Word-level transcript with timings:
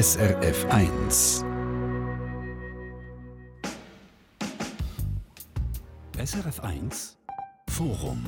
SRF 0.00 0.64
1. 0.66 1.44
SRF 6.24 6.60
1 6.60 7.18
Forum. 7.68 8.24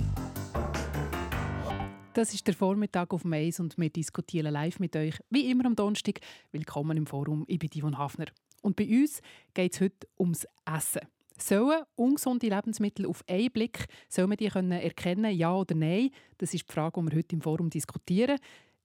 Das 2.14 2.34
ist 2.34 2.44
der 2.48 2.54
Vormittag 2.54 3.14
auf 3.14 3.22
Mais 3.24 3.60
und 3.60 3.78
wir 3.78 3.88
diskutieren 3.88 4.52
live 4.52 4.80
mit 4.80 4.96
euch, 4.96 5.14
wie 5.30 5.48
immer 5.48 5.66
am 5.66 5.76
Donnerstag. 5.76 6.18
Willkommen 6.50 6.96
im 6.96 7.06
Forum, 7.06 7.44
ich 7.46 7.60
bin 7.60 7.70
Yvonne 7.72 7.98
Hafner. 7.98 8.26
Und 8.62 8.74
bei 8.74 8.88
uns 8.88 9.20
geht 9.54 9.74
es 9.74 9.80
heute 9.80 10.08
ums 10.18 10.48
Essen. 10.66 11.02
Sollen 11.38 11.84
ungesunde 11.94 12.48
Lebensmittel 12.48 13.06
auf 13.06 13.22
einen 13.28 13.52
Blick 13.52 13.86
soll 14.08 14.26
man 14.26 14.38
die 14.38 14.46
erkennen, 14.46 15.36
ja 15.36 15.54
oder 15.54 15.76
nein? 15.76 16.10
Das 16.38 16.52
ist 16.52 16.68
die 16.68 16.72
Frage, 16.72 17.00
die 17.00 17.12
wir 17.12 17.18
heute 17.18 17.36
im 17.36 17.42
Forum 17.42 17.70
diskutieren. 17.70 18.40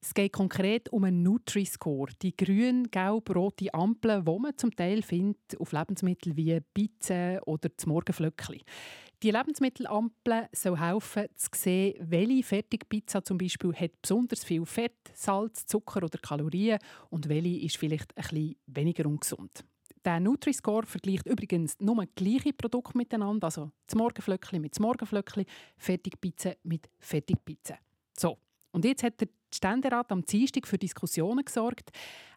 Es 0.07 0.13
geht 0.13 0.33
konkret 0.33 0.87
um 0.89 1.03
einen 1.03 1.23
Nutri-Score, 1.23 2.11
die 2.21 2.37
grün, 2.37 2.91
gelb, 2.91 3.35
rote 3.35 3.73
Ampel, 3.73 4.21
die 4.21 4.39
man 4.39 4.55
zum 4.55 4.69
Teil 4.75 5.01
findet 5.01 5.59
auf 5.59 5.71
Lebensmitteln 5.71 6.37
wie 6.37 6.59
Pizza 6.75 7.41
oder 7.47 7.69
das 7.69 7.87
Morgenflöckchen. 7.87 8.61
Die 9.23 9.31
Lebensmittelampel 9.31 10.47
soll 10.51 10.79
helfen, 10.79 11.25
zu 11.33 11.49
sehen, 11.55 11.95
welche 11.99 12.43
Fertigpizza 12.43 13.23
zum 13.23 13.39
Beispiel 13.39 13.73
hat 13.73 13.99
besonders 13.99 14.43
viel 14.43 14.63
Fett, 14.67 15.09
Salz, 15.15 15.65
Zucker 15.65 16.03
oder 16.03 16.19
Kalorien 16.19 16.77
und 17.09 17.27
welche 17.27 17.65
ist 17.65 17.77
vielleicht 17.77 18.13
bisschen 18.13 18.57
weniger 18.67 19.07
ungesund. 19.07 19.65
Der 20.05 20.19
Nutri-Score 20.19 20.85
vergleicht 20.85 21.25
übrigens 21.25 21.79
nur 21.79 22.05
gleiche 22.13 22.53
Produkte 22.53 22.95
miteinander, 22.95 23.45
also 23.45 23.71
das 23.87 23.95
Morgenflöckchen 23.95 24.61
mit 24.61 24.73
das 24.73 24.79
Morgenflöckchen, 24.79 25.45
Fertigpizza 25.79 26.53
mit 26.61 26.91
Fertigpizza. 26.99 27.79
So, 28.15 28.37
und 28.75 28.83
jetzt 28.83 29.03
hat 29.03 29.21
der 29.21 29.29
Ständerat 29.53 30.11
am 30.11 30.21
Dienstag 30.21 30.67
für 30.67 30.77
Diskussionen 30.77 31.45
gesorgt. 31.45 31.91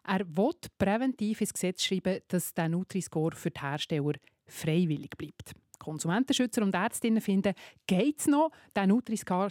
Er 0.07 0.25
will 0.25 0.53
präventiv 0.77 1.41
ins 1.41 1.51
Gesetz 1.51 1.83
schreiben, 1.83 2.21
dass 2.29 2.53
der 2.53 2.69
Nutri-Score 2.69 3.35
für 3.35 3.51
die 3.51 3.59
Hersteller 3.59 4.13
freiwillig 4.47 5.17
bleibt. 5.17 5.53
Konsumentenschützer 5.79 6.61
und 6.61 6.73
Ärztinnen 6.73 7.19
finden, 7.19 7.53
geht 7.85 8.19
es 8.21 8.27
noch? 8.27 8.51
Der 8.73 8.87
Nutri-Score 8.87 9.49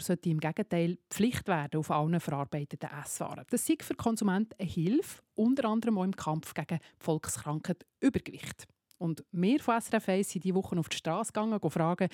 sollte 0.00 0.30
im 0.30 0.38
Gegenteil 0.38 0.98
Pflicht 1.10 1.48
werden 1.48 1.80
auf 1.80 1.90
allen 1.90 2.20
verarbeiteten 2.20 2.90
Esswaren. 2.90 3.44
Das 3.50 3.68
ist 3.68 3.82
für 3.82 3.94
Konsumenten 3.94 4.54
eine 4.56 4.68
Hilfe, 4.68 5.22
unter 5.34 5.68
anderem 5.68 5.98
auch 5.98 6.04
im 6.04 6.14
Kampf 6.14 6.54
gegen 6.54 6.78
die 6.78 7.04
Volkskrankheit 7.04 7.84
Übergewicht. 7.98 8.68
Und 8.98 9.24
wir 9.32 9.58
von 9.58 9.80
SRF 9.80 10.08
1 10.08 10.30
sind 10.30 10.44
diese 10.44 10.54
Woche 10.54 10.78
auf 10.78 10.88
die 10.88 10.96
Straße 10.96 11.32
gegangen 11.32 11.58
und 11.58 11.70
fragen, 11.70 12.08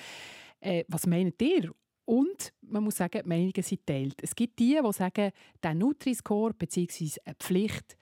äh, 0.59 0.85
was 0.87 1.05
meint 1.05 1.39
ihr? 1.39 1.71
Und 2.07 2.53
man 2.61 2.83
muss 2.83 2.95
sagen, 2.95 3.21
die 3.23 3.27
Meinungen 3.27 3.63
sind 3.63 3.85
teilt. 3.85 4.15
Es 4.21 4.33
gibt 4.33 4.57
die, 4.59 4.79
die 4.81 4.93
sagen, 4.93 5.31
der 5.61 5.75
Nutri-Score 5.75 6.53
bzw. 6.53 7.11
eine 7.25 7.35
Pflicht 7.35 7.97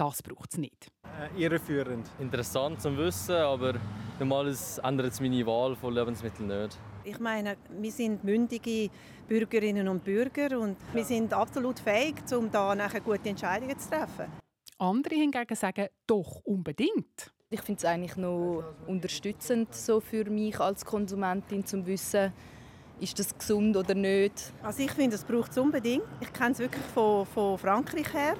das 0.00 0.22
braucht 0.22 0.52
es 0.52 0.58
nicht. 0.58 0.90
Äh, 1.04 1.42
irreführend. 1.42 2.08
Interessant 2.18 2.80
zum 2.80 2.96
Wissen, 2.96 3.34
aber 3.34 3.74
normalerweise 4.18 4.82
ändert 4.82 5.12
es 5.12 5.20
meine 5.20 5.44
Wahl 5.44 5.76
von 5.76 5.92
Lebensmitteln 5.92 6.48
nicht. 6.48 6.78
Ich 7.04 7.20
meine, 7.20 7.58
wir 7.68 7.92
sind 7.92 8.24
mündige 8.24 8.88
Bürgerinnen 9.28 9.88
und 9.88 10.02
Bürger 10.02 10.58
und 10.58 10.78
wir 10.94 11.04
sind 11.04 11.34
absolut 11.34 11.78
fähig, 11.78 12.14
um 12.34 12.50
da 12.50 12.74
nachher 12.74 13.02
gute 13.02 13.28
Entscheidungen 13.28 13.78
zu 13.78 13.90
treffen. 13.90 14.32
Andere 14.78 15.16
hingegen 15.16 15.54
sagen, 15.54 15.88
doch 16.06 16.40
unbedingt. 16.44 17.34
Ich 17.50 17.60
finde 17.60 17.80
es 17.80 17.84
eigentlich 17.84 18.16
noch 18.16 18.64
unterstützend 18.86 19.74
so 19.74 20.00
für 20.00 20.24
mich 20.30 20.58
als 20.58 20.82
Konsumentin 20.82 21.66
zum 21.66 21.84
Wissen, 21.84 22.32
ist 23.00 23.18
das 23.18 23.36
gesund 23.36 23.76
oder 23.76 23.94
nicht. 23.94 24.52
Also 24.62 24.82
ich 24.82 24.90
finde, 24.92 25.16
es 25.16 25.24
braucht 25.24 25.50
es 25.50 25.58
unbedingt. 25.58 26.04
Ich 26.20 26.32
kenne 26.32 26.52
es 26.52 26.58
wirklich 26.58 26.84
von, 26.94 27.26
von 27.26 27.58
Frankreich 27.58 28.12
her. 28.12 28.36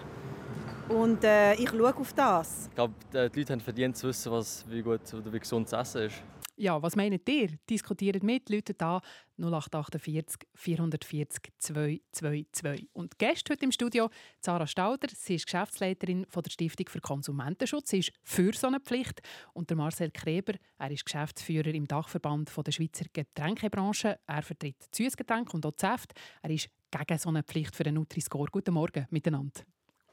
Und 0.89 1.22
äh, 1.22 1.55
ich 1.55 1.70
schaue 1.70 1.94
auf 1.97 2.12
das. 2.12 2.67
Ich 2.69 2.75
glaube, 2.75 2.94
die 3.12 3.39
Leute 3.39 3.52
haben 3.52 3.61
verdient 3.61 3.97
zu 3.97 4.08
wissen, 4.08 4.33
was, 4.33 4.64
wie 4.69 4.83
gut 4.83 5.00
oder 5.14 5.33
wie 5.33 5.39
gesund 5.39 5.70
das 5.70 5.89
Essen 5.94 6.02
ist. 6.06 6.22
Ja, 6.61 6.83
was 6.83 6.94
meint 6.94 7.27
ihr? 7.27 7.48
Diskutiert 7.70 8.23
mit, 8.23 8.51
Leute 8.51 8.74
da 8.74 9.01
0848 9.39 10.46
440 10.55 11.55
222. 11.58 12.86
Und 12.92 13.18
Gäste 13.18 13.55
heute 13.55 13.64
im 13.64 13.73
Studio, 13.73 14.11
Sarah 14.42 14.67
Stauder, 14.67 15.08
sie 15.11 15.36
ist 15.36 15.46
Geschäftsleiterin 15.46 16.27
von 16.29 16.42
der 16.42 16.51
Stiftung 16.51 16.86
für 16.90 17.01
Konsumentenschutz, 17.01 17.89
sie 17.89 18.01
ist 18.01 18.12
für 18.23 18.52
so 18.52 18.67
eine 18.67 18.79
Pflicht. 18.79 19.23
Und 19.55 19.70
der 19.70 19.79
Marcel 19.79 20.11
Kreber, 20.11 20.52
er 20.77 20.90
ist 20.90 21.07
Geschäftsführer 21.07 21.73
im 21.73 21.86
Dachverband 21.86 22.52
der 22.55 22.73
Schweizer 22.73 23.06
Getränkebranche. 23.11 24.18
Er 24.27 24.42
vertritt 24.42 24.86
Süßgetränke 24.95 25.55
und 25.55 25.64
auch 25.64 25.73
Säfte. 25.79 26.14
Er 26.42 26.51
ist 26.51 26.68
gegen 26.90 27.18
so 27.18 27.30
eine 27.30 27.42
Pflicht 27.42 27.74
für 27.74 27.85
den 27.85 27.95
Nutri-Score. 27.95 28.51
Guten 28.52 28.74
Morgen 28.74 29.06
miteinander. 29.08 29.62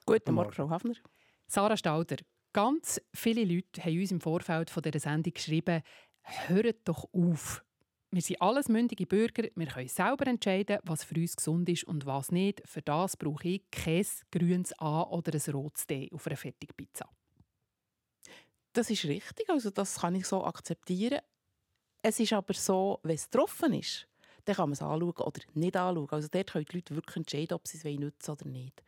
Guten 0.05 0.33
Morgen, 0.33 0.53
Frau 0.53 0.69
Hafner. 0.69 0.95
Sarah 1.45 1.75
Stauder, 1.75 2.15
ganz 2.57 2.99
viele 3.13 3.43
Leute 3.43 3.83
haben 3.83 3.99
uns 3.99 4.11
im 4.11 4.19
Vorfeld 4.19 4.71
von 4.71 4.81
dieser 4.81 4.99
Sendung 4.99 5.31
geschrieben, 5.31 5.83
hört 6.47 6.77
doch 6.85 7.07
auf. 7.13 7.63
Wir 8.09 8.21
sind 8.21 8.41
alles 8.41 8.69
mündige 8.69 9.05
Bürger, 9.05 9.49
wir 9.53 9.67
können 9.67 9.89
selber 9.89 10.27
entscheiden, 10.27 10.79
was 10.83 11.03
für 11.03 11.15
uns 11.15 11.35
gesund 11.35 11.67
ist 11.67 11.83
und 11.83 12.05
was 12.05 12.31
nicht. 12.31 12.61
Für 12.65 12.81
das 12.81 13.17
brauche 13.17 13.47
ich 13.47 13.69
kein 13.69 14.05
grünes 14.31 14.77
A 14.79 15.03
oder 15.03 15.33
ein 15.33 15.53
rotes 15.53 15.87
D 15.87 16.09
auf 16.13 16.25
einer 16.25 16.37
Fertigpizza. 16.37 17.09
Das 18.71 18.89
ist 18.89 19.05
richtig, 19.05 19.49
also 19.49 19.71
das 19.71 19.99
kann 19.99 20.15
ich 20.15 20.25
so 20.25 20.43
akzeptieren. 20.45 21.19
Es 22.01 22.19
ist 22.19 22.31
aber 22.31 22.53
so, 22.53 22.99
wenn 23.03 23.15
es 23.15 23.29
getroffen 23.29 23.73
ist, 23.73 24.07
dann 24.45 24.55
kann 24.55 24.69
man 24.69 24.73
es 24.73 24.81
anschauen 24.81 25.11
oder 25.17 25.41
nicht 25.55 25.75
anschauen. 25.75 26.07
Also 26.09 26.29
dort 26.31 26.51
können 26.51 26.65
die 26.65 26.77
Leute 26.77 26.95
wirklich 26.95 27.17
entscheiden, 27.17 27.55
ob 27.55 27.67
sie 27.67 27.77
es 27.77 27.99
nutzen 27.99 28.31
oder 28.31 28.47
nicht. 28.47 28.81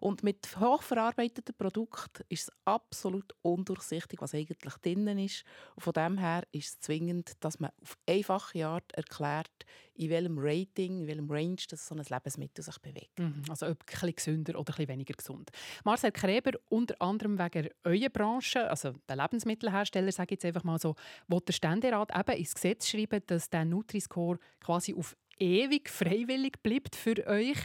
Und 0.00 0.22
mit 0.22 0.58
hochverarbeiteten 0.58 1.54
Produkten 1.56 2.24
ist 2.28 2.48
es 2.48 2.52
absolut 2.64 3.34
undurchsichtig, 3.42 4.20
was 4.20 4.34
eigentlich 4.34 4.74
drin 4.82 5.06
ist. 5.18 5.44
Und 5.74 5.82
von 5.82 5.92
dem 5.92 6.18
her 6.18 6.42
ist 6.52 6.68
es 6.68 6.80
zwingend, 6.80 7.32
dass 7.40 7.60
man 7.60 7.70
auf 7.82 7.96
einfache 8.08 8.66
Art 8.66 8.92
erklärt, 8.92 9.64
in 9.94 10.10
welchem 10.10 10.38
Rating, 10.38 11.00
in 11.00 11.06
welchem 11.06 11.30
Range 11.30 11.56
das 11.68 11.86
so 11.86 11.94
ein 11.94 12.04
Lebensmittel 12.08 12.62
sich 12.62 12.78
bewegt. 12.78 13.18
Mhm, 13.18 13.44
also 13.48 13.66
ob 13.66 13.84
ein 14.02 14.14
gesünder 14.14 14.58
oder 14.58 14.72
ein 14.72 14.76
bisschen 14.76 14.88
weniger 14.88 15.14
gesund. 15.14 15.50
Marcel 15.84 16.12
Kreber, 16.12 16.52
unter 16.68 17.00
anderem 17.00 17.38
wegen 17.38 17.68
eurer 17.84 18.10
Branche, 18.10 18.68
also 18.68 18.92
der 19.08 19.16
Lebensmittelhersteller, 19.16 20.12
sage 20.12 20.34
ich 20.34 20.42
jetzt 20.42 20.44
einfach 20.44 20.64
mal 20.64 20.78
so, 20.78 20.94
wo 21.28 21.40
der 21.40 21.52
Ständerat 21.52 22.16
eben 22.16 22.38
ins 22.38 22.54
Gesetz 22.54 22.88
schreiben, 22.88 23.22
dass 23.26 23.48
der 23.48 23.64
Nutri-Score 23.64 24.38
quasi 24.60 24.94
auf 24.94 25.16
ewig 25.38 25.88
freiwillig 25.88 26.62
bleibt 26.62 26.96
für 26.96 27.26
euch. 27.26 27.58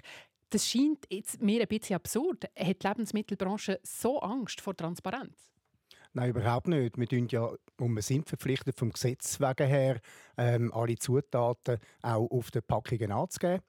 Das 0.51 0.67
scheint 0.67 1.07
jetzt 1.09 1.41
mir 1.41 1.62
ein 1.62 1.67
bisschen 1.67 1.95
absurd. 1.95 2.44
Hat 2.57 2.84
die 2.84 2.88
Lebensmittelbranche 2.88 3.79
so 3.84 4.19
Angst 4.19 4.59
vor 4.59 4.75
Transparenz? 4.75 5.50
Nein, 6.12 6.31
überhaupt 6.31 6.67
nicht. 6.67 6.97
Wir, 6.97 7.07
tun 7.07 7.28
ja, 7.29 7.50
und 7.78 7.95
wir 7.95 8.01
sind 8.01 8.28
verpflichtet 8.28 8.78
vom 8.78 8.91
Gesetz 8.91 9.40
wegen 9.40 9.67
her, 9.67 10.01
ähm, 10.38 10.73
alle 10.73 10.97
Zutaten 10.97 11.78
auch 12.01 12.29
auf 12.29 12.51
den 12.51 12.63
Packungen 12.63 13.13
anzugeben. 13.13 13.61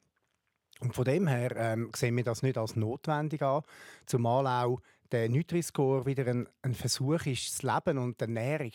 Und 0.80 0.92
von 0.92 1.04
dem 1.04 1.28
her 1.28 1.54
ähm, 1.56 1.92
sehen 1.94 2.16
wir 2.16 2.24
das 2.24 2.42
nicht 2.42 2.58
als 2.58 2.74
notwendig 2.74 3.42
an, 3.42 3.62
zumal 4.06 4.48
auch 4.48 4.80
der 5.12 5.28
Nutri-Score 5.28 6.04
wieder 6.04 6.26
ein, 6.26 6.48
ein 6.62 6.74
Versuch 6.74 7.26
ist, 7.26 7.48
das 7.48 7.62
Leben 7.62 7.98
und 7.98 8.20
die 8.20 8.24
Ernährung 8.24 8.72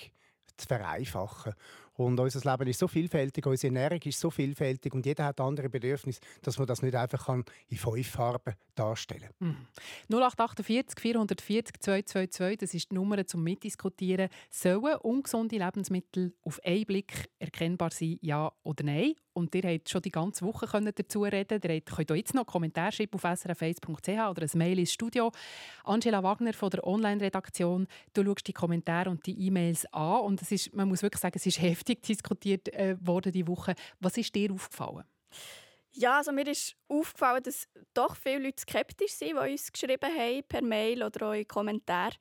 zu 0.56 0.66
vereinfachen. 0.66 1.54
Und 1.98 2.20
unser 2.20 2.52
Leben 2.52 2.70
ist 2.70 2.80
so 2.80 2.88
vielfältig, 2.88 3.46
unsere 3.46 3.74
Ernährung 3.74 4.00
ist 4.04 4.20
so 4.20 4.30
vielfältig 4.30 4.94
und 4.94 5.06
jeder 5.06 5.26
hat 5.26 5.42
andere 5.42 5.68
Bedürfnisse, 5.68 6.22
dass 6.44 6.58
man 6.58 6.68
das 6.68 6.82
nicht 6.82 6.96
einfach 6.96 7.28
in 7.70 7.78
fünf 7.78 8.08
Farben 8.08 8.54
darstellen 8.76 9.30
kann. 9.40 9.48
Mhm. 9.48 9.68
0848 10.10 11.00
440 11.00 11.80
222, 11.80 12.58
das 12.58 12.74
ist 12.74 12.92
die 12.92 12.96
Nummer 12.96 13.26
zum 13.26 13.44
Mitdiskutieren. 13.44 14.30
Sollen 14.50 14.96
ungesunde 14.98 15.58
Lebensmittel 15.58 16.34
auf 16.44 16.60
einen 16.64 16.86
Blick 16.86 17.30
erkennbar 17.40 17.92
sein, 17.92 18.20
ja 18.22 18.52
oder 18.64 18.84
nein? 18.84 19.16
Und 19.38 19.54
ihr 19.54 19.70
habt 19.72 19.88
schon 19.88 20.02
die 20.02 20.10
ganze 20.10 20.44
Woche 20.46 20.66
dazu 20.66 21.22
reden 21.22 21.62
Ihr 21.64 21.82
könnt 21.82 22.12
auch 22.12 22.16
jetzt 22.16 22.34
noch 22.34 22.48
Kommentare 22.48 22.92
schreiben 22.92 23.14
auf 23.14 23.24
srf1.ch 23.24 24.30
oder 24.32 24.42
ein 24.42 24.58
Mail 24.58 24.80
ins 24.80 24.94
Studio. 24.94 25.32
Angela 25.84 26.24
Wagner 26.24 26.54
von 26.54 26.72
der 26.72 26.84
Online-Redaktion, 26.88 27.86
du 28.14 28.24
schaust 28.24 28.48
die 28.48 28.54
Kommentare 28.54 29.12
und 29.12 29.28
die 29.28 29.40
E-Mails 29.46 29.86
an 29.94 30.22
und 30.22 30.42
es 30.42 30.52
ist, 30.52 30.74
man 30.74 30.88
muss 30.88 31.04
wirklich 31.04 31.22
sagen, 31.22 31.36
es 31.36 31.46
ist 31.46 31.62
heftig 31.62 31.87
diskutiert 31.96 32.70
äh, 32.70 32.96
worden 33.00 33.32
diese 33.32 33.48
Woche. 33.48 33.76
Was 34.00 34.18
ist 34.18 34.34
dir 34.36 34.52
aufgefallen? 34.52 35.04
Ja, 35.92 36.18
also 36.18 36.32
mir 36.32 36.48
ist 36.48 36.76
aufgefallen, 36.88 37.42
dass 37.42 37.68
doch 37.94 38.16
viele 38.16 38.46
Leute 38.46 38.62
skeptisch 38.62 39.14
sind, 39.14 39.32
die 39.32 39.52
uns 39.52 39.72
geschrieben 39.72 40.12
haben, 40.16 40.44
per 40.48 40.62
Mail 40.62 41.02
oder 41.02 41.30
auch 41.30 41.34
in 41.34 41.48
Kommentaren. 41.48 42.14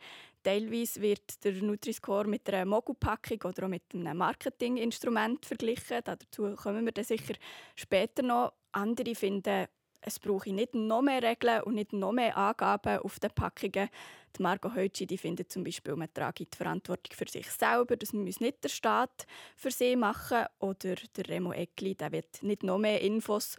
Teilweise 0.43 1.03
wird 1.03 1.45
der 1.45 1.53
Nutri-Score 1.55 2.27
mit 2.27 2.49
einer 2.49 2.65
Mogulpackung 2.65 3.39
oder 3.45 3.65
auch 3.65 3.69
mit 3.69 3.83
einem 3.93 4.17
Marketinginstrument 4.17 5.45
verglichen. 5.45 6.01
Dazu 6.05 6.55
kommen 6.55 6.85
wir 6.85 6.93
dann 6.93 7.05
sicher 7.05 7.35
später 7.75 8.23
noch. 8.23 8.53
Andere 8.73 9.15
finden, 9.15 9.67
es 10.07 10.21
brauche 10.21 10.53
nicht 10.53 10.75
noch 10.75 11.03
mehr 11.03 11.23
Regeln 11.23 11.63
und 11.65 11.75
nicht 11.75 11.93
noch 11.93 12.13
mehr 12.13 12.37
Angaben 12.37 13.01
auf 13.01 13.19
den 13.19 13.31
Packungen. 13.33 13.91
Die 14.37 14.43
Margot 14.43 14.75
Heutschi 14.75 15.07
die 15.07 15.19
findet 15.19 15.51
zum 15.51 15.65
Beispiel, 15.65 15.97
man 15.97 16.13
trage 16.15 16.47
die 16.47 16.57
Verantwortung 16.57 17.13
für 17.17 17.29
sich 17.29 17.51
selber, 17.51 17.97
das 17.97 18.13
muss 18.13 18.41
nicht 18.41 18.63
der 18.63 18.69
Staat 18.69 19.27
für 19.57 19.71
sie 19.71 19.97
machen. 19.97 20.47
Oder 20.61 20.95
der 21.17 21.29
Remo 21.29 21.53
Eckli, 21.53 21.97
der 21.97 22.13
will 22.13 22.25
nicht 22.43 22.63
noch 22.63 22.79
mehr 22.79 23.01
Infos 23.01 23.57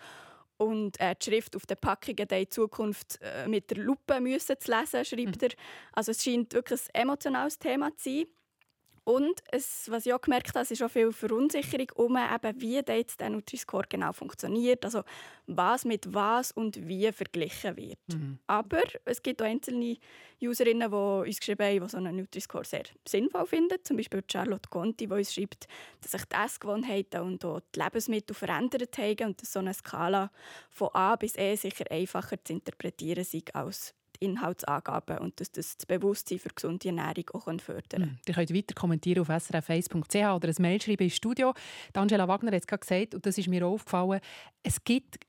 und 0.55 0.99
äh, 0.99 1.15
die 1.15 1.25
Schrift 1.25 1.55
auf 1.55 1.65
den 1.65 1.77
Packungen 1.77 2.27
in 2.29 2.49
Zukunft 2.49 3.19
äh, 3.21 3.47
mit 3.47 3.69
der 3.69 3.77
Lupe 3.77 4.19
müssen 4.19 4.55
zu 4.59 4.71
lesen, 4.71 5.05
schreibt 5.05 5.43
er. 5.43 5.49
Also 5.93 6.11
es 6.11 6.23
scheint 6.23 6.53
wirklich 6.53 6.81
ein 6.93 7.01
emotionales 7.03 7.59
Thema 7.59 7.95
zu 7.97 8.09
sein. 8.09 8.25
Und 9.07 9.41
es, 9.53 9.89
was 9.89 10.05
ich 10.05 10.13
auch 10.13 10.19
gemerkt 10.19 10.49
habe, 10.49 10.63
es 10.63 10.71
ist 10.71 10.83
auch 10.83 10.91
viel 10.91 11.13
Verunsicherung 11.13 11.87
um, 11.95 12.17
eben, 12.17 12.61
wie 12.61 12.75
jetzt 12.75 13.21
der 13.21 13.29
Nutri-Score 13.29 13.85
genau 13.87 14.11
funktioniert. 14.11 14.83
Also 14.83 15.03
was 15.45 15.85
mit 15.85 16.13
was 16.13 16.51
und 16.51 16.89
wie 16.89 17.09
verglichen 17.13 17.77
wird. 17.77 17.99
Mhm. 18.09 18.37
Aber 18.47 18.83
es 19.05 19.23
gibt 19.23 19.41
auch 19.41 19.45
einzelne 19.45 19.95
Userinnen, 20.41 20.91
die 20.91 21.29
uns 21.29 21.39
geschrieben 21.39 21.65
haben, 21.65 21.83
die 21.85 21.89
so 21.89 21.95
einen 21.95 22.17
Nutri-Score 22.17 22.65
sehr 22.65 22.83
sinnvoll 23.07 23.45
finden. 23.45 23.77
Zum 23.81 23.95
Beispiel 23.95 24.25
Charlotte 24.29 24.67
Conti, 24.69 25.07
die 25.07 25.13
uns 25.13 25.33
schreibt, 25.33 25.69
dass 26.01 26.11
sich 26.11 26.25
die 26.25 26.35
Essgewohnheiten 26.35 27.21
und 27.21 27.45
auch 27.45 27.61
die 27.73 27.79
Lebensmittel 27.79 28.35
verändert 28.35 28.97
haben 28.97 29.27
und 29.27 29.41
dass 29.41 29.53
so 29.53 29.59
eine 29.59 29.73
Skala 29.73 30.29
von 30.69 30.89
A 30.91 31.15
bis 31.15 31.37
E 31.37 31.55
sicher 31.55 31.85
einfacher 31.89 32.43
zu 32.43 32.51
interpretieren 32.51 33.23
sei 33.23 33.41
als 33.53 33.95
die 34.21 34.25
Inhaltsangaben 34.25 35.19
und 35.19 35.39
dass 35.39 35.51
das 35.51 35.77
das 35.77 35.85
Bewusstsein 35.85 36.39
für 36.39 36.49
gesunde 36.49 36.87
Ernährung 36.87 37.29
auch 37.33 37.59
fördern. 37.59 38.01
Mhm. 38.01 38.17
Ihr 38.27 38.33
könnt 38.33 38.53
weiter 38.53 38.73
kommentieren 38.75 39.21
auf 39.21 39.29
srf1.ch 39.29 40.35
oder 40.35 40.47
ein 40.47 40.55
Mail 40.59 40.81
schreiben 40.81 41.03
ins 41.03 41.15
Studio. 41.15 41.53
Die 41.95 41.99
Angela 41.99 42.27
Wagner 42.27 42.51
hat 42.51 42.61
es 42.61 42.67
gerade 42.67 42.81
gesagt, 42.81 43.15
und 43.15 43.25
das 43.25 43.37
ist 43.37 43.47
mir 43.47 43.65
auch 43.65 43.73
aufgefallen, 43.73 44.19
es 44.63 44.83
gibt 44.83 45.19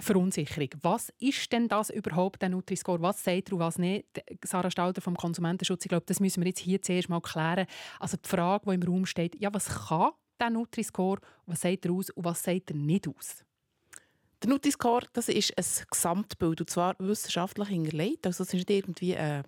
Verunsicherung. 0.00 0.68
Was 0.82 1.12
ist 1.18 1.52
denn 1.52 1.68
das 1.68 1.90
überhaupt, 1.90 2.42
der 2.42 2.50
Nutri-Score? 2.50 3.00
Was 3.02 3.24
sagt 3.24 3.48
er 3.48 3.54
und 3.54 3.60
was 3.60 3.78
nicht? 3.78 4.06
Sarah 4.44 4.70
Stalder 4.70 5.00
vom 5.00 5.16
Konsumentenschutz, 5.16 5.84
ich 5.84 5.88
glaube, 5.88 6.06
das 6.06 6.20
müssen 6.20 6.42
wir 6.42 6.48
jetzt 6.48 6.60
hier 6.60 6.80
zuerst 6.82 7.08
mal 7.08 7.20
klären. 7.20 7.66
Also 7.98 8.16
die 8.16 8.28
Frage, 8.28 8.66
die 8.66 8.74
im 8.74 8.82
Raum 8.82 9.06
steht, 9.06 9.40
ja, 9.40 9.52
was 9.52 9.66
kann 9.66 10.12
der 10.40 10.50
Nutri-Score, 10.50 11.20
was 11.46 11.62
sagt 11.62 11.86
er 11.86 11.92
aus 11.92 12.10
und 12.10 12.24
was 12.24 12.42
sagt 12.42 12.70
er 12.70 12.76
nicht 12.76 13.08
aus? 13.08 13.44
Der 14.42 14.50
Nutri-Score 14.50 15.06
das 15.12 15.28
ist 15.28 15.52
ein 15.56 15.86
Gesamtbild, 15.90 16.60
und 16.60 16.70
zwar 16.70 16.94
wissenschaftlich 16.98 17.68
hinterlegt. 17.68 18.26
Also 18.26 18.44
es 18.44 18.48
ist 18.48 18.54
nicht 18.54 18.70
irgendwie 18.70 19.16
eine, 19.16 19.42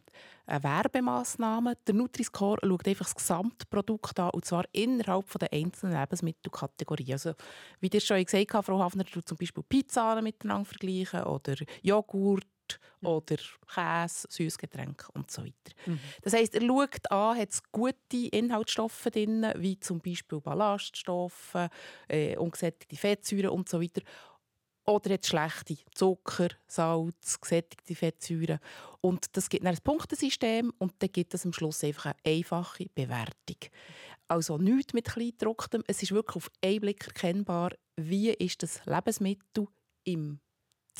eine 0.46 0.64
Werbemaßnahme. 0.64 1.76
Der 1.86 1.94
Nutri-Score 1.94 2.58
schaut 2.60 2.88
einfach 2.88 3.04
das 3.04 3.14
Gesamtprodukt 3.14 4.18
an, 4.18 4.30
und 4.30 4.44
zwar 4.44 4.64
innerhalb 4.72 5.30
der 5.38 5.52
einzelnen 5.52 5.98
Lebensmittelkategorien. 5.98 7.12
Also, 7.12 7.34
wie 7.80 7.88
ihr 7.92 8.00
schon 8.00 8.24
gesagt 8.24 8.52
habt, 8.52 8.66
Frau 8.66 8.80
Hafner, 8.80 9.04
du 9.04 9.20
zum 9.20 9.36
Beispiel 9.38 9.62
Pizza 9.62 10.20
miteinander 10.22 10.64
vergleichen 10.64 11.22
oder 11.22 11.54
Joghurt 11.82 12.46
oder 13.02 13.36
Käse, 13.66 14.26
Süßgetränke 14.28 15.06
und 15.14 15.30
so 15.30 15.42
weiter. 15.42 15.72
Mhm. 15.86 16.00
Das 16.22 16.32
heisst, 16.34 16.54
er 16.54 16.62
schaut 16.62 17.10
an, 17.10 17.38
hat 17.38 17.50
es 17.50 17.62
gute 17.72 18.28
Inhaltsstoffe 18.30 19.08
drin, 19.12 19.46
wie 19.56 19.78
zum 19.80 20.00
Beispiel 20.00 20.40
Ballaststoffe, 20.40 21.56
äh, 22.08 22.36
ungesättigte 22.36 22.96
Fettsäuren 22.96 23.50
und 23.50 23.68
so 23.68 23.80
weiter. 23.80 24.02
Oder 24.90 25.14
hat 25.14 25.24
schlechte 25.24 25.76
Zucker, 25.94 26.48
Salz, 26.66 27.40
gesättigte 27.40 27.94
Fettsäuren. 27.94 28.58
Und 29.00 29.36
das 29.36 29.48
gibt 29.48 29.64
dann 29.64 29.72
ein 29.72 29.80
Punktesystem 29.84 30.72
und 30.78 30.94
dann 30.98 31.12
gibt 31.12 31.32
es 31.32 31.46
am 31.46 31.52
Schluss 31.52 31.84
einfach 31.84 32.06
eine 32.06 32.36
einfache 32.36 32.86
Bewertung. 32.92 33.70
Also 34.26 34.58
nichts 34.58 34.92
mit 34.92 35.06
Kleingedrucktem. 35.06 35.84
Es 35.86 36.02
ist 36.02 36.10
wirklich 36.10 36.36
auf 36.36 36.50
einen 36.64 36.80
Blick 36.80 37.06
erkennbar, 37.06 37.70
wie 37.94 38.30
ist 38.30 38.64
das 38.64 38.84
Lebensmittel 38.84 39.68
im 40.02 40.40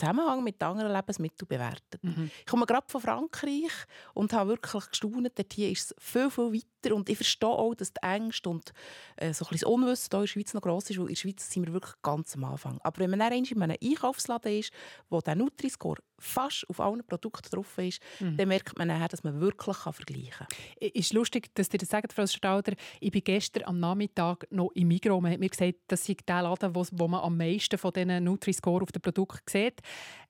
Zusammenhang 0.00 0.42
mit 0.42 0.62
anderen 0.62 0.92
Lebensmitteln 0.92 1.46
bewertet. 1.48 2.02
Mhm. 2.02 2.30
Ich 2.40 2.46
komme 2.46 2.66
gerade 2.66 2.86
von 2.88 3.00
Frankreich 3.00 3.70
und 4.14 4.32
habe 4.32 4.50
wirklich 4.50 4.88
gestaunt. 4.90 5.30
Dort 5.34 5.52
hier 5.52 5.70
ist 5.70 5.92
es 5.92 5.94
viel, 5.98 6.30
viel 6.30 6.52
weiter. 6.52 6.94
Und 6.94 7.08
ich 7.10 7.16
verstehe 7.16 7.48
auch, 7.48 7.74
dass 7.74 7.92
die 7.92 8.02
Ängste 8.02 8.48
und 8.48 8.72
äh, 9.16 9.34
so 9.34 9.44
ein 9.44 9.50
bisschen 9.50 9.58
das 9.60 9.62
Unwissen 9.64 10.08
hier 10.10 10.18
in 10.18 10.22
der 10.22 10.26
Schweiz 10.28 10.54
noch 10.54 10.62
gross 10.62 10.88
ist, 10.90 10.96
weil 10.98 11.04
in 11.08 11.14
der 11.14 11.16
Schweiz 11.16 11.50
sind 11.50 11.66
wir 11.66 11.72
wirklich 11.74 11.94
ganz 12.02 12.34
am 12.36 12.44
Anfang. 12.44 12.78
Aber 12.82 12.98
wenn 12.98 13.10
man 13.10 13.18
dann 13.18 13.32
in 13.32 13.62
einem 13.62 13.76
Einkaufsladen 13.82 14.58
ist, 14.58 14.72
wo 15.10 15.20
der 15.20 15.34
Nutri-Score 15.36 15.98
fast 16.18 16.68
auf 16.68 16.80
allen 16.80 17.04
Produkten 17.06 17.48
drauf 17.50 17.78
ist, 17.78 18.00
Mhm. 18.20 18.36
dann 18.36 18.48
merkt 18.48 18.76
man 18.78 18.88
nachher, 18.88 19.08
dass 19.08 19.24
man 19.24 19.40
wirklich 19.40 19.76
vergleichen 19.76 20.30
kann. 20.30 20.46
Es 20.80 20.90
ist 20.92 21.12
lustig, 21.14 21.54
dass 21.54 21.72
ihr 21.72 21.78
das 21.78 21.88
sagt, 21.88 22.12
Frau 22.12 22.26
Stauder. 22.26 22.72
Ich 23.00 23.10
bin 23.10 23.24
gestern 23.24 23.64
am 23.64 23.80
Nachmittag 23.80 24.46
noch 24.50 24.70
im 24.74 24.88
Migros. 24.88 25.20
Man 25.22 25.32
hat 25.32 25.40
mir 25.40 25.48
gesagt, 25.48 25.76
das 25.88 26.04
sei 26.04 26.16
der 26.26 26.42
Laden, 26.42 26.74
wo, 26.74 26.84
wo 26.92 27.08
man 27.08 27.20
am 27.20 27.36
meisten 27.36 27.78
von 27.78 27.92
diesen 27.92 28.24
Nutri-Score 28.24 28.82
auf 28.82 28.92
den 28.92 29.00
Produkten 29.02 29.40
sieht. 29.48 29.80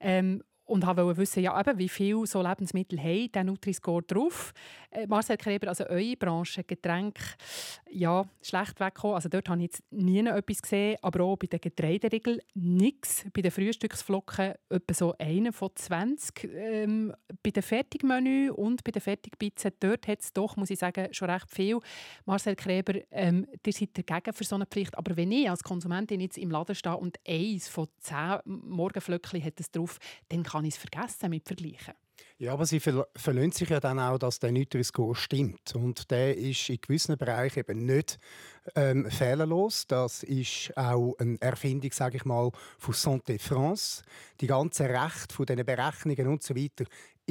Ähm, 0.00 0.42
und 0.70 0.86
wollte 0.86 1.16
wissen, 1.16 1.42
ja, 1.42 1.58
eben, 1.60 1.78
wie 1.78 1.88
viel 1.88 2.26
so 2.26 2.42
Lebensmittel 2.42 2.98
haben 3.00 3.32
der 3.32 3.44
Nutri-Score 3.44 4.02
drauf. 4.02 4.52
Äh, 4.90 5.06
Marcel 5.08 5.36
Kreber, 5.36 5.68
also 5.68 5.84
eure 5.86 6.16
Branche, 6.16 6.62
Getränke, 6.62 7.22
ja, 7.90 8.24
schlecht 8.40 8.78
weggekommen. 8.78 9.16
Also 9.16 9.28
dort 9.28 9.48
habe 9.48 9.58
ich 9.58 9.64
jetzt 9.64 9.82
nie 9.90 10.20
etwas 10.20 10.62
gesehen, 10.62 10.96
aber 11.02 11.24
auch 11.24 11.36
bei 11.36 11.48
den 11.48 11.60
Getreideriegeln 11.60 12.40
nichts. 12.54 13.24
Bei 13.32 13.42
den 13.42 13.50
Frühstücksflocken 13.50 14.54
etwa 14.68 14.94
so 14.94 15.14
eine 15.18 15.52
von 15.52 15.70
20. 15.74 16.50
Ähm, 16.54 17.14
bei 17.42 17.50
den 17.50 17.62
Fertigmenü 17.62 18.50
und 18.50 18.84
bei 18.84 18.92
den 18.92 19.02
Fertigpizzen, 19.02 19.72
dort 19.80 20.06
hat 20.06 20.20
es 20.20 20.32
doch, 20.32 20.56
muss 20.56 20.70
ich 20.70 20.78
sagen, 20.78 21.12
schon 21.12 21.30
recht 21.30 21.50
viel. 21.50 21.80
Marcel 22.26 22.54
Kreber, 22.54 23.00
ähm, 23.10 23.46
ihr 23.66 23.72
seid 23.72 23.90
dagegen 23.98 24.32
für 24.32 24.44
so 24.44 24.54
eine 24.54 24.66
Pflicht, 24.66 24.96
aber 24.96 25.16
wenn 25.16 25.32
ich 25.32 25.50
als 25.50 25.64
Konsumentin 25.64 26.20
jetzt 26.20 26.38
im 26.38 26.50
Laden 26.50 26.76
stehe 26.76 26.96
und 26.96 27.18
eins 27.26 27.66
von 27.66 27.88
zehn 27.98 28.38
Morgenflöckchen 28.44 29.42
hat 29.42 29.58
es 29.58 29.70
drauf, 29.70 29.98
dann 30.28 30.44
kann 30.44 30.59
ich 30.64 30.74
es 30.74 30.80
vergessen 30.80 31.30
mit 31.30 31.46
Vergleichen. 31.46 31.94
Ja, 32.38 32.54
aber 32.54 32.64
sie 32.64 32.80
ver 32.80 33.06
verlöhnt 33.16 33.54
sich 33.54 33.68
ja 33.68 33.80
dann 33.80 33.98
auch, 33.98 34.18
dass 34.18 34.38
der 34.38 34.52
Nutri-Score 34.52 35.14
stimmt. 35.14 35.74
Und 35.74 36.10
der 36.10 36.36
ist 36.36 36.70
in 36.70 36.80
gewissen 36.80 37.18
Bereichen 37.18 37.60
eben 37.60 37.84
nicht 37.84 38.18
ähm, 38.74 39.10
fehlerlos. 39.10 39.86
Das 39.86 40.22
ist 40.22 40.76
auch 40.76 41.14
eine 41.18 41.40
Erfindung, 41.40 41.92
sage 41.92 42.16
ich 42.16 42.24
mal, 42.24 42.50
von 42.78 42.94
Santé 42.94 43.38
France. 43.38 44.02
Die 44.40 44.46
ganze 44.46 44.88
Recht 44.88 45.32
von 45.32 45.46
diesen 45.46 45.66
Berechnungen 45.66 46.28
und 46.28 46.42
so 46.42 46.56
weiter 46.56 46.84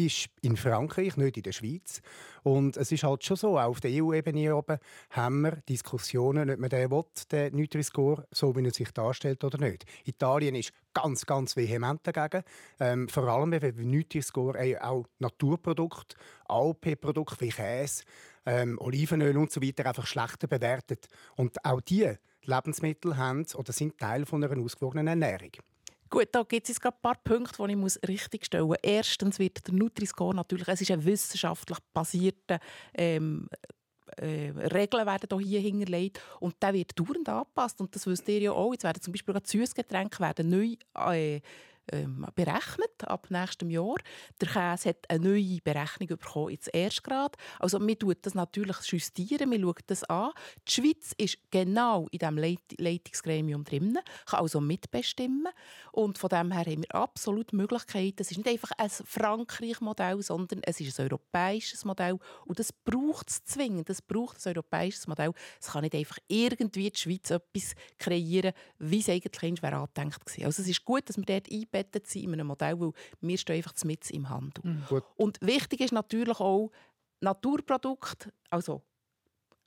ist 0.06 0.30
in 0.42 0.56
Frankreich, 0.56 1.18
nicht 1.18 1.38
in 1.38 1.44
der 1.44 1.52
Schweiz. 1.52 2.02
Und 2.44 2.78
es 2.78 2.92
ist 2.92 3.04
halt 3.04 3.24
schon 3.24 3.38
so, 3.38 3.58
auch 3.58 3.70
auf 3.70 3.82
der 3.82 3.92
EU-Ebene 3.92 4.56
oben 4.56 4.78
haben 5.10 5.42
wir 5.42 5.58
Diskussionen, 5.68 6.50
ob 6.50 6.60
man 6.60 6.70
den 6.70 6.90
will, 6.90 7.04
den 7.32 7.56
Nutri-Score, 7.56 8.26
so 8.32 8.56
wie 8.56 8.64
er 8.64 8.72
sich 8.72 8.92
darstellt 8.92 9.44
oder 9.44 9.58
nicht. 9.58 9.86
Italien 10.06 10.56
ist 10.56 10.72
ganz, 10.94 11.26
ganz 11.26 11.56
vehement 11.56 12.00
dagegen. 12.04 12.44
Ähm, 12.80 13.10
vor 13.10 13.28
allem, 13.28 13.52
weil 13.52 13.74
Nutri-Score 13.74 14.78
auch 14.82 15.06
Naturprodukte, 15.20 16.16
AOP-Produkte 16.48 17.42
wie 17.42 17.50
Käse, 17.50 18.04
ähm, 18.46 18.78
Olivenöl 18.80 19.38
und 19.38 19.52
so 19.52 19.62
weiter 19.62 19.86
einfach 19.86 20.08
schlechter 20.08 20.48
bewertet. 20.48 21.08
Und 21.36 21.64
auch 21.66 21.82
diese 21.82 22.20
Lebensmittel 22.44 23.18
haben 23.18 23.46
oder 23.56 23.74
sind 23.74 23.98
Teil 23.98 24.26
von 24.26 24.44
einer 24.44 24.64
ausgewogenen 24.64 25.08
Ernährung. 25.08 25.52
Gut, 26.10 26.30
da 26.32 26.44
gibt 26.44 26.68
es 26.70 26.84
ein 26.84 26.92
paar 27.02 27.16
Punkte, 27.24 27.68
die 27.68 27.86
ich 27.86 28.10
richtig 28.10 28.46
stellen 28.46 28.68
muss. 28.68 28.78
Erstens 28.82 29.38
wird 29.38 29.68
der 29.68 29.76
Nutri-Score 29.76 30.36
natürlich, 30.36 30.68
es 30.68 30.82
ist 30.82 30.92
ein 30.92 31.06
wissenschaftlich 31.06 31.78
basierter 31.94 32.60
ähm, 32.96 33.48
äh, 34.18 34.52
Regeln 34.74 35.06
werden 35.06 35.40
hier 35.40 35.60
hinterlegt 35.60 36.20
und 36.40 36.56
der 36.62 36.74
wird 36.74 36.98
dauernd 36.98 37.30
angepasst 37.30 37.80
und 37.80 37.96
das 37.96 38.08
wisst 38.08 38.28
ihr 38.28 38.40
ja 38.40 38.52
auch. 38.52 38.72
Jetzt 38.72 38.84
werden 38.84 39.02
zum 39.02 39.14
Beispiel 39.14 39.34
gerade 39.34 39.48
Süßgetränke 39.48 40.20
werden 40.20 40.50
neu 40.50 40.76
äh, 41.14 41.42
ähm, 41.92 42.26
berechnet 42.36 43.04
ab 43.06 43.28
nächstem 43.30 43.70
Jahr. 43.70 43.98
Der 44.42 44.48
Käse 44.48 44.90
hat 44.90 45.10
eine 45.10 45.30
neue 45.30 45.60
Berechnung 45.64 46.08
bekommen, 46.08 46.52
jetzt 46.52 46.70
erst 46.74 47.04
gerade. 47.04 47.38
Also 47.60 47.80
man 47.80 47.98
tut 47.98 48.18
das 48.26 48.36
natürlich 48.36 48.78
justieren, 48.86 49.50
man 49.50 49.62
schaut 49.62 49.84
das 49.88 50.04
an. 50.06 50.32
Die 50.68 50.72
Schweiz 50.72 51.14
ist 51.18 51.38
genau 51.52 52.08
in 52.12 52.20
diesem 52.20 52.38
Leit 52.38 52.60
Leitungsgremium 52.78 53.64
drin, 53.64 53.98
kann 54.26 54.40
also 54.40 54.62
mitbestimmen. 54.62 55.48
Und 55.92 56.18
von 56.18 56.30
dem 56.30 56.52
her 56.52 56.66
haben 56.66 56.84
wir 56.84 56.96
absolut 56.96 57.54
Möglichkeiten. 57.54 58.18
Es 58.20 58.32
ist 58.32 58.38
nicht 58.38 58.50
einfach 58.50 58.72
ein 58.78 58.90
Frankreich-Modell, 58.90 60.22
sondern 60.22 60.62
es 60.64 60.80
ist 60.80 61.00
ein 61.00 61.06
europäisches 61.06 61.86
Modell. 61.86 62.18
Und 62.46 62.60
das 62.60 62.72
braucht 62.72 63.30
es 63.30 63.44
zwingend. 63.44 63.90
Das 63.90 64.02
braucht 64.02 64.46
ein 64.46 64.54
europäisches 64.56 65.08
Modell. 65.08 65.34
Es 65.60 65.68
kann 65.68 65.84
nicht 65.84 65.96
einfach 65.96 66.18
irgendwie 66.28 66.90
die 66.90 67.00
Schweiz 67.00 67.32
etwas 67.32 67.74
kreieren, 67.98 68.54
wie 68.78 69.00
es 69.00 69.10
eigentlich 69.10 69.62
wäre 69.62 69.76
angedenkt. 69.76 70.20
Also 70.44 70.62
es 70.62 70.68
ist 70.68 70.86
gut, 70.86 71.08
dass 71.10 71.18
wir 71.18 71.26
dort 71.26 71.48
einbettet 71.80 72.08
sind 72.08 72.24
in 72.26 72.34
einem 72.34 72.48
Modell, 72.48 72.80
weil 72.80 72.92
wir 73.22 73.38
stehen 73.38 73.58
einfach 73.58 73.74
mit 73.84 74.10
im 74.12 74.30
Handel. 74.30 74.64
Mhm. 74.64 75.02
Und 75.16 75.38
wichtig 75.42 75.82
ist 75.82 75.92
natürlich 75.92 76.40
auch, 76.40 76.72
Naturprodukte, 77.22 78.32
also 78.50 78.82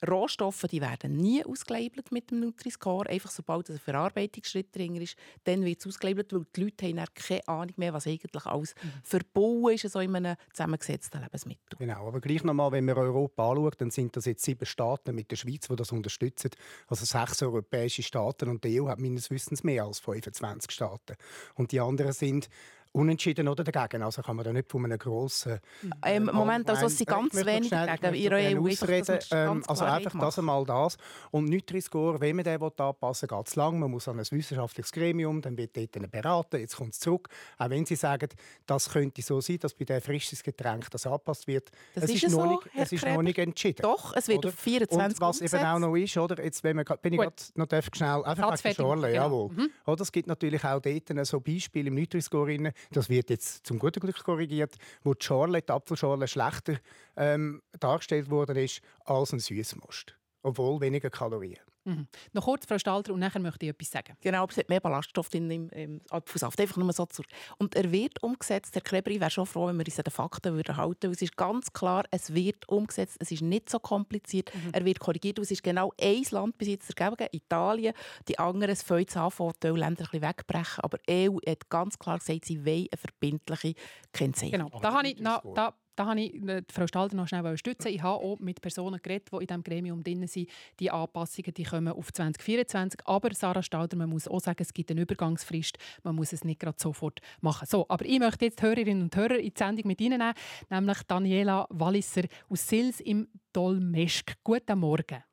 Rohstoffe, 0.07 0.65
die 0.69 0.81
werden 0.81 1.17
nie 1.17 1.43
ausgelabelt 1.45 2.11
mit 2.11 2.31
dem 2.31 2.41
Nutri-Score. 2.41 3.09
Einfach 3.09 3.31
sobald 3.31 3.69
ein 3.69 3.79
Verarbeitungsschritt 3.79 4.75
drin 4.75 4.95
ist, 4.95 5.15
dann 5.43 5.63
wird 5.63 5.79
es 5.79 5.87
ausgelabelt, 5.87 6.33
weil 6.33 6.45
die 6.55 6.63
Leute 6.63 6.87
haben 6.87 7.05
keine 7.13 7.47
Ahnung 7.47 7.73
mehr, 7.77 7.93
was 7.93 8.07
eigentlich 8.07 8.45
alles 8.45 8.75
verbauen 9.03 9.73
ist 9.73 9.89
so 9.89 9.99
in 9.99 10.15
einem 10.15 10.35
zusammengesetzten 10.51 11.21
Lebensmittel. 11.21 11.77
Genau, 11.77 12.07
aber 12.07 12.19
gleich 12.19 12.43
nochmal, 12.43 12.71
wenn 12.71 12.85
wir 12.85 12.97
Europa 12.97 13.49
anschauen, 13.49 13.71
dann 13.77 13.91
sind 13.91 14.15
das 14.15 14.25
jetzt 14.25 14.43
sieben 14.43 14.65
Staaten 14.65 15.15
mit 15.15 15.31
der 15.31 15.35
Schweiz, 15.35 15.67
die 15.67 15.75
das 15.75 15.91
unterstützen. 15.91 16.51
Also 16.87 17.05
sechs 17.05 17.41
europäische 17.41 18.03
Staaten 18.03 18.49
und 18.49 18.63
die 18.63 18.81
EU 18.81 18.87
hat 18.87 18.99
meines 18.99 19.29
Wissens 19.29 19.63
mehr 19.63 19.85
als 19.85 19.99
25 19.99 20.71
Staaten. 20.71 21.15
Und 21.55 21.71
die 21.71 21.79
anderen 21.79 22.13
sind 22.13 22.49
unentschieden 22.93 23.47
oder 23.47 23.63
dagegen. 23.63 24.03
Also 24.03 24.21
kann 24.21 24.35
man 24.35 24.45
da 24.45 24.53
nicht 24.53 24.71
von 24.71 24.85
einem 24.85 24.97
grossen... 24.97 25.59
Ähm, 26.05 26.29
Moment, 26.31 26.69
also 26.69 26.85
es 26.85 26.97
sind 26.97 27.07
ganz 27.07 27.33
wenige 27.35 27.69
dagegen. 27.69 28.15
Ihre 28.15 28.35
EU 28.55 28.67
ausreden. 28.67 29.19
Ähm, 29.31 29.63
also 29.67 29.83
einfach 29.83 30.17
das 30.19 30.39
einmal 30.39 30.63
das. 30.65 30.97
Und 31.31 31.49
Nutri-Score, 31.49 32.21
wenn 32.21 32.35
man 32.35 32.45
den 32.45 32.61
anpassen 32.61 33.29
will, 33.29 33.37
geht 33.37 33.47
es 33.47 33.55
lang. 33.55 33.79
Man 33.79 33.91
muss 33.91 34.07
an 34.07 34.19
ein 34.19 34.25
wissenschaftliches 34.29 34.91
Gremium, 34.91 35.41
dann 35.41 35.57
wird 35.57 35.75
dort 35.75 36.11
beraten, 36.11 36.59
jetzt 36.59 36.77
kommt 36.77 36.93
es 36.93 36.99
zurück. 36.99 37.29
Auch 37.57 37.69
wenn 37.69 37.85
Sie 37.85 37.95
sagen, 37.95 38.29
das 38.65 38.89
könnte 38.89 39.21
so 39.21 39.41
sein, 39.41 39.57
dass 39.59 39.73
bei 39.73 39.85
diesem 39.85 40.01
frisches 40.01 40.43
Getränk 40.43 40.89
das 40.91 41.07
angepasst 41.07 41.47
wird. 41.47 41.71
Das 41.95 42.05
es 42.05 42.11
ist, 42.11 42.23
ist, 42.23 42.31
so, 42.31 42.45
noch, 42.45 42.63
nicht, 42.63 42.75
es 42.75 42.91
ist 42.91 43.05
noch 43.05 43.21
nicht 43.21 43.37
entschieden. 43.37 43.81
Doch, 43.81 44.15
es 44.15 44.27
wird 44.27 44.39
oder? 44.39 44.49
auf 44.49 44.55
24 44.55 44.99
Und 44.99 45.21
was 45.21 45.37
eben 45.37 45.45
umgesetzt. 45.45 45.65
auch 45.65 45.79
noch 45.79 45.95
ist, 45.95 46.17
oder? 46.17 46.43
Jetzt, 46.43 46.63
wenn 46.63 46.75
man, 46.75 46.85
bin 47.01 47.13
ich 47.13 47.19
grad 47.19 47.51
noch 47.55 47.65
darf, 47.65 47.87
schnell 47.93 48.23
einfach 48.23 48.57
Schorle, 48.75 49.07
genau. 49.07 49.23
jawohl. 49.23 49.49
Mhm. 49.51 49.69
Oder? 49.87 50.01
Es 50.01 50.11
gibt 50.11 50.27
natürlich 50.27 50.63
auch 50.63 50.79
dort 50.79 51.27
so 51.27 51.39
Beispiele 51.39 51.87
im 51.87 51.95
Nutri-Score, 51.95 52.73
das 52.91 53.09
wird 53.09 53.29
jetzt 53.29 53.65
zum 53.65 53.79
guten 53.79 53.99
Glück 53.99 54.23
korrigiert, 54.23 54.75
wo 55.03 55.13
die 55.13 55.25
Schorle, 55.25 55.61
die 55.61 55.71
Apfelschorle 55.71 56.27
schlechter 56.27 56.79
ähm, 57.15 57.61
dargestellt 57.79 58.29
worden 58.29 58.57
ist 58.57 58.81
als 59.05 59.33
ein 59.33 59.39
Süßmost. 59.39 60.15
Obwohl 60.41 60.81
weniger 60.81 61.09
Kalorien. 61.09 61.59
Mhm. 61.85 62.07
Noch 62.31 62.45
kurz, 62.45 62.65
Frau 62.65 62.77
Stalter, 62.77 63.13
und 63.13 63.19
nachher 63.19 63.39
möchte 63.39 63.65
ich 63.65 63.71
etwas 63.71 63.91
sagen. 63.91 64.15
Genau, 64.21 64.43
aber 64.43 64.51
es 64.51 64.57
hat 64.57 64.69
mehr 64.69 64.79
Ballaststoff 64.79 65.29
drin 65.29 65.49
im, 65.51 65.69
im 65.69 66.01
Apfelsaft. 66.09 66.59
Einfach 66.59 66.77
nur 66.77 66.91
so 66.93 67.05
zurück. 67.05 67.29
Und 67.57 67.75
er 67.75 67.91
wird 67.91 68.23
umgesetzt. 68.23 68.73
Herr 68.75 68.81
Kleber, 68.81 69.11
ich 69.11 69.19
wäre 69.19 69.29
schon 69.29 69.45
froh, 69.45 69.67
wenn 69.67 69.77
wir 69.77 69.85
uns 69.85 69.97
an 69.97 70.03
den 70.03 70.11
Fakten 70.11 70.55
würden 70.55 70.77
halten 70.77 71.03
würden. 71.03 71.13
Es 71.13 71.21
ist 71.21 71.35
ganz 71.35 71.73
klar, 71.73 72.05
es 72.11 72.33
wird 72.33 72.67
umgesetzt. 72.69 73.17
Es 73.19 73.31
ist 73.31 73.41
nicht 73.41 73.69
so 73.69 73.79
kompliziert. 73.79 74.51
Er 74.71 74.85
wird 74.85 74.99
korrigiert. 74.99 75.39
Und 75.39 75.43
Es 75.43 75.51
ist 75.51 75.63
genau 75.63 75.91
ein 75.99 76.23
Land 76.31 76.57
bis 76.57 76.69
jetzt 76.69 76.97
ergeben, 76.97 77.27
Italien. 77.31 77.93
Die 78.27 78.39
anderen 78.39 78.71
es 78.71 78.83
fängt 78.83 79.09
es 79.09 79.17
an, 79.17 79.31
von 79.31 79.53
ein 79.61 79.95
bisschen 79.95 80.21
wegbrechen. 80.21 80.83
Aber 80.83 80.97
die 81.07 81.29
EU 81.29 81.37
hat 81.47 81.69
ganz 81.69 81.99
klar 81.99 82.19
gesagt, 82.19 82.45
sie 82.45 82.65
wollen 82.65 82.87
eine 82.91 82.97
verbindliche 82.97 83.73
Kennzeichnung. 84.13 84.69
Genau, 84.69 84.79
da 84.81 84.93
habe 84.93 85.07
ich, 85.07 85.17
na, 85.19 85.41
da, 85.53 85.73
da 85.95 86.07
habe 86.07 86.21
ich 86.21 86.33
äh, 86.47 86.63
Frau 86.71 86.87
Stalder 86.87 87.15
noch 87.15 87.27
schnell 87.27 87.57
stützen. 87.57 87.89
Ich 87.89 88.01
habe 88.01 88.23
auch 88.23 88.39
mit 88.39 88.61
Personen 88.61 88.99
geredet, 89.01 89.29
die 89.31 89.35
in 89.37 89.47
diesem 89.47 89.63
Gremium 89.63 90.03
drin 90.03 90.27
sind. 90.27 90.49
Die 90.79 90.91
Anpassungen 90.91 91.53
die 91.53 91.63
kommen 91.63 91.93
auf 91.93 92.11
2024. 92.11 93.01
Aber 93.05 93.33
Sarah 93.33 93.63
Stalder, 93.63 93.97
man 93.97 94.09
muss 94.09 94.27
auch 94.27 94.39
sagen, 94.39 94.61
es 94.61 94.73
gibt 94.73 94.91
eine 94.91 95.01
Übergangsfrist. 95.01 95.77
Man 96.03 96.15
muss 96.15 96.33
es 96.33 96.43
nicht 96.43 96.59
gerade 96.59 96.77
sofort 96.79 97.19
machen. 97.41 97.67
So, 97.67 97.85
aber 97.89 98.05
ich 98.05 98.19
möchte 98.19 98.45
jetzt 98.45 98.59
die 98.59 98.63
Hörerinnen 98.63 99.03
und 99.03 99.15
Hörer 99.15 99.37
in 99.37 99.53
die 99.53 99.53
Sendung 99.57 99.87
mit 99.87 100.01
Ihnen 100.01 100.19
nehmen, 100.19 100.33
nämlich 100.69 101.03
Daniela 101.03 101.67
Walliser 101.69 102.23
aus 102.49 102.67
Sils 102.67 102.99
im 102.99 103.27
Dolmeschk. 103.51 104.35
Guten 104.43 104.79
Morgen. 104.79 105.23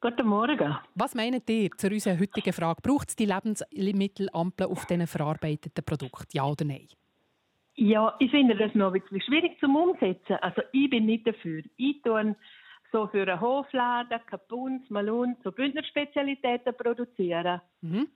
Guten 0.00 0.26
Morgen. 0.26 0.76
Was 0.94 1.14
meint 1.14 1.48
ihr 1.48 1.70
zu 1.76 1.88
unserer 1.88 2.18
heutigen 2.18 2.52
Frage? 2.52 2.82
Braucht 2.82 3.08
es 3.08 3.16
die 3.16 3.24
Lebensmittelampel 3.24 4.66
auf 4.66 4.84
diesen 4.84 5.06
verarbeiteten 5.06 5.84
Produkten? 5.84 6.28
Ja 6.32 6.44
oder 6.44 6.64
nein? 6.64 6.86
Ja, 7.76 8.14
ich 8.18 8.30
finde 8.30 8.56
das 8.56 8.74
noch 8.74 8.92
ein 8.92 9.00
bisschen 9.00 9.20
schwierig 9.20 9.58
zum 9.60 9.76
Umsetzen. 9.76 10.36
Also 10.40 10.62
ich 10.72 10.88
bin 10.88 11.06
nicht 11.06 11.26
dafür. 11.26 11.62
Ich 11.76 12.02
tue 12.02 12.34
so 12.90 13.06
für 13.08 13.22
einen 13.22 13.40
Hofladen, 13.40 14.18
Kapuns, 14.26 14.88
Malun, 14.88 15.36
so 15.44 15.52
Bündnerspezialitäten 15.52 16.74
produzieren. 16.74 17.60
Mhm. 17.82 18.08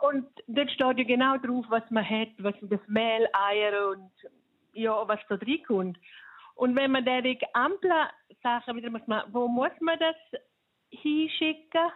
Und 0.00 0.26
dort 0.46 0.70
steht 0.70 0.98
ja 0.98 1.04
genau 1.04 1.38
drauf, 1.38 1.64
was 1.70 1.90
man 1.90 2.08
hat, 2.08 2.28
was 2.38 2.54
das 2.60 2.80
Mehl, 2.86 3.26
Eier 3.32 3.88
und 3.88 4.10
ja, 4.74 5.08
was 5.08 5.20
da 5.28 5.36
reinkommt. 5.36 5.98
Und 6.54 6.76
wenn 6.76 6.90
man 6.90 7.04
diese 7.04 7.54
Ampel-Sachen 7.54 8.76
wieder 8.76 8.90
muss, 8.90 9.06
man, 9.06 9.24
wo 9.32 9.48
muss 9.48 9.72
man 9.80 9.98
das 9.98 10.16
hinschicken, 10.90 11.90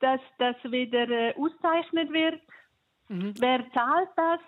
dass 0.00 0.20
das 0.38 0.56
wieder 0.64 1.08
äh, 1.08 1.34
ausgezeichnet 1.34 2.12
wird? 2.12 2.40
Mhm. 3.08 3.34
Wer 3.38 3.64
zahlt 3.72 4.10
das? 4.16 4.40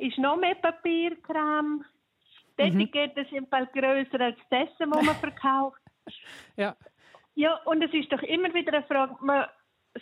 Ist 0.00 0.18
noch 0.18 0.36
mehr 0.36 0.54
Papierkram? 0.56 1.84
Die 2.58 2.70
Mhm. 2.70 2.80
Etiketten 2.80 3.26
sind 3.30 3.50
bald 3.50 3.72
grösser 3.72 4.20
als 4.20 4.36
das 4.50 4.68
Essen, 4.68 4.90
das 4.90 5.02
man 5.04 5.16
verkauft. 5.20 5.80
Ja. 6.56 6.76
Ja, 7.34 7.54
und 7.64 7.82
es 7.82 7.92
ist 7.94 8.12
doch 8.12 8.22
immer 8.22 8.52
wieder 8.52 8.72
eine 8.74 8.82
Frage, 8.86 9.14
man 9.20 9.46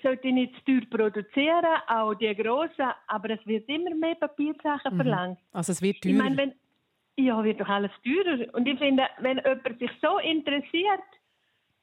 sollte 0.03 0.31
nicht 0.33 0.55
zu 0.65 0.65
teuer 0.65 0.83
produzieren, 0.91 1.67
auch 1.89 2.15
die 2.15 2.35
grossen, 2.35 2.91
aber 3.07 3.31
es 3.31 3.47
wird 3.47 3.69
immer 3.69 3.95
mehr 3.95 4.15
Papiersachen 4.17 4.93
Mhm. 4.93 4.97
verlangt. 4.97 5.39
Also 5.53 5.73
es 5.73 5.83
wird 5.83 5.97
Ich 5.97 6.01
teurer. 6.03 6.23
meine, 6.25 6.37
wenn, 6.37 6.55
ja, 7.17 7.43
wird 7.45 7.61
doch 7.61 7.69
alles 7.69 7.93
teurer. 8.05 8.53
Und 8.55 8.67
ich 8.67 8.79
finde, 8.79 9.07
wenn 9.19 9.39
jemand 9.39 9.79
sich 9.79 9.91
so 10.01 10.19
interessiert, 10.19 11.03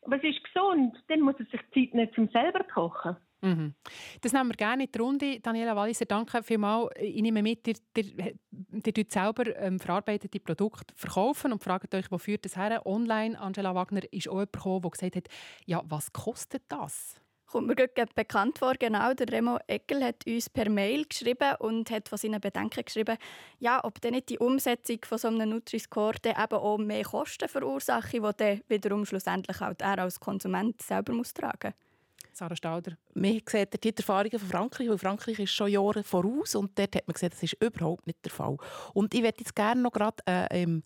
was 0.07 0.21
ist 0.23 0.43
gesund, 0.43 0.95
dann 1.07 1.21
muss 1.21 1.35
er 1.39 1.45
sich 1.45 1.61
Zeit 1.73 1.93
nehmen, 1.93 2.13
zum 2.13 2.27
selber 2.29 2.65
zu 2.67 2.73
kochen. 2.73 3.17
Mhm. 3.45 3.75
Das 4.21 4.33
nehmen 4.33 4.49
wir 4.49 4.55
gerne 4.55 4.85
in 4.85 4.91
die 4.91 4.99
Runde. 4.99 5.39
Daniela 5.39 5.75
Walliser, 5.75 6.05
danke 6.05 6.41
vielmals. 6.41 6.89
Ich 6.99 7.21
nehme 7.21 7.43
mit, 7.43 7.67
ihr, 7.67 7.75
ihr, 7.95 8.33
ihr 8.71 8.93
tut 8.93 9.11
selber 9.11 9.55
ähm, 9.57 9.79
verarbeitete 9.79 10.39
Produkte 10.39 10.93
verkaufen 10.95 11.53
und 11.53 11.63
fragt 11.63 11.93
euch, 11.93 12.11
wo 12.11 12.17
führt 12.17 12.45
das 12.45 12.55
her? 12.55 12.81
Online, 12.85 13.39
Angela 13.39 13.75
Wagner, 13.75 14.01
ist 14.11 14.27
auch 14.27 14.33
jemand 14.33 14.53
gekommen, 14.53 14.81
der 14.81 14.91
gesagt 14.91 15.15
hat, 15.15 15.27
ja, 15.65 15.81
was 15.85 16.11
kostet 16.11 16.63
das? 16.69 17.21
Kommt 17.45 17.67
mir 17.67 17.75
gerade 17.75 18.11
bekannt 18.15 18.57
vor, 18.57 18.73
genau. 18.73 19.13
Der 19.13 19.31
Remo 19.31 19.59
Eckel 19.67 20.03
hat 20.03 20.25
uns 20.25 20.49
per 20.49 20.67
Mail 20.67 21.05
geschrieben 21.05 21.55
und 21.59 21.91
hat 21.91 22.09
von 22.09 22.17
seinen 22.17 22.41
Bedenken 22.41 22.83
geschrieben, 22.83 23.17
ja, 23.59 23.79
ob 23.83 24.01
dann 24.01 24.13
nicht 24.13 24.29
die 24.29 24.39
Umsetzung 24.39 24.97
von 25.05 25.19
so 25.19 25.27
einem 25.27 25.49
Nutri-Score 25.51 26.15
eben 26.25 26.53
auch 26.53 26.77
mehr 26.79 27.03
Kosten 27.03 27.47
verursache, 27.47 28.19
die 28.19 28.37
dann 28.37 28.61
wiederum 28.67 29.05
schlussendlich 29.05 29.61
auch 29.61 29.75
er 29.77 29.99
als 29.99 30.19
Konsument 30.19 30.81
selber 30.81 31.13
muss 31.13 31.35
tragen 31.35 31.75
Sarah 32.31 32.55
Stauder. 32.55 32.97
Man 33.13 33.41
sieht 33.45 33.83
die 33.83 33.95
Erfahrungen 33.95 34.39
von 34.39 34.49
Frankreich, 34.49 34.89
weil 34.89 34.97
Frankreich 34.97 35.39
ist 35.39 35.51
schon 35.51 35.71
Jahre 35.71 36.03
voraus 36.03 36.55
und 36.55 36.77
dort 36.77 36.95
hat 36.95 37.07
man 37.07 37.13
gesehen, 37.13 37.29
das 37.29 37.43
ist 37.43 37.57
überhaupt 37.61 38.07
nicht 38.07 38.23
der 38.23 38.31
Fall. 38.31 38.57
Und 38.93 39.13
ich 39.13 39.21
möchte 39.21 39.41
jetzt 39.41 39.55
gerne 39.55 39.81
noch 39.81 39.91
gerade 39.91 40.17
äh, 40.25 40.81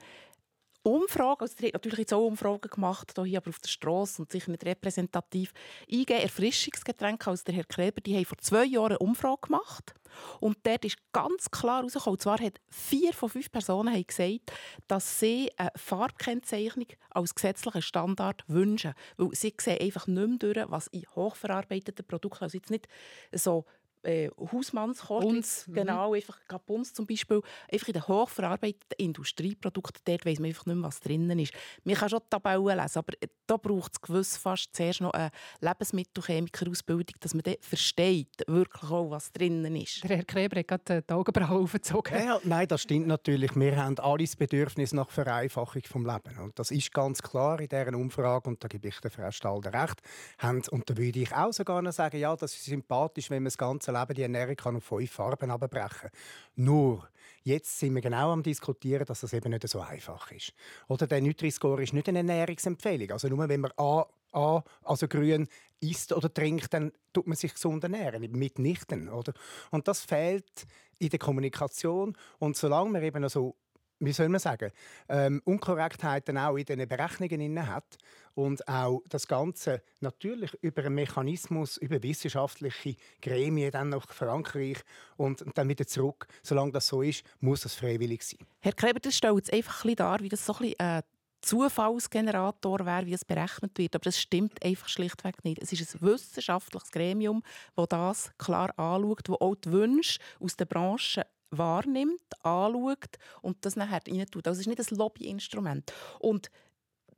Umfrage, 0.83 1.41
also 1.41 1.55
habt 1.61 1.73
natürlich 1.73 1.99
jetzt 1.99 2.13
auch 2.13 2.25
Umfragen 2.25 2.69
gemacht, 2.69 3.13
hier 3.23 3.37
aber 3.37 3.49
auf 3.49 3.59
der 3.59 3.69
Straße 3.69 4.21
und 4.21 4.31
sicher 4.31 4.51
nicht 4.51 4.65
repräsentativ, 4.65 5.53
eingeben, 5.91 6.21
Erfrischungsgetränke, 6.21 7.29
also 7.29 7.43
der 7.45 7.55
Herr 7.55 7.63
Kleber, 7.65 8.01
die 8.01 8.15
haben 8.15 8.25
vor 8.25 8.37
zwei 8.37 8.65
Jahren 8.65 8.91
eine 8.91 8.99
Umfrage 8.99 9.41
gemacht 9.47 9.93
und 10.39 10.57
dort 10.63 10.85
ist 10.85 10.97
ganz 11.11 11.51
klar 11.51 11.79
herausgekommen, 11.79 12.15
und 12.15 12.21
zwar 12.21 12.39
hat 12.39 12.59
vier 12.69 13.13
von 13.13 13.29
fünf 13.29 13.51
Personen 13.51 14.05
gesagt, 14.05 14.51
dass 14.87 15.19
sie 15.19 15.51
eine 15.57 15.71
Farbkennzeichnung 15.75 16.87
als 17.09 17.35
gesetzlichen 17.35 17.81
Standard 17.81 18.43
wünschen, 18.47 18.93
weil 19.17 19.35
sie 19.35 19.53
sehen 19.59 19.81
einfach 19.81 20.07
nicht 20.07 20.27
mehr 20.27 20.53
durch, 20.53 20.71
was 20.71 20.87
in 20.87 21.05
hochverarbeiteten 21.15 22.05
Produkten, 22.05 22.43
also 22.43 22.57
jetzt 22.57 22.71
nicht 22.71 22.87
so 23.33 23.65
äh, 24.03 24.29
Hausmannskost, 24.51 25.27
Bunz, 25.27 25.67
mhm. 25.67 25.73
genau, 25.73 26.13
einfach 26.13 26.37
Bunz 26.65 26.93
zum 26.93 27.05
Beispiel, 27.05 27.41
einfach 27.71 27.87
in 27.87 27.93
den 27.93 28.07
hochverarbeiteten 28.07 28.95
Industrieprodukten, 28.97 30.01
dort 30.05 30.25
weiss 30.25 30.39
man 30.39 30.49
einfach 30.49 30.65
nicht 30.65 30.75
mehr, 30.75 30.87
was 30.87 30.99
drinnen 30.99 31.39
ist. 31.39 31.53
Man 31.83 31.95
kann 31.95 32.09
schon 32.09 32.19
die 32.19 32.29
Tabellen 32.29 32.77
lesen, 32.77 32.99
aber 32.99 33.13
äh, 33.19 33.27
da 33.47 33.57
braucht 33.57 33.93
es 33.93 34.01
gewiss 34.01 34.37
fast 34.37 34.75
zuerst 34.75 35.01
noch 35.01 35.11
eine 35.11 35.31
Lebensmittelchemiker-Ausbildung, 35.61 37.15
dass 37.19 37.33
man 37.33 37.43
dann 37.43 37.55
versteht, 37.61 38.43
wirklich 38.47 38.83
auch, 38.91 39.09
was 39.09 39.31
drinnen 39.31 39.75
ist. 39.75 40.03
Der 40.03 40.17
Herr 40.17 40.23
Kleber 40.23 40.59
hat 40.59 40.67
gerade 40.67 41.01
die 41.01 41.13
Augenbrauen 41.13 41.63
aufgezogen. 41.63 42.13
Ja, 42.13 42.23
ja, 42.23 42.39
nein, 42.43 42.67
das 42.67 42.81
stimmt 42.81 43.07
natürlich. 43.07 43.55
Wir 43.55 43.75
haben 43.75 43.97
alle 43.99 44.23
das 44.23 44.35
Bedürfnis 44.35 44.93
nach 44.93 45.09
Vereinfachung 45.09 45.81
vom 45.85 46.05
Leben. 46.05 46.37
Und 46.39 46.57
das 46.59 46.71
ist 46.71 46.93
ganz 46.93 47.21
klar 47.21 47.59
in 47.59 47.67
dieser 47.67 47.93
Umfrage, 47.95 48.49
und 48.49 48.63
da 48.63 48.67
gebe 48.67 48.87
ich 48.87 48.99
der 48.99 49.11
Frau 49.11 49.31
Stalder 49.31 49.73
recht. 49.73 50.01
Haben, 50.37 50.61
und 50.71 50.89
da 50.89 50.97
würde 50.97 51.19
ich 51.19 51.33
auch 51.35 51.51
sogar 51.51 51.81
noch 51.81 51.91
sagen, 51.91 52.17
ja, 52.17 52.35
das 52.35 52.53
ist 52.53 52.65
sympathisch, 52.65 53.29
wenn 53.29 53.43
man 53.43 53.45
das 53.45 53.57
ganze 53.57 53.88
Leben 53.91 54.13
die 54.15 54.23
Ernährung 54.23 54.55
kann 54.55 54.75
auf 54.75 54.83
fünf 54.83 55.11
Farben 55.11 55.51
abbrechen 55.51 56.09
Nur, 56.55 57.07
jetzt 57.43 57.79
sind 57.79 57.95
wir 57.95 58.01
genau 58.01 58.31
am 58.31 58.43
diskutieren, 58.43 59.05
dass 59.05 59.21
das 59.21 59.33
eben 59.33 59.51
nicht 59.51 59.67
so 59.67 59.81
einfach 59.81 60.31
ist. 60.31 60.53
Oder 60.87 61.07
der 61.07 61.21
Nutri-Score 61.21 61.83
ist 61.83 61.93
nicht 61.93 62.07
eine 62.09 62.19
Ernährungsempfehlung. 62.19 63.11
Also 63.11 63.27
nur 63.27 63.47
wenn 63.49 63.61
man 63.61 63.71
A, 63.77 64.05
A, 64.31 64.63
also 64.83 65.07
grün 65.07 65.47
isst 65.79 66.13
oder 66.13 66.33
trinkt, 66.33 66.73
dann 66.73 66.91
tut 67.13 67.27
man 67.27 67.35
sich 67.35 67.53
gesund 67.53 67.83
ernähren, 67.83 68.29
mitnichten. 68.31 69.09
Oder? 69.09 69.33
Und 69.71 69.87
das 69.87 70.01
fehlt 70.01 70.67
in 70.99 71.09
der 71.09 71.19
Kommunikation. 71.19 72.15
Und 72.37 72.57
solange 72.57 72.93
wir 72.93 73.03
eben 73.03 73.27
so 73.29 73.55
wie 73.99 74.13
soll 74.13 74.29
man 74.29 74.39
sagen, 74.39 74.71
ähm, 75.09 75.41
Unkorrektheiten 75.45 76.37
auch 76.37 76.55
in 76.57 76.65
den 76.65 76.87
Berechnungen 76.87 77.41
inne 77.41 77.67
hat 77.67 77.97
und 78.33 78.67
auch 78.67 79.01
das 79.09 79.27
Ganze 79.27 79.81
natürlich 79.99 80.53
über 80.61 80.85
einen 80.85 80.95
Mechanismus, 80.95 81.77
über 81.77 82.01
wissenschaftliche 82.01 82.95
Gremien 83.21 83.71
dann 83.71 83.89
nach 83.89 84.07
Frankreich 84.09 84.77
und, 85.17 85.43
dann 85.55 85.67
wieder 85.69 85.85
zurück. 85.85 86.27
Solange 86.41 86.71
das 86.71 86.87
so 86.87 87.01
ist, 87.01 87.23
muss 87.39 87.61
das 87.61 87.75
freiwillig 87.75 88.23
sein. 88.23 88.39
Herr 88.61 88.73
Kleber, 88.73 88.99
das 88.99 89.15
stellt 89.15 89.43
es 89.43 89.49
einfach 89.51 89.83
ein 89.83 89.95
dar, 89.95 90.19
wie 90.21 90.29
das 90.29 90.45
so 90.45 90.55
ein 90.59 90.73
äh, 90.77 91.01
Zufallsgenerator 91.41 92.85
wäre, 92.85 93.05
wie 93.05 93.13
es 93.13 93.25
berechnet 93.25 93.77
wird. 93.77 93.95
Aber 93.95 94.03
das 94.03 94.19
stimmt 94.19 94.63
einfach 94.63 94.89
schlichtweg 94.89 95.43
nicht. 95.43 95.61
Es 95.61 95.71
ist 95.71 95.95
ein 95.95 96.01
wissenschaftliches 96.01 96.91
Gremium, 96.91 97.43
das 97.75 97.87
das 97.89 98.31
klar 98.37 98.77
anschaut, 98.77 99.27
das 99.27 99.41
auch 99.41 99.55
die 99.55 99.71
Wünsche 99.71 100.19
aus 100.39 100.55
der 100.55 100.65
Branche 100.65 101.25
wahrnimmt, 101.51 102.21
anschaut 102.43 103.17
und 103.41 103.65
das 103.65 103.75
nachher 103.75 104.01
rein 104.07 104.25
tut. 104.31 104.47
Also 104.47 104.59
es 104.59 104.67
ist 104.67 104.79
nicht 104.79 104.91
ein 104.91 104.97
Lobbyinstrument. 104.97 105.91
Und 106.19 106.49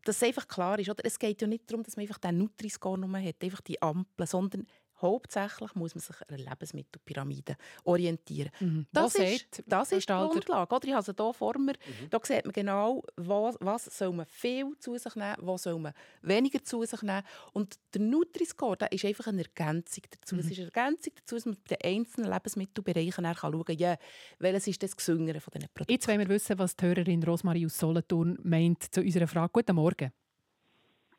dass 0.04 0.24
einfach 0.24 0.48
klar 0.48 0.80
ist, 0.80 0.90
oder? 0.90 1.06
es 1.06 1.20
geht 1.20 1.42
ja 1.42 1.48
nicht 1.48 1.70
darum, 1.70 1.84
dass 1.84 1.96
man 1.96 2.04
einfach 2.04 2.18
den 2.18 2.40
Nutri-Score 2.40 2.98
nur 2.98 3.20
hat, 3.20 3.44
einfach 3.44 3.62
die 3.62 3.82
Ampel, 3.82 4.26
sondern 4.26 4.66
hauptsächlich 5.02 5.76
muss 5.76 5.96
man 5.96 6.02
sich 6.02 6.16
an 6.22 6.36
einer 6.36 6.50
Lebensmittelpyramide 6.50 7.56
orientieren. 7.84 8.52
Mhm. 8.60 8.86
Das, 8.92 9.16
Was 9.16 9.16
ist, 9.16 9.64
das 9.66 9.92
ist 9.92 10.10
die? 10.10 10.14
Grundlage. 10.14 10.76
Oder? 10.76 10.88
Ich 10.88 10.94
habe 10.94 11.04
sie 11.04 11.14
hier 11.18 11.34
vor 11.34 11.58
mir. 11.58 11.74
Da 12.10 12.20
sieht 12.24 12.46
man 12.46 12.54
genau, 12.54 13.04
was, 13.16 13.58
was 13.60 13.86
soll 13.86 14.14
man 14.14 14.26
viel 14.26 14.78
zu 14.80 14.98
sich 14.98 15.16
nehmen, 15.16 15.36
was 15.40 15.64
soll 15.64 15.80
man 15.80 15.94
weniger 16.22 16.64
zu 16.64 16.84
sich 16.84 17.02
nehmen. 17.02 17.24
Und 17.54 17.80
der 17.94 18.02
Nutri-Score 18.02 18.78
der 18.78 18.92
ist 18.92 19.06
einfach 19.06 19.28
eine 19.28 19.44
Ergänzung 19.44 20.04
dazu. 20.10 20.36
Es 20.38 20.50
ist 20.50 20.60
eine 20.60 20.72
Ergänzung 20.74 21.14
dazu, 21.16 21.36
dass 21.36 21.46
man 21.46 21.58
bei 21.68 21.76
den 21.76 21.98
einzelnen 21.98 22.32
Lebensmittelbereichen 22.32 23.24
dann 23.24 23.36
schauen 23.36 23.66
kann, 23.66 23.78
ja, 23.78 23.98
welches 24.40 24.68
ist 24.68 24.84
das 24.84 24.96
Gesüngere 24.96 25.40
von 25.40 25.52
diesen 25.52 25.70
Produkten. 25.74 25.94
Jetzt 25.94 26.08
wollen 26.08 26.20
wir 26.20 26.30
wissen, 26.30 26.58
was 26.60 26.76
die 26.76 26.86
Hörerin 26.86 27.24
Rosmarie 27.24 27.66
aus 27.66 27.78
Solothurn 27.78 28.38
meint 28.44 28.94
zu 28.94 29.02
unserer 29.02 29.28
Frage. 29.28 29.52
Guten 29.54 29.76
Morgen. 29.76 30.12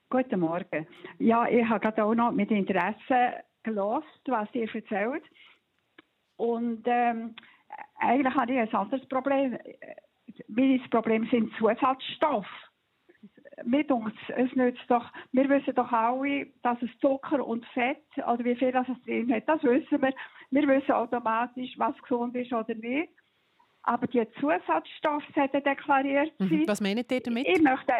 Guten 0.08 0.40
Morgen. 0.40 0.86
Ja, 1.18 1.48
ich 1.48 1.66
habe 1.66 1.80
gerade 1.80 2.04
auch 2.04 2.14
noch 2.14 2.32
mit 2.32 2.50
Interesse 2.50 3.42
gelost, 3.62 4.20
was 4.26 4.48
ihr 4.54 4.72
erzählt. 4.74 5.24
Und 6.36 6.82
ähm, 6.86 7.34
eigentlich 7.98 8.34
habe 8.34 8.52
ich 8.52 8.58
ein 8.58 8.74
anderes 8.74 9.06
Problem. 9.08 9.58
Mein 10.48 10.82
Problem 10.90 11.26
sind 11.30 11.52
Zusatzstoffe. 11.56 12.46
Mir 13.64 13.84
es 14.36 14.56
nützt 14.56 14.82
doch, 14.88 15.12
wir 15.32 15.48
wissen 15.48 15.74
doch 15.74 15.92
alle, 15.92 16.46
dass 16.62 16.80
es 16.82 16.90
Zucker 17.00 17.46
und 17.46 17.64
Fett, 17.66 18.02
oder 18.16 18.44
wie 18.44 18.56
viel 18.56 18.72
das 18.72 18.88
es 18.88 19.00
drin 19.04 19.32
hat, 19.32 19.48
das 19.48 19.62
wissen 19.62 20.02
wir. 20.02 20.12
Wir 20.50 20.68
wissen 20.68 20.92
automatisch, 20.92 21.74
was 21.76 21.96
gesund 22.02 22.34
ist 22.34 22.52
oder 22.52 22.74
nicht. 22.74 23.12
Aber 23.84 24.06
die 24.06 24.26
Zusatzstoffe 24.40 25.24
sollten 25.34 25.62
deklariert 25.62 26.32
sein. 26.38 26.48
Mhm. 26.48 26.68
Was 26.68 26.80
meint 26.80 27.10
ihr 27.12 27.20
damit? 27.20 27.46
Ich 27.46 27.62
möchte, 27.62 27.92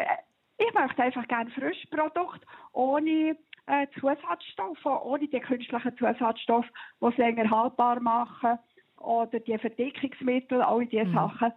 ich 0.57 0.73
möchte 0.73 1.03
einfach 1.03 1.27
gerne 1.27 1.51
Frischprodukt 1.51 2.45
ohne 2.71 3.37
äh, 3.67 3.87
Zusatzstoffe, 3.99 4.85
ohne 4.85 5.27
die 5.27 5.39
künstlichen 5.39 5.97
Zusatzstoffe, 5.97 6.69
die 7.01 7.05
es 7.05 7.17
länger 7.17 7.49
haltbar 7.49 7.99
machen. 7.99 8.59
Oder 8.97 9.39
die 9.39 9.57
Verdickungsmittel, 9.57 10.61
alle 10.61 10.85
diese 10.85 11.11
Sachen. 11.11 11.51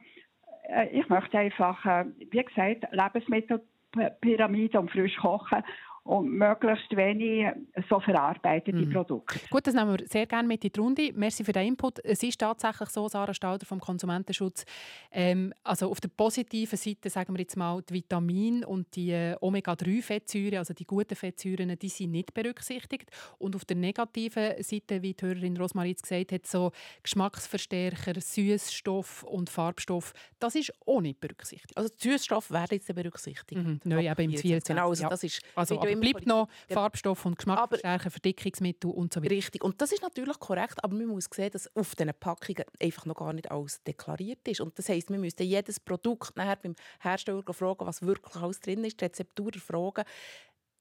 Äh, 0.69 0.89
ich 0.89 1.09
möchte 1.09 1.39
einfach, 1.39 1.85
äh, 1.85 2.07
wie 2.19 2.43
gesagt, 2.43 2.87
Lebensmittelpyramide 2.93 4.81
und 4.81 4.91
frisch 4.91 5.17
kochen 5.17 5.63
und 6.07 6.31
möglichst 6.31 6.95
wenig 6.97 7.49
so 7.89 7.99
verarbeitete 8.01 8.87
Produkte. 8.87 9.41
Gut, 9.51 9.67
das 9.67 9.75
nehmen 9.75 9.99
wir 9.99 10.07
sehr 10.07 10.27
gerne 10.27 10.47
mit 10.47 10.65
in 10.65 10.71
die 10.73 10.81
Runde. 10.81 11.13
Merci 11.15 11.45
für 11.45 11.53
den 11.53 11.69
Input. 11.69 11.99
Es 12.05 12.23
ist 12.23 12.39
tatsächlich 12.39 12.89
so, 12.91 13.09
Sarah 13.09 13.35
Stauder 13.35 13.67
vom 13.67 13.81
Konsumentenschutz, 13.81 14.65
ähm, 15.11 15.53
also 15.65 15.91
auf 15.91 16.01
der 16.01 16.09
positiven 16.09 16.77
Seite 16.77 17.11
sagen 17.11 17.35
wir 17.35 17.41
jetzt 17.41 17.57
mal, 17.57 17.83
die 17.83 17.95
Vitamine 17.95 18.67
und 18.67 18.95
die 18.95 19.11
äh, 19.11 19.37
Omega-3-Fettsäuren, 19.41 20.59
also 20.59 20.75
die 20.75 20.85
guten 20.85 21.17
Fettsäuren, 21.17 21.77
die 21.77 21.89
sind 21.89 22.13
nicht 22.13 22.33
berücksichtigt. 22.35 23.11
Und 23.39 23.57
auf 23.57 23.65
der 23.65 23.77
negativen 23.77 24.63
Seite, 24.63 25.03
wie 25.03 25.15
die 25.15 25.27
Hörerin 25.27 25.57
Rosmarie 25.57 25.91
jetzt 25.91 26.03
gesagt 26.03 26.33
hat, 26.33 26.47
so 26.47 26.71
Geschmacksverstärker, 27.03 28.21
Süßstoff 28.21 29.25
und 29.25 29.51
Farbstoff, 29.51 30.13
das 30.39 30.55
ist 30.55 30.73
auch 30.87 31.01
nicht 31.01 31.21
berücksichtigt. 31.21 31.77
Also 31.77 31.93
die 31.93 32.11
Süßstoffe 32.11 32.51
werden 32.51 32.69
jetzt 32.73 32.95
berücksichtigt. 32.95 33.61
Mhm. 33.61 33.81
Neu 33.85 34.09
eben 34.09 34.31
im 34.31 34.39
24. 34.39 34.65
Genau, 34.69 34.89
also 34.91 35.03
ja. 35.03 35.09
das 35.09 35.25
ist, 35.25 35.43
also, 35.55 35.81
immer 35.97 36.13
bleibt 36.13 36.27
noch 36.27 36.49
Ja. 36.69 36.75
Farbstoff 36.75 37.25
und 37.27 37.37
Geschmacksverstärker, 37.37 38.11
Verdickungsmittel 38.11 38.91
und 38.91 39.13
so 39.13 39.23
weiter. 39.23 39.35
Richtig. 39.35 39.63
Und 39.65 39.81
das 39.81 39.93
ist 39.93 40.03
natürlich 40.03 40.39
korrekt, 40.39 40.83
aber 40.83 40.95
man 40.95 41.07
muss 41.07 41.29
sehen, 41.33 41.51
dass 41.51 41.75
auf 41.77 41.95
diesen 41.95 42.13
Packungen 42.19 42.65
einfach 42.81 43.07
noch 43.07 43.17
gar 43.17 43.33
nicht 43.33 43.51
alles 43.51 43.83
deklariert 43.83 44.47
ist. 44.49 44.61
Und 44.61 44.79
das 44.79 44.89
heisst, 44.89 45.11
wir 45.11 45.19
müssen 45.19 45.43
jedes 45.43 45.81
Produkt 45.81 46.37
nachher 46.37 46.57
beim 46.57 46.75
Hersteller 47.01 47.43
fragen, 47.53 47.87
was 47.87 48.03
wirklich 48.03 48.37
alles 48.37 48.61
drin 48.61 48.85
ist, 48.85 49.01
die 49.01 49.05
Rezeptur 49.05 49.53
fragen. 49.55 50.05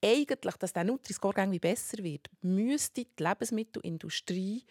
Eigentlich, 0.04 0.56
dass 0.58 0.74
der 0.74 0.84
Nutri-Score 0.84 1.60
besser 1.60 2.04
wird, 2.04 2.30
müsste 2.42 3.06
die 3.06 3.24
Lebensmittelindustrie 3.24 4.64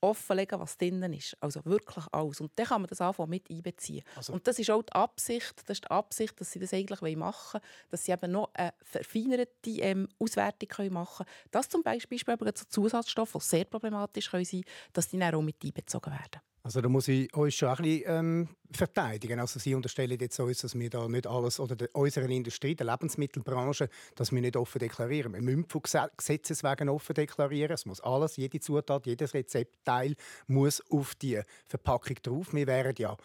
offenlegen, 0.00 0.58
was 0.58 0.76
drinnen 0.76 1.12
ist. 1.12 1.36
Also 1.40 1.64
wirklich 1.64 2.04
alles. 2.12 2.40
Und 2.40 2.52
dann 2.56 2.66
kann 2.66 2.82
man 2.82 2.88
das 2.88 3.00
anfangen 3.00 3.30
mit 3.30 3.50
einbeziehen. 3.50 4.02
Also- 4.16 4.32
und 4.32 4.46
das 4.46 4.58
ist 4.58 4.70
auch 4.70 4.82
die 4.82 4.92
Absicht, 4.92 5.62
das 5.66 5.76
ist 5.76 5.84
die 5.84 5.90
Absicht, 5.90 6.40
dass 6.40 6.50
sie 6.50 6.58
das 6.58 6.72
eigentlich 6.72 7.16
machen 7.16 7.60
wollen, 7.60 7.64
dass 7.90 8.04
sie 8.04 8.12
eben 8.12 8.32
noch 8.32 8.50
eine 8.54 8.72
verfeinerte 8.82 9.70
ähm, 9.70 10.08
Auswertung 10.18 10.68
können 10.68 10.92
machen 10.94 11.24
können. 11.26 11.48
Dass 11.50 11.68
zum 11.68 11.82
Beispiel 11.82 12.18
eben 12.18 12.52
so 12.54 12.64
Zusatzstoffe, 12.68 13.32
die 13.32 13.40
sehr 13.40 13.64
problematisch 13.64 14.30
können 14.30 14.44
sein 14.44 14.62
können, 14.62 14.92
dass 14.92 15.08
die 15.08 15.18
dann 15.18 15.34
auch 15.34 15.42
mit 15.42 15.62
einbezogen 15.64 16.12
werden. 16.12 16.40
Also 16.62 16.82
da 16.82 16.90
muss 16.90 17.08
ich 17.08 17.34
uns 17.34 17.54
schon 17.54 17.70
ein 17.70 17.76
bisschen 17.76 18.02
ähm, 18.06 18.48
verteidigen. 18.70 19.40
Also 19.40 19.58
Sie 19.58 19.74
unterstellen 19.74 20.18
jetzt 20.20 20.38
uns, 20.40 20.58
dass 20.58 20.78
wir 20.78 20.90
da 20.90 21.08
nicht 21.08 21.26
alles, 21.26 21.58
oder 21.58 21.74
der, 21.74 21.88
unserer 21.94 22.28
Industrie, 22.28 22.74
der 22.74 22.86
Lebensmittelbranche, 22.86 23.88
dass 24.14 24.30
wir 24.30 24.42
nicht 24.42 24.56
offen 24.56 24.78
deklarieren. 24.78 25.32
Wir 25.32 25.40
müssen 25.40 25.64
von 25.66 25.80
Gese- 25.80 26.10
Gesetzes 26.14 26.62
wegen 26.62 26.90
offen 26.90 27.14
deklarieren. 27.14 27.72
Es 27.72 27.86
muss 27.86 28.02
alles, 28.02 28.36
jede 28.36 28.60
Zutat, 28.60 29.06
jedes 29.06 29.32
Rezeptteil 29.32 30.14
muss 30.48 30.82
auf 30.90 31.14
die 31.14 31.40
Verpackung 31.66 32.16
drauf. 32.22 32.52
Wir 32.52 32.66
wären 32.66 32.94
ja 32.98 33.16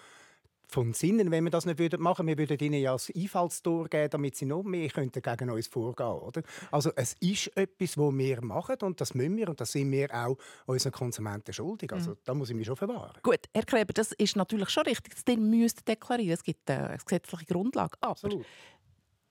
von 0.67 0.93
Sinnen, 0.93 1.31
wenn 1.31 1.43
wir 1.43 1.51
das 1.51 1.65
nicht 1.65 1.79
würden 1.79 2.01
machen 2.01 2.27
Wir 2.27 2.37
würden 2.37 2.57
ihnen 2.59 2.81
ja 2.81 2.93
das 2.93 3.11
Einfallstor 3.15 3.87
geben, 3.87 4.09
damit 4.09 4.35
sie 4.35 4.45
noch 4.45 4.63
mehr 4.63 4.89
könnten 4.89 5.21
gegen 5.21 5.49
uns 5.49 5.67
vorgehen 5.67 6.07
oder? 6.07 6.41
Also 6.71 6.91
es 6.95 7.15
ist 7.19 7.55
etwas, 7.55 7.97
was 7.97 8.13
wir 8.13 8.41
machen 8.41 8.77
und 8.81 8.99
das 9.01 9.13
müssen 9.13 9.37
wir 9.37 9.49
und 9.49 9.61
das 9.61 9.71
sind 9.71 9.91
wir 9.91 10.13
auch 10.13 10.37
unseren 10.65 10.91
Konsumenten 10.91 11.53
schuldig. 11.53 11.91
Also 11.93 12.15
da 12.23 12.33
muss 12.33 12.49
ich 12.49 12.55
mich 12.55 12.67
schon 12.67 12.75
verwahren. 12.75 13.17
Gut, 13.23 13.41
Herr 13.53 13.63
Kleber, 13.63 13.93
das 13.93 14.11
ist 14.13 14.35
natürlich 14.35 14.69
schon 14.69 14.83
richtig, 14.83 15.15
dass 15.15 15.23
ihr 15.27 15.39
müsst 15.39 15.87
deklarieren 15.87 16.33
Es 16.33 16.43
gibt 16.43 16.69
äh, 16.69 16.73
eine 16.73 16.97
gesetzliche 16.97 17.45
Grundlage. 17.45 17.97
Aber 18.01 18.11
Absolut. 18.11 18.45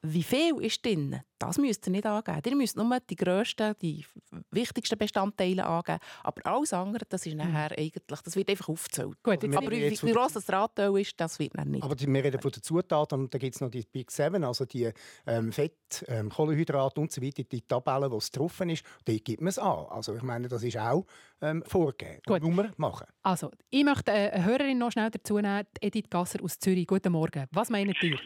Wie 0.07 0.23
viel 0.23 0.61
ist 0.61 0.85
drin, 0.85 1.21
das 1.38 1.57
müsst 1.59 1.87
ihr 1.87 1.93
nicht 1.93 2.07
angeben. 2.07 2.40
Ihr 2.45 2.57
müsst 2.57 2.77
nur 2.77 2.99
die 3.01 3.17
grössten, 3.17 3.75
die 3.81 4.05
wichtigsten 4.51 4.99
Bestandteile 4.99 5.64
angeben. 5.64 5.99
Aber 6.23 6.47
alles 6.47 6.73
andere, 6.73 7.05
das 7.09 7.25
ist 7.25 7.35
nachher 7.35 7.73
eigentlich, 7.73 8.03
das 8.07 8.37
wird 8.37 8.51
einfach 8.51 8.69
aufgezählt. 8.69 9.23
Gut, 9.23 9.43
jetzt 9.43 9.57
Aber 9.57 9.71
wie, 9.71 9.90
wie 9.90 10.12
gross 10.12 10.35
das 10.35 10.51
Radteil 10.51 10.99
ist, 11.01 11.19
das 11.19 11.38
wird 11.38 11.57
dann 11.57 11.71
nicht. 11.71 11.83
Aber 11.83 11.95
die, 11.95 12.07
wir 12.07 12.23
reden 12.23 12.40
von 12.40 12.51
den 12.51 12.62
Zutaten 12.62 13.21
und 13.21 13.35
da 13.35 13.38
gibt 13.38 13.55
es 13.55 13.61
noch 13.62 13.71
die 13.71 13.85
Big 13.90 14.11
Seven, 14.11 14.45
also 14.45 14.67
die 14.67 14.90
ähm, 15.27 15.53
Fett, 15.53 16.05
ähm, 16.09 16.29
Kohlenhydrate 16.29 17.01
und 17.01 17.11
so 17.11 17.23
weiter, 17.23 17.43
die 17.43 17.62
Tabelle, 17.62 18.11
wo 18.11 18.19
es 18.19 18.31
drauf 18.31 18.61
ist, 18.61 18.85
die 19.09 19.25
gibt 19.25 19.40
man 19.40 19.49
es 19.49 19.59
an. 19.59 19.87
Also 19.88 20.14
ich 20.14 20.23
meine, 20.23 20.49
das 20.49 20.62
ist 20.62 20.77
auch 20.77 21.07
ähm, 21.40 21.62
vorgegeben. 21.67 22.21
Gut. 22.27 22.43
Nummer 22.43 22.73
machen. 22.77 23.07
Also, 23.23 23.51
ich 23.71 23.85
möchte 23.85 24.12
äh, 24.12 24.31
eine 24.31 24.45
Hörerin 24.45 24.79
noch 24.79 24.93
schnell 24.93 25.11
dazu 25.11 25.38
nehmen, 25.38 25.67
Edith 25.81 26.11
Gasser 26.11 26.43
aus 26.43 26.59
Zürich. 26.59 26.87
Guten 26.87 27.12
Morgen. 27.12 27.47
Was 27.51 27.71
meint 27.71 28.03
ihr? 28.03 28.19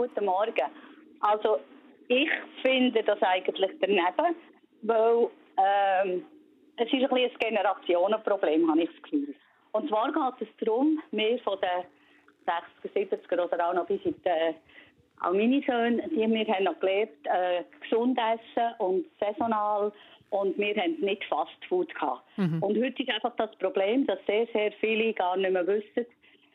Guten 0.00 0.24
Morgen. 0.24 0.54
Also 1.20 1.58
ich 2.08 2.30
finde 2.62 3.02
das 3.02 3.20
eigentlich 3.20 3.70
daneben, 3.82 4.34
weil 4.80 5.28
ähm, 5.58 6.24
es 6.78 6.86
ist 6.86 6.94
ein, 6.94 7.08
bisschen 7.10 7.30
ein 7.32 7.38
Generationenproblem, 7.38 8.70
habe 8.70 8.84
ich 8.84 8.90
das 8.94 9.02
Gefühl. 9.02 9.34
Und 9.72 9.90
zwar 9.90 10.10
geht 10.10 10.48
es 10.48 10.66
darum, 10.66 11.02
wir 11.10 11.38
von 11.40 11.58
den 11.60 11.84
60er, 12.90 13.10
70er 13.10 13.44
oder 13.44 13.68
auch 13.68 13.74
noch 13.74 13.84
bis 13.84 14.00
in 14.06 14.14
die, 14.24 14.54
auch 15.20 15.34
meine 15.34 15.60
Söhne, 15.66 16.08
die 16.08 16.16
wir 16.16 16.46
haben 16.46 16.64
noch 16.64 16.80
gelernt, 16.80 17.10
äh, 17.24 17.64
gesund 17.82 18.18
essen 18.18 18.72
und 18.78 19.04
saisonal 19.20 19.92
und 20.30 20.56
wir 20.56 20.76
haben 20.76 20.98
nicht 21.00 21.24
Fast 21.26 21.62
Food 21.68 21.94
gehabt. 21.94 22.22
Mhm. 22.38 22.62
Und 22.62 22.82
heute 22.82 23.02
ist 23.02 23.10
einfach 23.10 23.36
das 23.36 23.54
Problem, 23.56 24.06
dass 24.06 24.18
sehr, 24.26 24.46
sehr 24.54 24.72
viele 24.80 25.12
gar 25.12 25.36
nicht 25.36 25.52
mehr 25.52 25.66
wissen, 25.66 26.06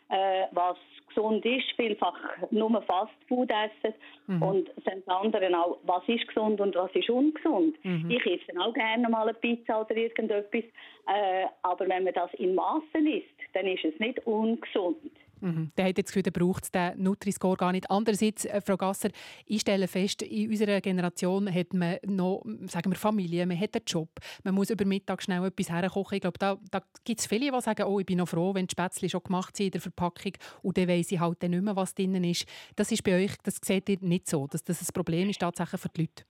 äh, 0.10 0.46
was 0.50 0.78
gesund 1.08 1.46
ist, 1.46 1.66
vielfach 1.76 2.18
nur 2.52 2.82
Fastfood 2.84 3.50
essen 3.50 3.94
Mhm. 4.28 4.42
und 4.42 4.68
sind 4.84 5.06
die 5.06 5.12
anderen 5.12 5.54
auch, 5.56 5.78
was 5.84 6.04
ist 6.08 6.28
gesund 6.28 6.60
und 6.60 6.76
was 6.76 6.92
ist 6.96 7.10
ungesund. 7.10 7.76
Mhm. 7.84 8.10
Ich 8.10 8.26
esse 8.26 8.60
auch 8.60 8.74
gerne 8.74 9.08
mal 9.10 9.24
eine 9.24 9.34
Pizza 9.36 9.82
oder 9.82 9.96
irgendetwas, 9.96 10.64
äh, 10.64 11.46
aber 11.62 11.88
wenn 11.88 12.04
man 12.06 12.14
das 12.14 12.34
in 12.36 12.56
Massen 12.56 13.06
isst, 13.08 13.30
dann 13.54 13.68
ist 13.68 13.86
es 13.86 13.98
nicht 14.00 14.26
ungesund. 14.26 14.98
Mhm. 15.46 15.72
Der 15.78 15.86
hat 15.90 15.98
jetzt 16.00 16.12
Gefühl, 16.12 16.24
braucht 16.32 16.74
den 16.74 17.04
Nutri-Score 17.04 17.56
gar 17.56 17.72
nicht. 17.72 17.90
Andererseits, 17.92 18.46
äh, 18.46 18.62
Frau 18.62 18.78
Gasser, 18.78 19.10
ich 19.46 19.62
stelle 19.62 19.88
fest, 19.88 20.24
in 20.24 20.50
unserer 20.50 20.82
Generation 20.82 21.54
hat 21.54 21.72
man 21.72 21.98
noch 22.04 22.44
sagen 22.68 22.92
wir, 22.92 22.98
Familie, 22.98 23.46
man 23.46 23.60
hat 23.60 23.76
einen 23.76 23.86
Job, 23.86 24.10
man 24.44 24.56
muss 24.56 24.72
über 24.72 24.86
Mittag 24.86 25.22
schnell 25.22 25.46
etwas 25.46 25.70
herkochen. 25.70 26.16
Ich 26.16 26.22
glaube, 26.22 26.40
da, 26.40 26.58
da 26.72 26.82
gibt 27.04 27.20
es 27.20 27.28
viele, 27.28 27.52
die 27.52 27.62
sagen, 27.62 27.84
oh, 27.84 28.00
ich 28.00 28.08
bin 28.08 28.18
noch 28.18 28.28
froh, 28.28 28.56
wenn 28.56 28.66
die 28.66 28.72
Spätzle 28.72 29.08
schon 29.08 29.22
gemacht 29.22 29.56
sind 29.56 29.68
in 29.68 29.72
der 29.74 29.82
Verpackung 29.82 30.34
und 30.64 30.78
dann 30.78 30.88
weiss 30.88 31.12
ich 31.12 31.20
halt 31.20 31.44
dann 31.44 31.52
nicht 31.52 31.64
mehr, 31.64 31.76
was 31.76 31.94
drin 31.94 32.24
ist. 32.24 32.48
Das 32.76 32.92
ist 32.92 33.04
bei 33.04 33.24
euch, 33.24 33.34
das 33.44 33.60
seht 33.64 33.88
ihr 33.88 33.98
nicht 34.02 34.28
so, 34.28 34.48
dass 34.48 34.64
das 34.64 34.82
ein 34.82 34.94
Problem 34.94 35.30
ist 35.30 35.40
tatsächlich 35.40 35.80
für 35.80 35.90
die 35.90 36.02
Leute. 36.02 36.24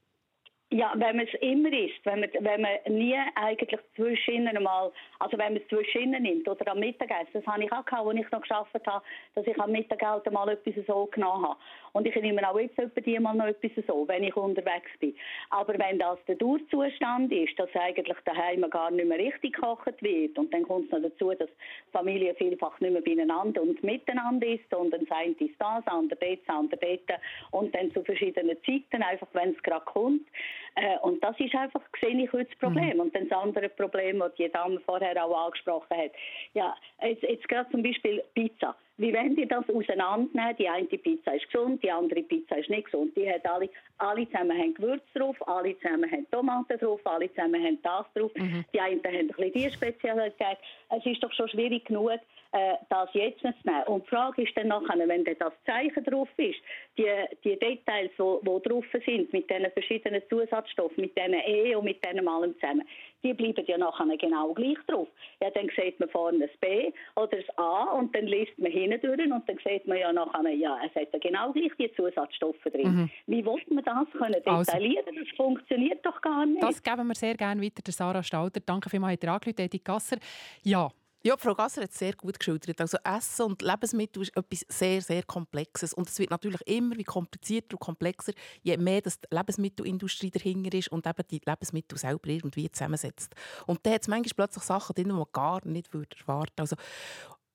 Ja, 0.71 0.93
wenn 0.95 1.17
man 1.17 1.27
es 1.27 1.41
immer 1.41 1.71
isst, 1.71 2.03
wenn 2.05 2.21
man, 2.21 2.29
wenn 2.39 2.61
man 2.61 2.71
nie 2.87 3.15
eigentlich 3.35 3.79
zwischendrin 3.95 4.63
mal, 4.63 4.91
also 5.19 5.37
wenn 5.37 5.53
man 5.53 5.61
es 5.61 5.67
zwischendrin 5.67 6.23
nimmt 6.23 6.47
oder 6.47 6.71
am 6.71 6.79
Mittagessen, 6.79 7.33
das 7.33 7.45
habe 7.45 7.63
ich 7.63 7.71
auch 7.71 7.85
gehabt, 7.85 8.07
als 8.07 8.17
ich 8.17 8.31
noch 8.31 8.41
geschafft 8.41 8.87
habe, 8.87 9.05
dass 9.35 9.45
ich 9.45 9.59
am 9.59 9.71
Mittagessen 9.71 10.33
mal 10.33 10.49
etwas 10.49 10.73
so 10.87 11.05
genommen 11.05 11.49
habe. 11.49 11.59
Und 11.93 12.07
ich 12.07 12.15
nehme 12.15 12.49
auch 12.49 12.59
jetzt 12.59 12.79
etwa 12.79 12.99
die 12.99 13.19
mal 13.19 13.35
noch 13.35 13.45
etwas 13.45 13.85
so, 13.85 14.07
wenn 14.07 14.23
ich 14.23 14.35
unterwegs 14.35 14.89
bin. 14.99 15.15
Aber 15.51 15.77
wenn 15.77 15.99
das 15.99 16.17
der 16.27 16.35
Durchzustand 16.35 17.31
ist, 17.31 17.57
dass 17.59 17.69
eigentlich 17.75 18.17
daheim 18.25 18.67
gar 18.69 18.89
nicht 18.89 19.07
mehr 19.07 19.19
richtig 19.19 19.53
gekocht 19.53 20.01
wird 20.01 20.37
und 20.37 20.51
dann 20.51 20.63
kommt 20.63 20.87
es 20.87 20.91
noch 20.91 21.09
dazu, 21.09 21.31
dass 21.35 21.49
Familie 21.91 22.33
vielfach 22.33 22.79
nicht 22.79 22.91
mehr 22.91 23.01
beieinander 23.01 23.61
und 23.61 23.81
miteinander 23.83 24.47
ist, 24.47 24.67
sondern 24.71 25.05
das 25.05 25.15
eine 25.15 25.31
ist 25.33 25.55
das, 25.59 25.85
das 25.85 25.93
andere 25.93 26.37
das 26.37 26.55
andere 26.55 26.79
dort 26.81 27.19
und 27.51 27.75
dann 27.75 27.93
zu 27.93 28.03
verschiedenen 28.03 28.57
Zeiten, 28.65 29.03
einfach 29.03 29.27
wenn 29.33 29.51
es 29.51 29.63
gerade 29.63 29.85
kommt, 29.85 30.27
Äh, 30.75 30.97
und 30.99 31.23
das 31.23 31.39
ist 31.39 31.55
einfach, 31.55 31.81
sehe 32.01 32.21
ich 32.21 32.31
heute 32.33 32.49
das 32.49 32.59
Problem. 32.59 32.95
Mhm. 32.95 32.99
Und 32.99 33.15
dann 33.15 33.29
das 33.29 33.37
andere 33.39 33.69
Problem, 33.69 34.19
das 34.19 34.35
die 34.35 34.49
Dame 34.49 34.79
vorher 34.81 35.23
auch 35.23 35.45
angesprochen 35.45 35.97
hat. 35.97 36.11
Ja, 36.53 36.75
jetzt, 37.01 37.23
jetzt 37.23 37.47
gerade 37.47 37.69
zum 37.71 37.81
Beispiel 37.81 38.23
Pizza. 38.33 38.75
Wie 38.97 39.13
wollen 39.13 39.35
die 39.35 39.47
das 39.47 39.67
auseinandernehmen? 39.69 40.55
Die 40.57 40.69
eine 40.69 40.85
Pizza 40.85 41.35
ist 41.35 41.51
gesund, 41.51 41.83
die 41.83 41.91
andere 41.91 42.23
Pizza 42.23 42.57
ist 42.57 42.69
nicht 42.69 42.85
gesund. 42.85 43.15
Die 43.17 43.29
hat 43.29 43.45
alle, 43.45 43.69
alle 43.97 44.25
zusammen 44.29 44.57
haben 44.57 44.73
Gewürz 44.73 45.03
drauf, 45.13 45.35
alle 45.47 45.77
zusammen 45.79 46.09
haben 46.09 46.29
Tomaten 46.31 46.77
drauf, 46.77 47.01
alle 47.03 47.29
zusammen 47.33 47.61
haben 47.61 47.79
das 47.83 48.05
drauf. 48.13 48.31
Mhm. 48.35 48.63
Die 48.73 48.79
einen 48.79 49.03
haben 49.03 49.15
ein 49.15 49.27
bisschen 49.27 49.51
die 49.51 49.69
Spezialität. 49.69 50.57
Es 50.89 51.05
ist 51.05 51.21
doch 51.21 51.33
schon 51.33 51.49
schwierig 51.49 51.85
genug, 51.85 52.11
äh, 52.55 52.75
das 52.89 53.09
jetzt 53.13 53.41
zu 53.41 53.53
nehmen. 53.63 53.83
Und 53.87 54.05
die 54.05 54.09
Frage 54.09 54.43
ist 54.43 54.57
dann 54.57 54.69
nachher, 54.69 55.07
wenn 55.07 55.25
das 55.25 55.53
Zeichen 55.65 56.03
drauf 56.05 56.29
ist, 56.37 56.59
die, 56.97 57.05
die 57.43 57.59
Details, 57.59 58.11
die 58.17 58.69
drauf 58.69 58.85
sind, 59.05 59.33
mit 59.33 59.49
diesen 59.49 59.71
verschiedenen 59.71 60.21
Zusatzstoffen, 60.29 61.01
mit 61.01 61.17
diesen 61.17 61.33
E 61.33 61.75
und 61.75 61.83
mit 61.83 62.03
denen 62.05 62.27
allem 62.29 62.53
zusammen, 62.61 62.87
die 63.25 63.33
bleiben 63.33 63.65
ja 63.65 63.77
nachher 63.77 64.17
genau 64.17 64.53
gleich 64.53 64.77
drauf. 64.87 65.07
Ja, 65.41 65.49
dann 65.49 65.69
sieht 65.75 65.99
man 65.99 66.09
vorne 66.09 66.47
das 66.47 66.57
B 66.59 66.91
oder 67.15 67.37
das 67.37 67.57
A 67.57 67.91
und 67.93 68.15
dann 68.15 68.27
liest 68.27 68.57
man 68.57 68.71
hinten 68.71 69.01
durch 69.01 69.19
und 69.19 69.49
dann 69.49 69.57
sieht 69.65 69.87
man 69.87 69.97
ja 69.97 70.13
nachher, 70.13 70.49
ja, 70.51 70.77
es 70.85 70.93
hat 70.95 71.11
ja 71.11 71.19
genau 71.19 71.51
gleich 71.51 71.71
die 71.79 71.91
Zusatzstoffe 71.95 72.63
drin. 72.63 72.95
Mhm. 72.95 73.09
Wie 73.27 73.45
will 73.45 73.61
man 73.69 73.83
das 73.83 74.07
können 74.11 74.35
also, 74.45 74.71
detaillieren? 74.71 75.05
Also, 75.07 75.19
das 75.19 75.35
funktioniert 75.35 76.05
doch 76.05 76.21
gar 76.21 76.45
nicht. 76.45 76.61
Das 76.61 76.81
geben 76.81 77.07
wir 77.07 77.15
sehr 77.15 77.35
gerne 77.35 77.61
weiter 77.61 77.81
der 77.81 77.93
Sarah 77.93 78.23
Stalter. 78.23 78.59
Danke 78.59 78.89
vielmals, 78.89 79.19
Herr 79.21 79.39
Edith 79.45 79.83
Gasser. 79.83 80.17
Ja, 80.63 80.89
ja, 81.25 81.35
Frau 81.37 81.55
Gasser 81.55 81.81
hat 81.81 81.91
es 81.91 81.97
sehr 81.97 82.13
gut 82.13 82.37
geschildert. 82.37 82.79
Also 82.79 82.99
Essen 83.03 83.47
und 83.47 83.63
Lebensmittel 83.63 84.21
ist 84.21 84.37
etwas 84.37 84.63
sehr, 84.69 85.01
sehr 85.01 85.23
Komplexes. 85.23 85.91
Und 85.91 86.07
es 86.07 86.19
wird 86.19 86.29
natürlich 86.29 86.61
immer 86.67 86.95
wie 86.97 87.03
komplizierter 87.03 87.73
und 87.73 87.79
komplexer, 87.79 88.31
je 88.61 88.77
mehr 88.77 89.01
dass 89.01 89.19
die 89.19 89.35
Lebensmittelindustrie 89.35 90.29
dahinter 90.29 90.77
ist 90.77 90.91
und 90.91 91.07
eben 91.07 91.27
die 91.31 91.41
Lebensmittel 91.43 91.97
selber 91.97 92.29
irgendwie 92.29 92.71
zusammensetzt. 92.71 93.33
Und 93.65 93.83
da 93.83 93.93
hat 93.93 94.03
es 94.03 94.07
manchmal 94.07 94.35
plötzlich 94.35 94.65
Sachen 94.65 94.93
drin, 94.93 95.07
die 95.07 95.15
man 95.15 95.25
gar 95.33 95.65
nicht 95.65 95.91
erwarten 95.91 96.27
würde. 96.27 96.51
Also, 96.57 96.75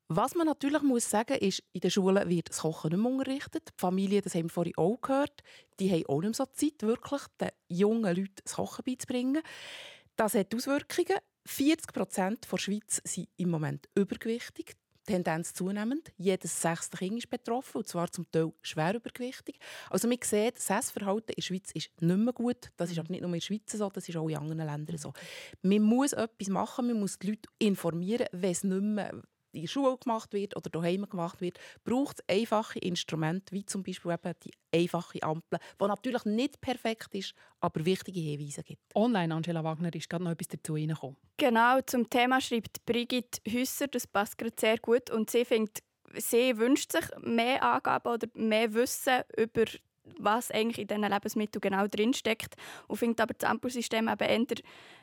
was 0.09 0.35
man 0.35 0.49
natürlich 0.49 0.83
muss 0.83 1.09
sagen 1.09 1.39
ist, 1.39 1.63
in 1.73 1.81
den 1.81 1.93
Schulen 1.93 2.29
wird 2.29 2.49
das 2.49 2.63
Kochen 2.63 2.91
nicht 2.91 3.01
mehr 3.01 3.13
unterrichtet. 3.13 3.69
Die 3.69 3.81
Familien, 3.81 4.23
das 4.23 4.35
haben 4.35 4.47
wir 4.47 4.51
vorhin 4.51 4.77
auch 4.77 5.01
gehört, 5.01 5.45
die 5.79 5.93
haben 5.93 6.07
auch 6.07 6.21
nicht 6.23 6.31
mehr 6.31 6.35
so 6.35 6.47
Zeit, 6.47 6.83
wirklich 6.83 7.23
den 7.41 7.51
jungen 7.69 8.17
Leuten 8.17 8.35
das 8.43 8.55
Kochen 8.57 8.83
beizubringen. 8.85 9.43
Das 10.17 10.35
hat 10.35 10.53
Auswirkungen. 10.53 11.19
40 11.51 11.93
Prozent 11.93 12.47
der 12.51 12.59
Schweiz 12.59 13.03
sind 13.05 13.29
im 13.37 13.51
Moment 13.51 13.89
übergewichtig. 13.97 14.77
Tendenz 15.05 15.53
zunehmend. 15.53 16.13
Jedes 16.17 16.63
sechste 16.63 16.97
Kind 16.97 17.19
ist 17.19 17.29
betroffen, 17.29 17.79
und 17.79 17.89
zwar 17.89 18.13
zum 18.13 18.31
Teil 18.31 18.53
schwer 18.63 18.95
übergewichtig. 18.95 19.59
Also 19.89 20.07
man 20.07 20.19
sieht, 20.23 20.57
das 20.59 20.71
Essverhalten 20.71 21.31
in 21.31 21.35
der 21.37 21.43
Schweiz 21.43 21.73
ist 21.73 21.91
nicht 22.01 22.17
mehr 22.19 22.33
gut. 22.33 22.71
Das 22.77 22.93
ist 22.93 22.99
aber 22.99 23.11
nicht 23.11 23.23
nur 23.23 23.31
in 23.31 23.41
der 23.41 23.41
Schweiz 23.41 23.73
so, 23.73 23.89
das 23.89 24.09
ist 24.09 24.17
auch 24.17 24.29
in 24.29 24.37
anderen 24.37 24.65
Ländern 24.65 24.99
so. 24.99 25.13
Man 25.63 25.83
muss 25.83 26.13
etwas 26.13 26.49
machen, 26.49 26.87
man 26.87 27.01
muss 27.01 27.19
die 27.19 27.31
Leute 27.31 27.49
informieren, 27.59 28.27
wenn 28.31 28.53
es 28.53 28.63
nicht 28.63 28.83
mehr 28.83 29.21
in 29.53 29.63
der 29.63 29.69
Schule 29.69 29.97
gemacht 29.97 30.33
wird 30.33 30.57
oder 30.57 30.71
daheim 30.71 31.09
gemacht 31.09 31.41
wird, 31.41 31.59
braucht 31.85 32.21
es 32.21 32.37
einfache 32.37 32.79
Instrumente, 32.79 33.53
wie 33.53 33.65
zum 33.65 33.83
Beispiel 33.83 34.13
eben 34.13 34.35
die 34.45 34.53
einfache 34.75 35.23
Ampel, 35.23 35.59
die 35.81 35.87
natürlich 35.87 36.25
nicht 36.25 36.61
perfekt 36.61 37.15
ist, 37.15 37.35
aber 37.61 37.85
wichtige 37.85 38.21
Hinweise 38.21 38.63
gibt. 38.63 38.83
Online, 38.95 39.35
Angela 39.35 39.65
Wagner, 39.65 39.95
ist 39.95 40.09
gerade 40.09 40.25
noch 40.25 40.33
etwas 40.33 40.49
dazu 40.49 40.75
reingekommen. 40.75 41.17
Genau, 41.37 41.81
zum 41.83 42.09
Thema 42.09 42.41
schreibt 42.41 42.85
Brigitte 42.87 43.41
Hüsser, 43.47 43.89
das 43.89 44.07
passt 44.07 44.39
gerade 44.39 44.55
sehr 44.59 44.79
gut 44.79 45.11
und 45.11 45.31
sie 45.31 45.45
findet, 45.45 45.79
sie 46.15 46.57
wünscht 46.57 46.93
sich 46.93 47.05
mehr 47.21 47.63
Angaben 47.63 48.13
oder 48.13 48.29
mehr 48.35 48.73
Wissen 48.75 49.23
über 49.37 49.65
was 50.19 50.51
eigentlich 50.51 50.79
in 50.79 50.89
diesen 50.89 51.03
Lebensmitteln 51.03 51.61
genau 51.61 51.87
drinsteckt 51.87 52.57
und 52.89 52.97
findet 52.97 53.21
aber 53.21 53.35
das 53.35 53.49
Ampelsystem 53.49 54.09
eben 54.09 54.29
eher 54.29 54.47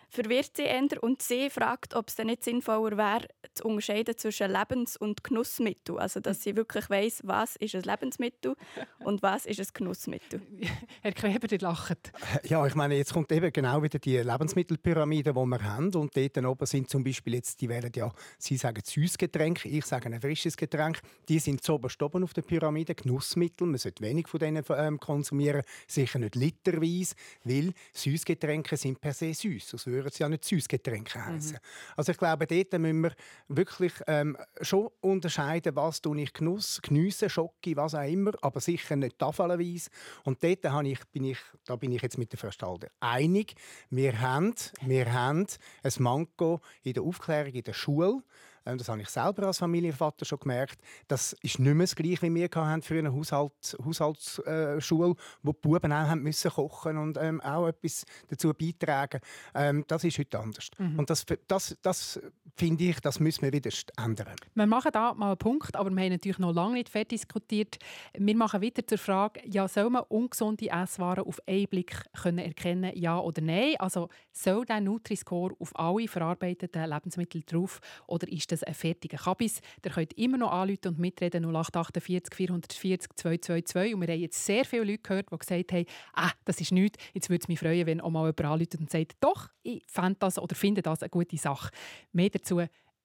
verwirrt 0.10 0.52
sie 0.56 0.64
eher 0.64 0.78
und 1.02 1.22
sie 1.22 1.50
fragt, 1.50 1.96
ob 1.96 2.08
es 2.08 2.16
dann 2.16 2.28
nicht 2.28 2.44
sinnvoller 2.44 2.98
wäre, 2.98 3.28
zu 3.54 3.66
unterscheiden 3.66 4.18
zwischen 4.18 4.52
Lebens- 4.52 4.98
und 4.98 5.24
Genussmittel. 5.24 5.98
Also, 5.98 6.20
dass 6.20 6.44
sie 6.44 6.56
wirklich 6.56 6.90
weiss, 6.90 7.22
was 7.24 7.56
ist 7.58 7.76
ein 7.76 7.82
Lebensmittel 7.82 8.56
und 9.00 9.22
was 9.22 9.46
ist 9.46 9.60
ein 9.60 9.68
Genussmittel. 9.74 10.42
Herr 11.02 11.12
Kleber, 11.12 11.52
ihr 11.52 11.60
lacht. 11.60 12.12
Ja, 12.44 12.66
ich 12.66 12.76
meine, 12.76 12.96
jetzt 12.96 13.14
kommt 13.14 13.32
eben 13.32 13.52
genau 13.52 13.82
wieder 13.82 14.00
die 14.00 14.18
Lebensmittelpyramide, 14.18 15.34
die 15.34 15.46
wir 15.46 15.64
haben. 15.64 15.94
Und 15.96 16.16
dort 16.16 16.38
oben 16.38 16.66
sind 16.66 16.90
zum 16.90 17.04
Beispiel 17.04 17.36
jetzt, 17.36 17.62
die 17.62 17.70
wählen 17.70 17.92
ja, 17.96 18.12
Sie 18.38 18.58
sagen 18.58 18.82
Süßgetränk, 18.84 19.66
ich 19.66 19.86
sage 19.86 20.10
ein 20.10 20.22
frisches 20.22 20.56
Getränk. 20.56 21.00
Die 21.28 21.40
sind 21.40 21.64
zu 21.64 21.74
oben 21.74 22.24
auf 22.24 22.34
der 22.34 22.42
Pyramide, 22.42 22.96
Genussmittel. 22.96 23.68
Man 23.68 23.78
sollte 23.78 24.04
wenig 24.04 24.28
von 24.28 24.40
denen 24.40 24.64
ähm, 24.70 25.00
konsumieren, 25.00 25.64
sicher 25.88 26.20
nicht 26.20 26.36
literweise, 26.36 27.16
weil 27.44 27.74
Süßgetränke 27.94 28.78
sind 28.78 29.02
per 29.02 29.14
se 29.14 29.34
süß 29.34 29.74
würden 29.98 30.10
es 30.10 30.20
ja 30.20 30.30
nicht 30.30 30.46
Süßgetränke 30.46 31.26
heißen. 31.26 31.54
Mhm. 31.54 31.94
Also 31.96 32.12
ich 32.12 32.18
glaube, 32.18 32.48
dort 32.48 32.74
müssen 32.80 33.02
wir 33.02 33.12
wirklich 33.48 33.94
ähm, 34.08 34.38
schon 34.62 34.90
unterscheiden, 35.02 35.76
was 35.76 36.02
tue 36.02 36.22
ich 36.22 36.34
Genuss, 36.34 36.80
geniesse, 36.82 37.30
Schocke, 37.30 37.76
was 37.76 37.96
auch 37.96 38.08
immer, 38.08 38.32
aber 38.42 38.60
sicher 38.60 38.96
nicht 38.96 39.18
tafelweise. 39.18 39.90
Und 40.24 40.44
dort 40.44 40.64
habe 40.66 40.88
ich, 40.88 41.00
bin 41.08 41.26
ich, 41.26 41.40
da 41.66 41.76
bin 41.76 41.92
ich 41.92 42.02
jetzt 42.02 42.18
mit 42.18 42.32
der 42.32 42.40
Verstalter 42.40 42.88
einig. 43.00 43.56
Wir 43.90 44.22
haben, 44.22 44.54
wir 44.82 45.12
haben 45.12 45.48
ein 45.84 45.92
Manko 46.00 46.62
in 46.84 46.94
der 46.94 47.04
Aufklärung 47.04 47.54
in 47.54 47.64
der 47.64 47.74
Schule. 47.74 48.22
Ähm, 48.68 48.78
das 48.78 48.90
habe 48.90 49.02
ich 49.02 49.10
selber 49.10 49.48
als 49.48 49.60
Familienvater 49.60 50.26
schon 50.26 50.40
gemerkt. 50.40 50.80
Das 51.08 51.34
ist 51.42 51.60
nicht 51.60 51.74
mehr 51.74 51.86
das 51.86 51.96
Gleiche, 51.96 52.22
wie 52.24 52.36
wir 52.36 52.50
hatten 52.54 52.82
für 52.82 52.98
eine 52.98 53.14
Haushalt, 53.14 53.78
Haushaltsschule, 53.84 55.16
wo 55.44 55.52
die 55.52 55.60
Buben 55.62 55.92
auch 55.92 56.08
haben 56.08 56.24
müssen 56.24 56.52
kochen 56.52 56.98
und 56.98 57.18
ähm, 57.20 57.42
auch 57.42 57.68
etwas 57.68 58.06
dazu 58.28 58.54
beitragen. 58.54 59.20
Ähm, 59.56 59.84
das 59.88 60.04
ist 60.04 60.20
heute 60.20 60.40
anders. 60.40 60.70
Mhm. 60.78 61.00
Und 61.00 61.10
das, 61.10 61.26
das, 61.48 61.78
das 61.82 62.20
finde 62.56 62.86
ich, 62.86 63.00
das 63.00 63.20
müssen 63.20 63.44
wir 63.44 63.54
wieder 63.54 63.70
ändern. 63.98 64.36
Wir 64.56 64.66
machen 64.66 64.92
da 64.92 65.14
mal 65.14 65.30
einen 65.30 65.38
Punkt, 65.38 65.76
aber 65.76 65.90
wir 65.90 66.04
haben 66.04 66.12
natürlich 66.12 66.40
noch 66.40 66.54
lange 66.54 66.74
nicht 66.74 66.90
fertig 66.90 67.22
diskutiert. 67.22 67.78
Wir 68.14 68.36
machen 68.36 68.62
weiter 68.62 68.86
zur 68.86 68.98
Frage, 68.98 69.42
ja, 69.46 69.68
soll 69.68 69.90
man 69.90 70.04
ungesunde 70.10 70.70
Esswaren 70.70 71.26
auf 71.26 71.40
einen 71.48 71.68
Blick 71.68 72.04
können 72.22 72.40
erkennen, 72.40 72.92
ja 72.96 73.20
oder 73.20 73.42
nein? 73.42 73.76
Also 73.80 74.10
soll 74.32 74.66
der 74.66 74.82
Nutri-Score 74.82 75.56
auf 75.60 75.78
alle 75.78 76.08
verarbeiteten 76.08 76.90
Lebensmittel 76.90 77.44
drauf 77.44 77.80
oder 78.08 78.28
ist 78.28 78.52
das 78.52 78.57
ein 78.64 78.74
fertiger 78.74 79.18
Kabis? 79.18 79.62
Ihr 79.84 79.92
könnt 79.92 80.14
immer 80.14 80.38
noch 80.38 80.52
anrufen 80.52 80.88
und 80.88 81.00
mitreden 81.00 81.44
0848 81.46 82.34
440 82.34 83.10
222 83.16 83.96
und 83.96 84.02
wir 84.02 84.14
haben 84.14 84.22
jetzt 84.22 84.44
sehr 84.44 84.66
viele 84.66 84.84
Leute 84.84 85.00
gehört, 85.00 85.32
die 85.32 85.38
gesagt 85.38 85.72
haben, 85.72 85.86
ah, 86.14 86.32
das 86.46 86.62
ist 86.62 86.72
nichts, 86.72 87.04
jetzt 87.14 87.30
würde 87.30 87.42
es 87.44 87.48
mich 87.48 87.60
freuen, 87.60 87.86
wenn 87.86 88.02
auch 88.02 88.10
mal 88.10 88.22
jemand 88.22 88.42
anruft 88.42 88.76
und 88.76 88.90
sagt, 88.90 89.16
doch, 89.20 89.50
ich 89.64 89.84
fände 89.88 90.18
das 90.20 90.40
oder 90.40 90.56
finde 90.56 90.82
das 90.82 91.02
eine 91.02 91.10
gute 91.10 91.38
Sache. 91.38 91.72
Mehr 92.12 92.30
dazu 92.30 92.60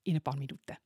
in 0.05 0.15
ein 0.17 0.23
paar 0.23 0.37
Minuten. 0.37 0.77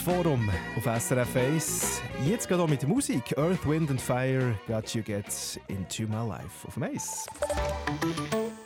Forum 0.00 0.50
auf 0.76 0.84
SRF 0.84 1.36
1. 1.36 2.02
Jetzt 2.26 2.48
geht 2.48 2.58
auch 2.58 2.68
mit 2.68 2.86
Musik. 2.88 3.36
Earth, 3.36 3.66
Wind 3.66 3.90
and 3.90 4.00
Fire, 4.00 4.54
Got 4.66 4.94
You 4.94 5.02
Get 5.02 5.60
Into 5.68 6.04
My 6.04 6.26
Life 6.26 6.66
auf 6.66 6.74
dem 6.74 6.84
Eis. 6.84 7.26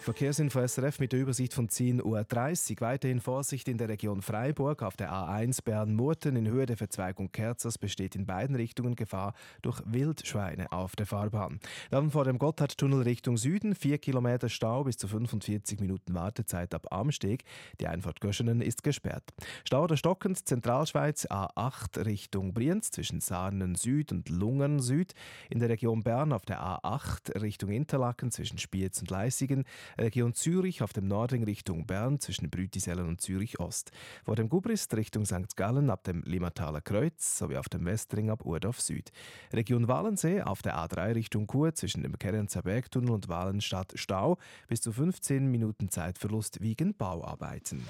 Verkehrsinfo 0.04 0.60
SRF 0.60 1.00
mit 1.00 1.12
der 1.12 1.20
Übersicht 1.20 1.54
von 1.54 1.66
10.30 1.66 2.02
Uhr. 2.04 2.80
Weiterhin 2.82 3.22
Vorsicht 3.22 3.68
in 3.68 3.78
der 3.78 3.88
Region 3.88 4.20
Freiburg. 4.20 4.82
Auf 4.82 4.98
der 4.98 5.10
A1 5.10 5.64
Bern-Murten 5.64 6.36
in 6.36 6.46
Höhe 6.46 6.66
der 6.66 6.76
Verzweigung 6.76 7.32
Kerzers 7.32 7.78
besteht 7.78 8.14
in 8.14 8.26
beiden 8.26 8.54
Richtungen 8.54 8.96
Gefahr 8.96 9.32
durch 9.62 9.80
Wildschweine 9.86 10.70
auf 10.72 10.94
der 10.94 11.06
Fahrbahn. 11.06 11.58
Dann 11.90 12.10
vor 12.10 12.26
dem 12.26 12.36
Gotthardtunnel 12.36 13.00
Richtung 13.00 13.38
Süden 13.38 13.74
4 13.74 13.96
Kilometer 13.96 14.50
Stau 14.50 14.84
bis 14.84 14.98
zu 14.98 15.08
45 15.08 15.80
Minuten 15.80 16.12
Wartezeit 16.12 16.74
ab 16.74 16.92
Amsteg. 16.92 17.44
Die 17.80 17.86
Einfahrt 17.86 18.20
Göschenen 18.20 18.60
ist 18.60 18.82
gesperrt. 18.82 19.24
Stau 19.64 19.84
oder 19.84 19.96
stockend 19.96 20.46
Zentralschweiz 20.46 21.24
A8 21.28 22.04
Richtung 22.04 22.52
Brienz 22.52 22.90
zwischen 22.90 23.22
Sarnen 23.22 23.74
Süd 23.74 24.12
und 24.12 24.28
Lungern 24.28 24.80
Süd. 24.80 25.14
In 25.48 25.60
der 25.60 25.70
Region 25.70 26.02
Bern 26.02 26.34
auf 26.34 26.44
der 26.44 26.60
A8 26.60 27.40
Richtung 27.40 27.70
Interlaken 27.70 28.30
zwischen 28.30 28.58
Spiez 28.58 29.00
und 29.00 29.10
Leissigen. 29.10 29.64
Region 30.04 30.34
Zürich 30.34 30.82
auf 30.82 30.92
dem 30.92 31.08
Nordring 31.08 31.44
Richtung 31.44 31.86
Bern 31.86 32.20
zwischen 32.20 32.50
Brütisellen 32.50 33.08
und 33.08 33.22
Zürich 33.22 33.58
Ost. 33.58 33.90
Vor 34.22 34.36
dem 34.36 34.50
Gubrist 34.50 34.94
Richtung 34.94 35.24
St. 35.24 35.56
Gallen 35.56 35.88
ab 35.88 36.04
dem 36.04 36.22
Limmataler 36.24 36.82
Kreuz 36.82 37.38
sowie 37.38 37.56
auf 37.56 37.70
dem 37.70 37.86
Westring 37.86 38.28
ab 38.28 38.44
Urdorf 38.44 38.82
Süd. 38.82 39.10
Region 39.52 39.88
Wallensee 39.88 40.42
auf 40.42 40.60
der 40.60 40.76
A3 40.76 41.14
Richtung 41.14 41.46
Chur 41.50 41.74
zwischen 41.74 42.02
dem 42.02 42.18
Kerenzer 42.18 42.62
Bergtunnel 42.62 43.12
und 43.12 43.28
Wallenstadt 43.28 43.92
Stau 43.94 44.36
bis 44.68 44.82
zu 44.82 44.92
15 44.92 45.50
Minuten 45.50 45.88
Zeitverlust 45.88 46.60
wegen 46.60 46.94
Bauarbeiten. 46.94 47.82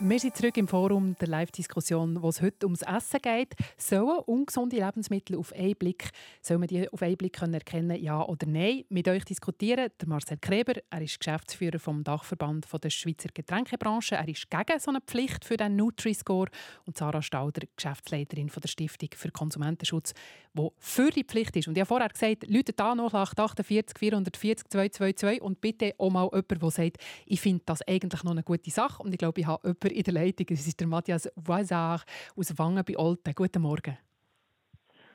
Wir 0.00 0.20
sind 0.20 0.36
zurück 0.36 0.56
im 0.56 0.68
Forum 0.68 1.16
der 1.20 1.26
Live-Diskussion, 1.26 2.22
wo 2.22 2.28
es 2.28 2.40
heute 2.40 2.66
ums 2.66 2.82
Essen 2.82 3.20
geht. 3.20 3.56
Sollen 3.76 4.20
ungesunde 4.26 4.76
Lebensmittel 4.76 5.36
auf 5.36 5.52
einen 5.52 5.74
Blick, 5.74 6.10
soll 6.40 6.58
man 6.58 6.68
die 6.68 6.88
auf 6.88 7.02
einen 7.02 7.16
Blick 7.16 7.42
erkennen, 7.42 8.00
ja 8.00 8.24
oder 8.24 8.46
nein? 8.46 8.84
Mit 8.90 9.08
euch 9.08 9.24
diskutieren 9.24 9.90
der 10.00 10.08
Marcel 10.08 10.36
Kreber, 10.68 10.80
er 10.90 11.02
ist 11.02 11.18
Geschäftsführer 11.18 11.78
vom 11.78 12.04
Dachverband 12.04 12.66
der 12.82 12.90
Schweizer 12.90 13.28
Getränkebranche. 13.32 14.16
Er 14.16 14.28
ist 14.28 14.50
gegen 14.50 14.78
so 14.78 14.90
eine 14.90 15.00
Pflicht 15.00 15.44
für 15.44 15.56
den 15.56 15.76
Nutri-Score 15.76 16.48
und 16.84 16.96
Sarah 16.96 17.22
Stauder, 17.22 17.66
Geschäftsleiterin 17.74 18.50
von 18.50 18.60
der 18.60 18.68
Stiftung 18.68 19.08
für 19.14 19.30
Konsumentenschutz, 19.30 20.14
die 20.52 20.68
für 20.78 21.10
die 21.10 21.24
Pflicht 21.24 21.56
ist. 21.56 21.68
Und 21.68 21.76
ich 21.76 21.80
habe 21.80 21.88
vorher 21.88 22.08
gesagt, 22.08 22.48
Leute 22.48 22.72
da 22.72 22.94
noch 22.94 23.14
48 23.14 23.96
440 23.96 24.68
222 24.68 25.42
und 25.42 25.60
bitte 25.60 25.94
auch 25.98 26.10
mal 26.10 26.28
jemand, 26.32 26.62
der 26.62 26.70
sagt, 26.70 26.98
ich 27.26 27.40
finde 27.40 27.62
das 27.64 27.86
eigentlich 27.86 28.22
noch 28.24 28.32
eine 28.32 28.42
gute 28.42 28.70
Sache 28.70 29.02
und 29.02 29.12
ich 29.12 29.18
glaube, 29.18 29.40
ich 29.40 29.46
habe 29.46 29.66
jemanden 29.66 29.88
in 29.88 30.02
der 30.02 30.14
Leitung. 30.14 30.46
Es 30.50 30.66
ist 30.66 30.80
der 30.80 30.86
Matthias 30.86 31.30
Voisard 31.36 32.04
aus 32.36 32.58
Wangen 32.58 32.84
bei 32.84 32.98
Olten. 32.98 33.32
Guten 33.34 33.62
Morgen. 33.62 33.96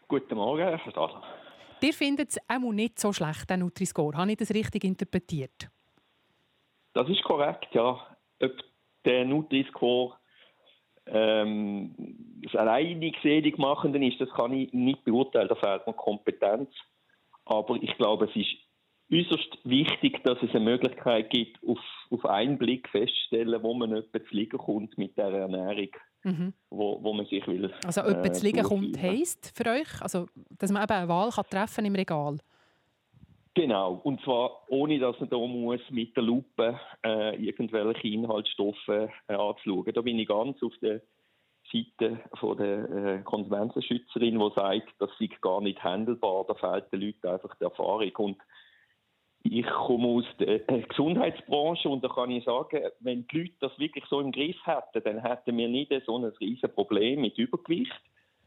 Guten 0.07 0.35
Morgen, 0.35 0.61
Herr 0.61 0.79
Stadler. 0.79 1.42
Ihr 1.83 1.93
findet 1.93 2.29
es 2.29 2.39
auch 2.47 2.71
nicht 2.71 2.97
so 2.97 3.11
schlecht, 3.11 3.49
den 3.49 3.59
Nutri-Score. 3.59 4.15
Habe 4.15 4.31
ich 4.31 4.37
das 4.37 4.53
richtig 4.53 4.85
interpretiert? 4.85 5.69
Das 6.93 7.09
ist 7.09 7.21
korrekt, 7.23 7.67
ja. 7.73 7.99
Ob 8.41 8.51
der 9.03 9.25
Nutri-Score 9.25 10.15
ähm, 11.07 11.93
das 12.41 12.55
alleinig 12.55 13.17
selig 13.21 13.57
machende 13.57 14.05
ist, 14.05 14.21
das 14.21 14.29
kann 14.29 14.53
ich 14.53 14.71
nicht 14.71 15.03
beurteilen. 15.03 15.49
Da 15.49 15.55
fehlt 15.55 15.85
mir 15.85 15.93
Kompetenz. 15.93 16.69
Aber 17.43 17.75
ich 17.75 17.97
glaube, 17.97 18.29
es 18.29 18.35
ist 18.37 18.55
äußerst 19.11 19.59
wichtig, 19.65 20.23
dass 20.23 20.41
es 20.41 20.51
eine 20.51 20.61
Möglichkeit 20.61 21.29
gibt, 21.31 21.59
auf, 21.67 21.79
auf 22.09 22.25
einen 22.25 22.57
Blick 22.57 22.87
festzustellen, 22.87 23.61
wo 23.61 23.73
man 23.73 23.93
etwa 23.93 24.23
zu 24.23 24.33
liegen 24.33 24.57
kommt 24.57 24.97
mit 24.97 25.17
der 25.17 25.27
Ernährung, 25.27 25.89
mhm. 26.23 26.53
wo, 26.69 27.01
wo 27.01 27.13
man 27.13 27.25
sich 27.25 27.45
will. 27.47 27.73
Also 27.85 28.01
etwa 28.01 28.31
zu 28.33 28.45
liegen 28.45 28.63
kommt 28.63 29.01
heisst 29.01 29.51
für 29.55 29.69
euch, 29.69 30.01
also, 30.01 30.27
dass 30.57 30.71
man 30.71 30.83
eben 30.83 30.93
eine 30.93 31.07
Wahl 31.07 31.29
kann 31.29 31.45
treffen 31.49 31.85
im 31.85 31.95
Regal? 31.95 32.37
Genau, 33.55 34.01
und 34.03 34.19
zwar 34.21 34.63
ohne, 34.69 34.97
dass 34.97 35.19
man 35.19 35.29
da 35.29 35.37
muss 35.37 35.81
mit 35.91 36.15
der 36.15 36.23
Lupe 36.23 36.79
äh, 37.05 37.35
irgendwelche 37.35 38.07
Inhaltsstoffe 38.07 38.87
äh, 38.87 39.09
anzuschauen. 39.27 39.93
Da 39.93 40.01
bin 40.01 40.17
ich 40.17 40.27
ganz 40.27 40.61
auf 40.63 40.73
der 40.81 41.01
Seite 41.71 42.19
von 42.39 42.57
der 42.57 42.89
äh, 42.89 43.21
Konsumentenschützerin, 43.23 44.39
die 44.39 44.51
sagt, 44.55 44.89
das 44.99 45.11
sei 45.19 45.29
gar 45.41 45.61
nicht 45.61 45.83
handelbar, 45.83 46.45
da 46.47 46.55
fehlt 46.55 46.91
den 46.91 47.01
Leuten 47.01 47.27
einfach 47.27 47.55
die 47.55 47.63
Erfahrung. 47.63 48.11
Und 48.17 48.37
ich 49.43 49.65
komme 49.65 50.07
aus 50.07 50.25
der 50.39 50.59
Gesundheitsbranche 50.59 51.89
und 51.89 52.03
da 52.03 52.07
kann 52.07 52.31
ich 52.31 52.45
sagen, 52.45 52.79
wenn 53.01 53.27
die 53.27 53.39
Leute 53.39 53.53
das 53.59 53.77
wirklich 53.77 54.05
so 54.05 54.21
im 54.21 54.31
Griff 54.31 54.55
hätten, 54.65 55.03
dann 55.03 55.21
hätten 55.21 55.57
wir 55.57 55.67
nicht 55.67 55.91
so 56.05 56.17
ein 56.17 56.23
riesiges 56.23 56.73
Problem 56.73 57.21
mit 57.21 57.37
Übergewicht, 57.37 57.91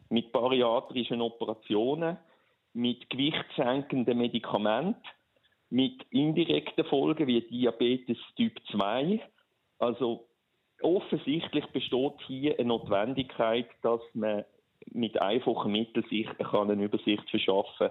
mit 0.09 0.32
bariatrischen 0.32 1.20
Operationen, 1.20 2.16
mit 2.72 3.09
gewichtssenkenden 3.11 4.16
Medikamenten, 4.16 5.00
mit 5.68 6.02
indirekten 6.11 6.85
Folgen 6.87 7.26
wie 7.26 7.42
Diabetes 7.42 8.18
Typ 8.37 8.59
2. 8.70 9.20
Also 9.78 10.26
offensichtlich 10.80 11.66
besteht 11.66 12.20
hier 12.26 12.59
eine 12.59 12.68
Notwendigkeit, 12.68 13.68
dass 13.82 14.00
man 14.14 14.44
mit 14.92 15.20
einfachen 15.20 15.72
Mitteln 15.72 16.06
sich 16.09 16.28
eine 16.38 16.85
Übersicht 16.85 17.28
verschaffen 17.28 17.88
kann. 17.88 17.90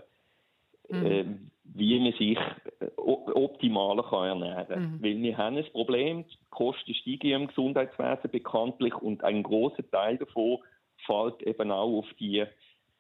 Äh, 0.90 1.26
wie 1.64 2.00
man 2.00 2.14
sich 2.14 2.38
äh, 2.80 2.88
optimal 2.98 4.02
kann 4.04 4.28
ernähren 4.28 4.68
kann. 4.68 4.82
Mhm. 4.82 5.04
Weil 5.04 5.22
wir 5.22 5.38
haben 5.38 5.58
ein 5.58 5.66
Problem, 5.72 6.26
die 6.28 6.38
Kosten 6.50 6.94
steigen 6.94 7.42
im 7.42 7.48
Gesundheitswesen 7.48 8.32
bekanntlich 8.32 8.96
und 8.96 9.24
ein 9.24 9.44
großer 9.44 9.90
Teil 9.90 10.18
davon 10.18 10.60
fällt 11.06 11.42
eben 11.44 11.72
auch 11.72 12.00
auf 12.00 12.08
die 12.20 12.46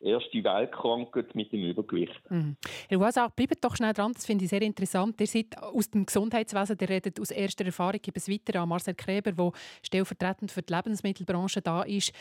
erste 0.05 0.43
Weltkrankheit 0.43 1.35
mit 1.35 1.51
dem 1.51 1.63
Übergewicht. 1.63 2.21
Mhm. 2.29 2.55
Herr 2.87 2.99
Wasach, 2.99 3.31
bleibt 3.31 3.63
doch 3.63 3.75
schnell 3.75 3.93
dran, 3.93 4.13
das 4.13 4.25
finde 4.25 4.45
ich 4.45 4.49
sehr 4.49 4.61
interessant. 4.61 5.19
Ihr 5.19 5.27
seid 5.27 5.57
aus 5.61 5.89
dem 5.89 6.05
Gesundheitswesen, 6.05 6.77
ihr 6.79 6.89
redet 6.89 7.19
aus 7.19 7.31
erster 7.31 7.65
Erfahrung, 7.65 7.99
gebe 8.01 8.17
es 8.17 8.29
weiter 8.29 8.61
an 8.61 8.69
Marcel 8.69 8.93
Kreber, 8.93 9.31
der 9.31 9.51
stellvertretend 9.81 10.51
für 10.51 10.61
die 10.61 10.73
Lebensmittelbranche 10.73 11.61
da 11.61 11.83
ist. 11.83 12.11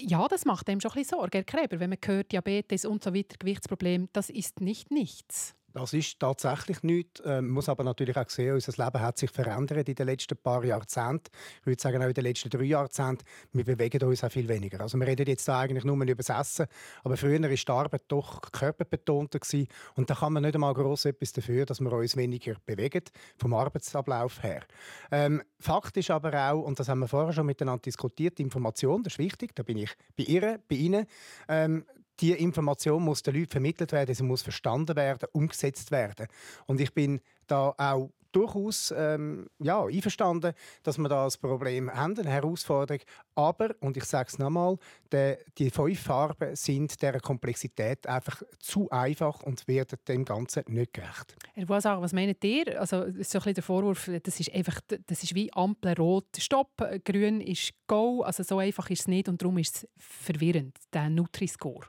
Ja, 0.00 0.26
das 0.28 0.44
macht 0.44 0.68
einem 0.68 0.80
schon 0.80 0.90
ein 0.90 0.94
bisschen 0.96 1.18
Sorge, 1.18 1.38
Herr 1.38 1.44
Kreber, 1.44 1.80
wenn 1.80 1.90
man 1.90 1.98
hört, 2.04 2.32
Diabetes 2.32 2.84
und 2.84 3.02
so 3.02 3.14
weiter, 3.14 3.36
Gewichtsproblem, 3.38 4.08
das 4.12 4.30
ist 4.30 4.60
nicht 4.60 4.90
nichts. 4.90 5.57
Das 5.74 5.92
ist 5.92 6.18
tatsächlich 6.18 6.82
nichts. 6.82 7.22
Man 7.24 7.38
ähm, 7.38 7.50
muss 7.50 7.68
aber 7.68 7.84
natürlich 7.84 8.16
auch 8.16 8.28
sehen, 8.30 8.54
unser 8.54 8.84
Leben 8.84 9.00
hat 9.00 9.18
sich 9.18 9.30
verändert 9.30 9.88
in 9.88 9.94
den 9.94 10.06
letzten 10.06 10.36
paar 10.36 10.64
Jahrzehnten. 10.64 11.30
Ich 11.60 11.66
würde 11.66 11.80
sagen, 11.80 12.02
auch 12.02 12.08
in 12.08 12.14
den 12.14 12.24
letzten 12.24 12.48
drei 12.48 12.64
Jahrzehnten. 12.64 13.24
Wir 13.52 13.64
bewegen 13.64 14.02
uns 14.02 14.24
auch 14.24 14.32
viel 14.32 14.48
weniger. 14.48 14.80
Also 14.80 14.98
wir 14.98 15.06
reden 15.06 15.26
jetzt 15.26 15.48
eigentlich 15.48 15.84
nur 15.84 15.96
über 16.02 16.14
das 16.14 16.30
Essen. 16.30 16.66
Aber 17.04 17.16
früher 17.16 17.40
war 17.42 17.48
die 17.50 17.68
Arbeit 17.68 18.02
doch 18.08 18.40
körperbetonter. 18.50 19.38
Gewesen. 19.38 19.68
Und 19.94 20.08
da 20.08 20.14
kann 20.14 20.32
man 20.32 20.42
nicht 20.42 20.54
einmal 20.54 20.72
gross 20.72 21.04
etwas 21.04 21.32
dafür, 21.32 21.66
dass 21.66 21.80
wir 21.80 21.92
uns 21.92 22.16
weniger 22.16 22.56
bewegen, 22.64 23.04
vom 23.36 23.52
Arbeitsablauf 23.52 24.42
her. 24.42 24.62
Ähm, 25.10 25.42
Fakt 25.58 25.96
ist 25.96 26.10
aber 26.10 26.50
auch, 26.50 26.62
und 26.62 26.78
das 26.80 26.88
haben 26.88 27.00
wir 27.00 27.08
vorher 27.08 27.32
schon 27.32 27.46
miteinander 27.46 27.82
diskutiert, 27.82 28.40
Information, 28.40 29.02
das 29.02 29.14
ist 29.14 29.18
wichtig, 29.18 29.54
da 29.54 29.62
bin 29.62 29.78
ich 29.78 29.90
bei 30.16 30.24
ihr, 30.24 30.60
bei 30.68 30.76
Ihnen. 30.76 31.06
Ähm, 31.48 31.84
die 32.20 32.32
Information 32.32 33.02
muss 33.02 33.22
den 33.22 33.34
Leuten 33.34 33.50
vermittelt 33.50 33.92
werden, 33.92 34.14
sie 34.14 34.22
muss 34.22 34.42
verstanden 34.42 34.96
werden, 34.96 35.28
umgesetzt 35.32 35.90
werden. 35.90 36.26
Und 36.66 36.80
ich 36.80 36.92
bin 36.92 37.20
da 37.46 37.74
auch 37.76 38.10
durchaus 38.32 38.92
ähm, 38.96 39.48
ja, 39.58 39.82
einverstanden, 39.84 40.52
dass 40.82 40.98
wir 40.98 41.08
da 41.08 41.24
ein 41.24 41.32
Problem 41.40 41.92
haben, 41.92 42.18
eine 42.18 42.30
Herausforderung. 42.30 43.02
Aber, 43.34 43.74
und 43.80 43.96
ich 43.96 44.04
sage 44.04 44.28
es 44.28 44.38
nochmal, 44.38 44.76
die 45.12 45.70
fünf 45.70 46.00
Farben 46.00 46.54
sind 46.54 47.00
der 47.02 47.20
Komplexität 47.20 48.06
einfach 48.06 48.42
zu 48.58 48.90
einfach 48.90 49.42
und 49.42 49.66
werden 49.66 49.98
dem 50.06 50.24
Ganzen 50.24 50.64
nicht 50.68 50.92
gerecht. 50.92 51.36
Herr 51.54 51.66
Boisard, 51.66 52.02
was 52.02 52.12
meint 52.12 52.42
ihr? 52.44 52.80
Also, 52.80 53.00
so 53.00 53.04
ein 53.06 53.14
bisschen 53.14 53.54
der 53.54 53.62
Vorwurf, 53.62 54.10
das 54.22 54.40
ist, 54.40 54.54
einfach, 54.54 54.80
das 55.06 55.22
ist 55.22 55.34
wie 55.34 55.52
Ampel 55.52 55.94
rot, 55.94 56.26
Stopp, 56.38 56.76
grün 57.04 57.40
ist 57.40 57.72
Go. 57.86 58.22
Also 58.22 58.42
so 58.42 58.58
einfach 58.58 58.90
ist 58.90 59.00
es 59.00 59.08
nicht 59.08 59.28
und 59.28 59.40
darum 59.40 59.58
ist 59.58 59.76
es 59.76 59.88
verwirrend, 59.96 60.76
der 60.92 61.08
Nutri-Score. 61.08 61.86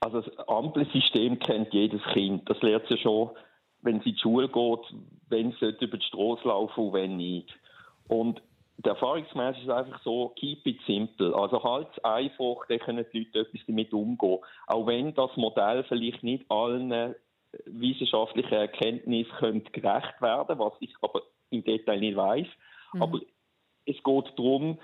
Also 0.00 0.22
das 0.22 0.48
Ampelsystem 0.48 1.38
kennt 1.38 1.72
jedes 1.74 2.02
Kind. 2.12 2.48
Das 2.48 2.60
lernt 2.62 2.88
ja 2.88 2.96
schon, 2.96 3.30
wenn 3.82 3.98
es 3.98 4.06
in 4.06 4.14
die 4.14 4.18
Schule 4.18 4.48
geht, 4.48 4.94
wenn 5.28 5.50
es 5.50 5.60
über 5.60 5.98
die 5.98 6.06
Straße 6.06 6.48
laufen 6.48 6.86
und 6.86 6.92
wenn 6.94 7.16
nicht. 7.16 7.54
Und 8.08 8.42
der 8.78 8.92
Erfahrungsmäßig 8.92 9.62
ist 9.62 9.68
es 9.68 9.74
einfach 9.74 10.02
so, 10.02 10.30
keep 10.36 10.66
it 10.66 10.80
simple. 10.86 11.34
Also 11.34 11.62
halt 11.62 12.02
einfach, 12.02 12.66
dann 12.68 12.78
können 12.78 13.04
die 13.12 13.24
Leute 13.24 13.40
etwas 13.40 13.60
damit 13.66 13.92
umgehen. 13.92 14.38
Auch 14.66 14.86
wenn 14.86 15.14
das 15.14 15.36
Modell 15.36 15.84
vielleicht 15.84 16.22
nicht 16.22 16.50
allen 16.50 17.14
wissenschaftlichen 17.66 18.54
Erkenntnissen 18.54 19.32
könnte 19.32 19.70
gerecht 19.70 20.20
werden, 20.20 20.58
was 20.58 20.72
ich 20.80 20.94
aber 21.02 21.22
im 21.50 21.62
Detail 21.64 22.00
nicht 22.00 22.16
weiß. 22.16 22.46
Mhm. 22.94 23.02
Aber 23.02 23.20
es 23.84 24.02
geht 24.02 24.32
darum, 24.38 24.78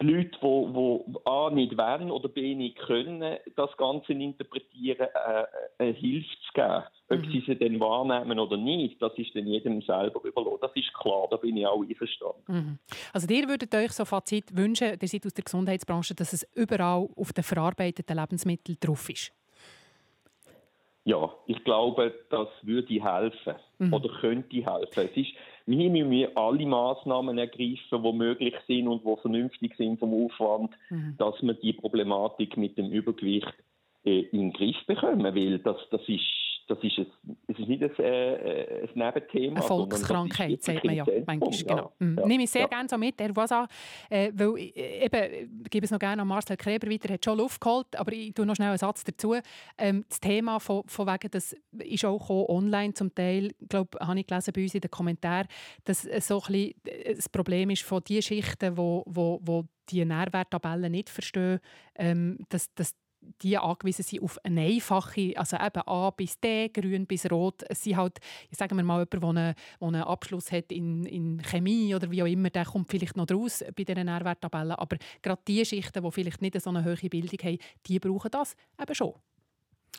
die 0.00 0.06
Leute, 0.06 0.30
die, 0.40 1.12
die 1.12 1.18
A 1.26 1.50
nicht 1.50 1.76
wollen 1.76 2.10
oder 2.10 2.28
B 2.28 2.54
nicht 2.54 2.76
können, 2.78 3.36
das 3.56 3.76
Ganze 3.76 4.12
interpretieren, 4.12 5.08
äh, 5.14 5.44
eine 5.78 5.92
Hilfe 5.92 6.28
zu 6.46 6.52
geben. 6.54 6.82
Ob 7.10 7.18
Mhm. 7.18 7.30
sie 7.32 7.40
sie 7.46 7.56
dann 7.56 7.78
wahrnehmen 7.80 8.38
oder 8.38 8.56
nicht, 8.56 9.00
das 9.00 9.12
ist 9.18 9.34
dann 9.34 9.46
jedem 9.46 9.82
selber 9.82 10.22
überlassen. 10.24 10.58
Das 10.62 10.72
ist 10.74 10.92
klar, 10.94 11.26
da 11.30 11.36
bin 11.36 11.56
ich 11.56 11.66
auch 11.66 11.82
einverstanden. 11.82 12.42
Mhm. 12.48 12.78
Also 13.12 13.32
ihr 13.32 13.48
würdet 13.48 13.74
euch 13.74 13.92
so 13.92 14.04
Fazit 14.04 14.56
wünschen, 14.56 14.96
ihr 15.00 15.08
seid 15.08 15.26
aus 15.26 15.34
der 15.34 15.44
Gesundheitsbranche, 15.44 16.14
dass 16.14 16.32
es 16.32 16.48
überall 16.54 17.08
auf 17.16 17.32
den 17.32 17.44
verarbeiteten 17.44 18.16
Lebensmitteln 18.16 18.78
drauf 18.80 19.08
ist? 19.10 19.32
Ja, 21.06 21.30
ich 21.46 21.62
glaube, 21.64 22.14
das 22.30 22.48
würde 22.62 22.94
helfen 23.02 23.54
Mhm. 23.78 23.92
oder 23.92 24.08
könnte 24.20 24.56
helfen. 24.56 25.10
Es 25.10 25.16
ist, 25.16 25.34
wir 25.66 25.90
müssen 25.90 26.36
alle 26.36 26.66
Maßnahmen 26.66 27.38
ergreifen, 27.38 28.02
die 28.02 28.12
möglich 28.12 28.54
sind 28.66 28.88
und 28.88 29.04
die 29.04 29.20
vernünftig 29.20 29.74
sind 29.76 29.98
vom 29.98 30.26
Aufwand, 30.26 30.72
Mhm. 30.90 31.14
dass 31.18 31.40
wir 31.42 31.54
die 31.54 31.72
Problematik 31.72 32.56
mit 32.56 32.76
dem 32.76 32.90
Übergewicht 32.90 33.52
äh, 34.04 34.20
in 34.32 34.50
den 34.50 34.52
Griff 34.52 34.76
bekommen. 34.86 35.24
Weil 35.24 35.58
das, 35.60 35.76
das 35.90 36.02
ist 36.08 36.20
das 36.66 36.78
ist, 36.82 36.98
ein, 36.98 37.06
es 37.48 37.58
ist 37.58 37.68
nicht 37.68 37.82
ein, 37.82 37.90
äh, 37.98 38.82
ein 38.82 38.88
Nebenthema. 38.94 39.56
Eine 39.56 39.62
Volkskrankheit, 39.62 40.62
sagt 40.62 40.84
man 40.84 40.94
ja 40.94 41.04
manchmal. 41.26 41.50
Genau. 41.50 41.92
Mhm. 41.98 42.18
Ja. 42.18 42.26
Nehme 42.26 42.42
ich 42.44 42.50
sehr 42.50 42.62
Ja. 42.62 42.66
gerne 42.68 42.88
so 42.88 42.96
mit, 42.98 43.20
Herr 43.20 43.34
Voisin, 43.36 43.66
äh, 44.10 44.30
weil 44.34 44.58
ich, 44.58 44.76
äh, 44.76 45.04
eben, 45.04 45.62
ich 45.64 45.70
gebe 45.70 45.84
es 45.84 45.90
noch 45.90 45.98
gerne 45.98 46.22
an 46.22 46.28
Marcel 46.28 46.56
Kreber 46.56 46.90
weiter, 46.90 47.08
er 47.10 47.14
hat 47.14 47.24
schon 47.24 47.38
Luft 47.38 47.60
geholt, 47.60 47.94
aber 47.96 48.12
ich 48.12 48.32
tue 48.34 48.46
noch 48.46 48.56
schnell 48.56 48.68
einen 48.70 48.78
Satz 48.78 49.04
dazu. 49.04 49.34
Ähm, 49.78 50.04
das 50.08 50.20
Thema 50.20 50.58
von, 50.58 50.82
von 50.86 51.06
wegen, 51.06 51.30
das 51.30 51.54
ist 51.78 52.04
auch 52.04 52.18
gekommen, 52.18 52.46
online 52.48 52.94
zum 52.94 53.14
Teil, 53.14 53.52
ich 53.60 53.68
glaube, 53.68 53.98
habe 54.00 54.18
ich 54.18 54.26
gelesen 54.26 54.52
bei 54.54 54.62
uns 54.62 54.74
in 54.74 54.80
den 54.80 54.90
Kommentaren, 54.90 55.46
dass 55.84 56.04
es 56.04 56.28
so 56.28 56.40
ein 56.40 56.52
bisschen 56.52 56.74
äh, 56.86 57.14
das 57.14 57.28
Problem 57.28 57.70
ist 57.70 57.82
von 57.82 58.02
den 58.08 58.22
Schichten, 58.22 58.76
wo, 58.76 59.02
wo, 59.06 59.40
wo 59.42 59.64
die 59.90 60.02
Nährwerttabellen 60.04 60.90
nicht 60.92 61.10
verstehen, 61.10 61.60
ähm, 61.96 62.38
dass, 62.48 62.72
dass 62.74 62.94
die 63.42 63.58
angewiesen 63.58 64.02
sind 64.02 64.22
auf 64.22 64.38
eine 64.44 64.62
einfache, 64.62 65.32
also 65.36 65.56
eben 65.56 65.82
A 65.86 66.10
bis 66.10 66.38
D, 66.40 66.68
grün 66.68 67.06
bis 67.06 67.30
rot. 67.30 67.62
Sind 67.70 67.96
halt, 67.96 68.18
sagen 68.50 68.76
wir 68.76 68.84
mal, 68.84 69.06
jemand, 69.10 69.12
der 69.12 69.22
einen, 69.22 69.54
der 69.80 69.88
einen 69.88 70.02
Abschluss 70.02 70.52
hat 70.52 70.72
in, 70.72 71.04
in 71.06 71.42
Chemie 71.42 71.94
oder 71.94 72.10
wie 72.10 72.22
auch 72.22 72.26
immer, 72.26 72.50
der 72.50 72.64
kommt 72.64 72.90
vielleicht 72.90 73.16
noch 73.16 73.30
raus 73.30 73.64
bei 73.76 73.84
diesen 73.84 74.06
Nährwerttabellen. 74.06 74.72
Aber 74.72 74.96
gerade 75.22 75.42
die 75.46 75.64
Schichten, 75.64 76.02
die 76.02 76.10
vielleicht 76.10 76.42
nicht 76.42 76.60
so 76.60 76.70
eine 76.70 76.84
hohe 76.84 77.08
Bildung 77.08 77.38
haben, 77.42 77.58
die 77.86 77.98
brauchen 77.98 78.30
das 78.30 78.56
eben 78.80 78.94
schon. 78.94 79.14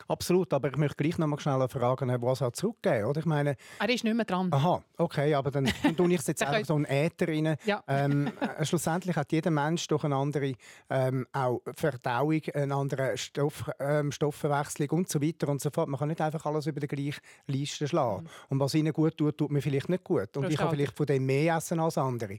Absolut, 0.07 0.53
aber 0.53 0.69
ich 0.69 0.77
möchte 0.77 0.95
gleich 0.95 1.17
noch 1.17 1.27
mal 1.27 1.39
schnell 1.39 1.55
eine 1.55 1.69
Frage 1.69 2.03
an 2.03 2.09
Herrn 2.09 2.21
Boisard 2.21 2.55
zurückgeben. 2.55 3.05
Oder? 3.05 3.19
Ich 3.19 3.25
meine, 3.25 3.55
Er 3.79 3.89
ist 3.89 4.03
nicht 4.03 4.15
mehr 4.15 4.25
dran. 4.25 4.49
Aha, 4.51 4.83
okay, 4.97 5.33
aber 5.33 5.51
dann, 5.51 5.65
tue 5.97 6.13
ich 6.13 6.19
es 6.19 6.27
jetzt 6.27 6.43
einfach 6.43 6.65
so 6.65 6.75
einen 6.75 6.85
Äther 6.85 7.27
rein. 7.27 7.57
Ja. 7.65 7.83
Ähm, 7.87 8.31
äh, 8.39 8.65
schlussendlich 8.65 9.15
hat 9.15 9.31
jeder 9.31 9.51
Mensch 9.51 9.87
durch 9.87 10.03
eine 10.03 10.15
andere 10.15 10.53
ähm, 10.89 11.25
auch 11.31 11.61
Verdauung, 11.73 12.41
eine 12.53 12.75
andere 12.75 13.17
Stoff, 13.17 13.69
ähm, 13.79 14.11
Stoffwechslung 14.11 14.89
und 14.89 15.09
so 15.09 15.21
weiter 15.21 15.49
und 15.49 15.61
so 15.61 15.69
fort. 15.69 15.87
Man 15.87 15.99
kann 15.99 16.09
nicht 16.09 16.21
einfach 16.21 16.45
alles 16.45 16.67
über 16.67 16.79
die 16.79 16.87
gleiche 16.87 17.21
Liste 17.47 17.87
schlagen. 17.87 18.27
Und 18.49 18.59
was 18.59 18.73
ihnen 18.75 18.93
gut 18.93 19.17
tut, 19.17 19.37
tut 19.37 19.51
mir 19.51 19.61
vielleicht 19.61 19.89
nicht 19.89 20.03
gut. 20.03 20.35
Und 20.37 20.43
Frau 20.43 20.49
ich 20.49 20.57
kann 20.57 20.69
vielleicht 20.69 20.95
von 20.95 21.05
dem 21.05 21.25
mehr 21.25 21.55
essen 21.55 21.79
als 21.79 21.97
andere. 21.97 22.37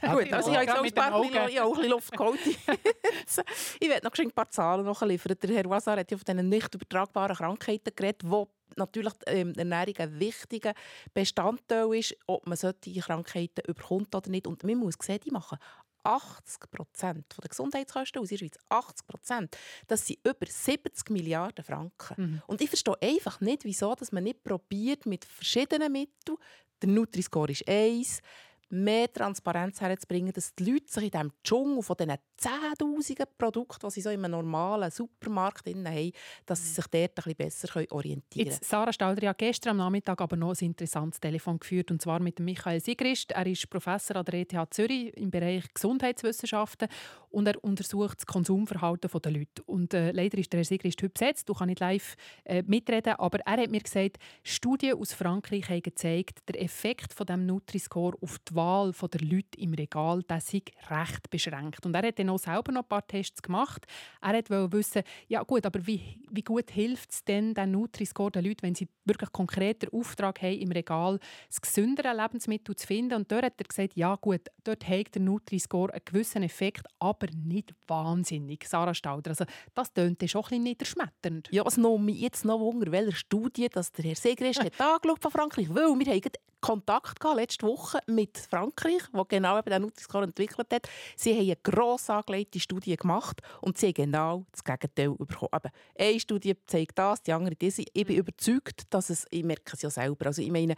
Gut, 0.00 0.32
also 0.32 0.50
ich 0.50 0.56
habe 0.56 0.64
jetzt 0.64 0.76
auch 0.76 0.84
ein 0.84 0.92
paar 0.92 1.20
bisschen, 1.20 1.48
ich 1.48 1.60
auch 1.60 1.66
ein 1.66 1.74
bisschen 1.74 1.90
Luft 1.90 2.12
geholt. 2.12 2.40
Ich 3.80 3.88
werde 3.88 4.06
noch 4.06 4.12
ein 4.18 4.30
paar 4.32 4.50
Zahlen 4.50 4.84
nachliefern. 4.84 5.36
Der 5.40 5.56
Herr 5.56 5.70
Wazar 5.70 5.98
hat 5.98 6.10
ja 6.10 6.16
von 6.16 6.24
diesen 6.24 6.48
nicht 6.48 6.74
übertragbaren 6.74 7.36
Krankheiten 7.36 7.94
geredet, 7.94 8.22
wo 8.24 8.48
natürlich 8.76 9.12
ähm, 9.26 9.52
die 9.52 9.60
Ernährung 9.60 9.94
ein 9.98 10.20
wichtiger 10.20 10.74
Bestandteil 11.14 11.94
ist, 11.94 12.16
ob 12.26 12.46
man 12.46 12.56
solche 12.56 13.00
Krankheiten 13.00 13.62
überkommt 13.66 14.14
oder 14.14 14.30
nicht. 14.30 14.46
Und 14.46 14.64
man 14.64 14.76
muss 14.76 14.94
sehen, 15.00 15.20
die 15.24 15.30
machen 15.30 15.58
80 16.02 16.70
Prozent 16.70 17.26
der 17.42 17.48
Gesundheitskosten 17.48 18.22
aus 18.22 18.28
der 18.28 18.38
Schweiz. 18.38 18.58
80 18.68 19.06
Prozent. 19.06 19.56
Das 19.86 20.06
sind 20.06 20.18
über 20.26 20.46
70 20.46 21.10
Milliarden 21.10 21.64
Franken. 21.64 22.14
Mhm. 22.16 22.42
Und 22.46 22.60
ich 22.60 22.68
verstehe 22.68 22.96
einfach 23.02 23.40
nicht, 23.40 23.64
wieso 23.64 23.94
dass 23.94 24.12
man 24.12 24.24
nicht 24.24 24.42
probiert 24.42 25.06
mit 25.06 25.24
verschiedenen 25.24 25.92
Mitteln, 25.92 26.38
der 26.82 26.88
Nutri-Score 26.88 27.52
ist 27.52 27.68
eins, 27.68 28.22
mehr 28.70 29.12
Transparenz 29.12 29.80
herzubringen, 29.80 30.32
dass 30.32 30.54
die 30.54 30.70
Leute 30.70 30.90
sich 30.92 31.04
in 31.04 31.10
diesem 31.10 31.32
Dschungel 31.44 31.82
von 31.82 31.96
diesen 31.96 32.16
10'000 32.40 33.26
Produkten, 33.36 33.86
die 33.86 33.92
sie 33.92 34.00
so 34.00 34.10
in 34.10 34.24
einem 34.24 34.32
normalen 34.32 34.90
Supermarkt 34.90 35.66
haben, 35.68 36.12
dass 36.46 36.62
sie 36.62 36.72
sich 36.72 36.86
dort 36.86 37.26
ein 37.26 37.34
besser 37.34 37.68
orientieren 37.90 38.22
können. 38.32 38.46
Jetzt, 38.46 38.64
Sarah 38.64 38.92
Stalder 38.92 39.28
hat 39.28 39.38
gestern 39.38 39.72
am 39.72 39.76
Nachmittag 39.78 40.20
aber 40.20 40.36
noch 40.36 40.54
ein 40.54 40.64
interessantes 40.64 41.20
Telefon 41.20 41.58
geführt, 41.58 41.90
und 41.90 42.00
zwar 42.00 42.20
mit 42.20 42.40
Michael 42.40 42.80
Sigrist. 42.80 43.32
Er 43.32 43.46
ist 43.46 43.68
Professor 43.68 44.16
an 44.16 44.24
der 44.24 44.34
ETH 44.34 44.54
Zürich 44.70 45.14
im 45.16 45.30
Bereich 45.30 45.64
Gesundheitswissenschaften 45.74 46.88
und 47.30 47.46
er 47.46 47.62
untersucht 47.62 48.18
das 48.18 48.26
Konsumverhalten 48.26 49.10
der 49.20 49.32
Leute. 49.32 49.62
Und 49.66 49.94
äh, 49.94 50.12
leider 50.12 50.38
ist 50.38 50.52
der 50.52 50.58
Herr 50.58 50.64
Sigrist 50.64 51.02
heute 51.02 51.12
besetzt, 51.12 51.48
du 51.48 51.54
kannst 51.54 51.68
nicht 51.68 51.80
live 51.80 52.16
äh, 52.44 52.62
mitreden, 52.62 53.14
aber 53.14 53.40
er 53.40 53.62
hat 53.62 53.70
mir 53.70 53.80
gesagt, 53.80 54.18
Studien 54.42 54.96
aus 54.98 55.12
Frankreich 55.12 55.68
haben 55.68 55.82
gezeigt, 55.82 56.38
der 56.48 56.62
Effekt 56.62 57.12
von 57.12 57.26
dem 57.26 57.46
Nutri-Score 57.46 58.16
auf 58.20 58.38
die 58.48 58.54
Wahl 58.60 58.92
der 58.92 59.20
Leute 59.22 59.58
im 59.58 59.72
Regal, 59.72 60.22
der 60.22 60.40
sei 60.40 60.62
recht 60.90 61.30
beschränkt. 61.30 61.86
Und 61.86 61.94
er 61.94 62.06
hat 62.06 62.18
dann 62.18 62.28
auch 62.28 62.38
selber 62.38 62.72
noch 62.72 62.82
ein 62.82 62.88
paar 62.88 63.06
Tests 63.06 63.40
gemacht. 63.40 63.86
Er 64.20 64.34
wollte 64.34 64.72
wissen, 64.72 65.02
ja 65.28 65.42
gut, 65.42 65.64
aber 65.64 65.86
wie, 65.86 66.20
wie 66.30 66.42
gut 66.42 66.70
hilft 66.70 67.10
es 67.10 67.24
denn 67.24 67.54
den 67.54 67.70
Nutri-Score 67.70 68.30
den 68.32 68.44
Leuten, 68.44 68.62
wenn 68.62 68.74
sie 68.74 68.88
wirklich 69.04 69.32
konkret 69.32 69.82
den 69.82 69.90
Auftrag 69.90 70.42
haben, 70.42 70.58
im 70.58 70.72
Regal 70.72 71.18
das 71.48 71.60
gesündere 71.60 72.14
Lebensmittel 72.14 72.76
zu 72.76 72.86
finden? 72.86 73.14
Und 73.14 73.32
dort 73.32 73.44
hat 73.44 73.54
er 73.56 73.64
gesagt, 73.64 73.96
ja 73.96 74.14
gut, 74.16 74.42
dort 74.64 74.86
hat 74.86 75.14
der 75.14 75.22
Nutri-Score 75.22 75.92
einen 75.92 76.04
gewissen 76.04 76.42
Effekt, 76.42 76.86
aber 76.98 77.28
nicht 77.34 77.74
wahnsinnig. 77.86 78.66
Sarah 78.68 78.94
Stauder, 78.94 79.30
also 79.30 79.44
das 79.74 79.92
tönt 79.92 80.22
schon 80.28 80.42
ein 80.42 80.48
bisschen 80.48 80.62
niederschmetternd. 80.64 81.48
Ja, 81.50 81.64
es 81.66 81.78
nimmt 81.78 82.04
mich 82.04 82.20
jetzt 82.20 82.44
noch 82.44 82.60
Wunder, 82.60 82.92
welche 82.92 83.16
Studie 83.16 83.68
dass 83.68 83.92
der 83.92 84.04
Herr 84.04 84.16
Segrist 84.16 84.60
hat 84.64 84.80
angeschaut 84.80 85.22
von 85.22 85.30
Frankreich. 85.30 85.68
Weil 85.70 85.98
wir 85.98 86.12
haben 86.12 86.20
Kontakt 86.60 87.20
gehabt, 87.20 87.36
letzte 87.36 87.66
Woche 87.66 88.00
mit 88.06 88.38
Frankreich, 88.38 89.02
wo 89.12 89.24
genau 89.24 89.58
eben 89.58 89.70
den 89.70 89.82
Nutri-Score 89.82 90.24
entwickelt 90.24 90.72
hat. 90.72 90.88
Sie 91.16 91.32
haben 91.32 91.40
eine 91.40 91.56
gross 91.56 92.10
angelegte 92.10 92.60
Studie 92.60 92.96
gemacht 92.96 93.40
und 93.60 93.78
sie 93.78 93.88
haben 93.88 93.94
genau 93.94 94.46
das 94.52 94.64
Gegenteil 94.64 95.10
bekommen. 95.10 95.50
Eben, 95.52 95.70
eine 95.98 96.20
Studie 96.20 96.54
zeigt 96.66 96.98
das, 96.98 97.22
die 97.22 97.32
andere 97.32 97.56
diese. 97.56 97.82
Ich 97.92 98.06
bin 98.06 98.16
überzeugt, 98.16 98.82
dass 98.90 99.10
es, 99.10 99.26
ich 99.30 99.44
merke 99.44 99.72
es 99.72 99.82
ja 99.82 99.90
selber, 99.90 100.26
also 100.26 100.42
ich 100.42 100.50
meine, 100.50 100.74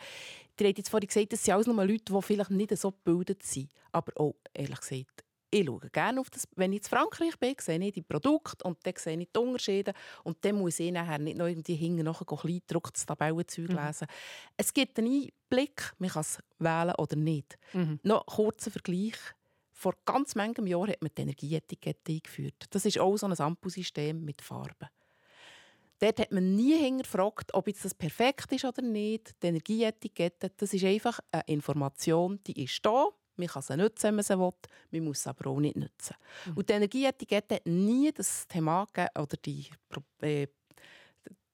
ihr 0.60 0.68
habt 0.68 0.78
jetzt 0.78 0.88
vorhin 0.88 1.08
gesagt, 1.08 1.32
das 1.32 1.42
sind 1.42 1.54
alles 1.54 1.66
nur 1.66 1.76
Leute, 1.84 2.12
die 2.12 2.22
vielleicht 2.22 2.50
nicht 2.50 2.76
so 2.76 2.92
gebildet 2.92 3.42
sind. 3.42 3.70
Aber 3.90 4.12
auch, 4.20 4.34
ehrlich 4.54 4.80
gesagt, 4.80 5.24
ich 5.52 5.66
schaue 5.66 5.90
gerne 5.90 6.20
auf 6.20 6.30
das. 6.30 6.48
Wenn 6.56 6.72
ich 6.72 6.78
in 6.78 6.84
Frankreich 6.84 7.38
bin, 7.38 7.54
sehe 7.60 7.78
ich 7.78 7.92
die 7.92 8.02
Produkte 8.02 8.64
und 8.66 8.78
dann 8.84 8.94
sehe 8.96 9.18
ich 9.20 9.28
die 9.34 9.38
Unterschiede. 9.38 9.92
Und 10.24 10.42
dann 10.44 10.56
muss 10.56 10.80
ich 10.80 10.90
nachher 10.90 11.18
nicht 11.18 11.36
noch 11.36 11.46
irgendwie 11.46 11.74
hinten 11.74 12.04
nachher 12.04 12.24
kleingedrucktes 12.24 13.04
Tabellenzeug 13.06 13.68
Mhm. 13.68 13.76
lesen. 13.86 14.06
Es 14.56 14.72
gibt 14.72 14.98
einen 14.98 15.28
Einblick, 15.50 15.92
man 15.98 16.08
kann 16.10 16.22
es 16.22 16.38
wählen 16.58 16.94
oder 16.96 17.16
nicht. 17.16 17.58
Mhm. 17.74 18.00
Noch 18.02 18.26
ein 18.26 18.34
kurzer 18.34 18.70
Vergleich. 18.70 19.16
Vor 19.72 19.94
ganz 20.04 20.34
manchem 20.34 20.66
Jahr 20.66 20.88
hat 20.88 21.02
man 21.02 21.10
die 21.16 21.22
Energieetikette 21.22 22.12
eingeführt. 22.12 22.66
Das 22.70 22.84
ist 22.86 22.98
auch 22.98 23.16
so 23.16 23.26
ein 23.26 23.38
Ampelsystem 23.38 24.24
mit 24.24 24.40
Farben. 24.40 24.88
Dort 25.98 26.18
hat 26.18 26.32
man 26.32 26.56
nie 26.56 26.76
hinterfragt, 26.78 27.52
ob 27.54 27.68
jetzt 27.68 27.84
das 27.84 27.94
perfekt 27.94 28.50
ist 28.52 28.64
oder 28.64 28.82
nicht. 28.82 29.34
Die 29.42 29.48
Energieetikette, 29.48 30.50
das 30.56 30.72
ist 30.74 30.84
einfach 30.84 31.20
eine 31.30 31.42
Information, 31.46 32.40
die 32.46 32.64
ist 32.64 32.84
da. 32.84 33.06
Man 33.36 33.48
kann 33.48 33.62
sie 33.62 33.76
nutzen, 33.76 34.04
wenn 34.04 34.14
man 34.16 34.24
sie 34.24 34.38
will. 34.38 34.52
Man 34.90 35.04
muss 35.04 35.22
sie 35.22 35.30
aber 35.30 35.50
auch 35.50 35.60
nicht 35.60 35.76
nutzen. 35.76 36.16
Und 36.54 36.68
die 36.68 36.72
Energieetikette 36.72 37.56
hat 37.56 37.66
nie 37.66 38.12
das 38.12 38.46
Thema 38.46 38.86
gegeben, 38.86 39.10
oder 39.18 39.36
die, 39.44 39.66
äh, 40.20 40.46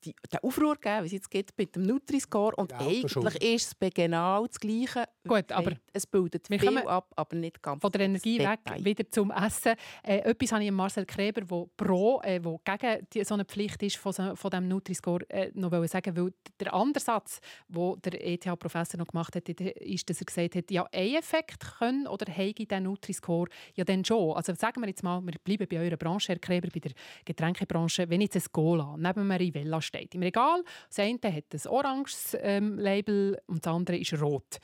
die, 0.04 0.14
den 0.32 0.38
Aufruhr 0.42 0.74
gegeben, 0.74 1.02
wie 1.02 1.06
es 1.06 1.12
jetzt 1.12 1.30
gibt 1.30 1.58
mit 1.58 1.74
dem 1.74 1.82
Nutri-Score. 1.82 2.56
Und 2.56 2.72
Autoschule. 2.72 3.28
eigentlich 3.28 3.54
ist 3.54 3.76
es 3.80 3.94
genau 3.94 4.46
das 4.46 4.60
Gleiche. 4.60 5.04
Gut, 5.28 5.52
aber 5.52 5.72
es 5.92 6.06
bildet 6.06 6.48
wir 6.50 6.58
viel 6.58 6.78
ab, 6.78 7.12
aber 7.16 7.36
nicht 7.36 7.62
ganz 7.62 7.80
Von 7.80 7.92
der 7.92 8.02
Energie 8.02 8.38
weg 8.38 8.60
wieder 8.80 9.08
zum 9.10 9.30
Essen. 9.30 9.74
Äh, 10.02 10.18
etwas 10.18 10.52
habe 10.52 10.64
ich 10.64 10.70
Marcel 10.70 11.04
Kreber, 11.06 11.42
der 11.42 11.66
pro, 11.76 12.20
äh, 12.22 12.42
wo 12.42 12.60
gegen 12.64 13.06
die, 13.12 13.24
so 13.24 13.34
eine 13.34 13.44
Pflicht 13.44 13.82
ist 13.82 13.96
von, 13.96 14.12
so, 14.12 14.34
von 14.34 14.50
dem 14.50 14.68
Nutri-Score, 14.68 15.28
äh, 15.30 15.50
noch 15.54 15.70
sagen, 15.86 16.16
weil 16.16 16.32
der 16.58 16.72
andere 16.74 17.02
Satz, 17.02 17.40
den 17.68 18.00
der 18.04 18.26
ETH-Professor 18.26 18.98
noch 18.98 19.06
gemacht 19.06 19.36
hat, 19.36 19.48
ist, 19.48 20.08
dass 20.10 20.20
er 20.20 20.24
gesagt 20.24 20.56
hat, 20.56 20.70
ja, 20.70 20.86
ein 20.92 21.14
Effekt 21.14 21.78
können 21.78 22.06
oder 22.06 22.32
heige 22.32 22.66
den 22.66 22.84
Nutri-Score 22.84 23.48
ja 23.74 23.84
dann 23.84 24.04
schon. 24.04 24.36
Also 24.36 24.54
sagen 24.54 24.80
wir 24.80 24.88
jetzt 24.88 25.02
mal, 25.02 25.20
wir 25.24 25.34
bleiben 25.44 25.66
bei 25.68 25.78
eurer 25.78 25.96
Branche, 25.96 26.32
Herr 26.32 26.38
Kreber, 26.38 26.68
bei 26.72 26.80
der 26.80 26.92
Getränkebranche, 27.24 28.08
wenn 28.08 28.20
jetzt 28.20 28.36
ein 28.36 28.42
Cola 28.52 28.94
neben 28.96 29.20
einem 29.20 29.32
Rivella 29.32 29.80
steht 29.80 30.14
im 30.14 30.22
Regal, 30.22 30.62
das 30.88 30.98
eine 30.98 31.18
hat 31.22 31.44
ein 31.52 31.70
oranges 31.70 32.36
ähm, 32.40 32.78
Label 32.78 33.38
und 33.46 33.64
das 33.64 33.72
andere 33.72 33.98
ist 33.98 34.20
rot 34.20 34.58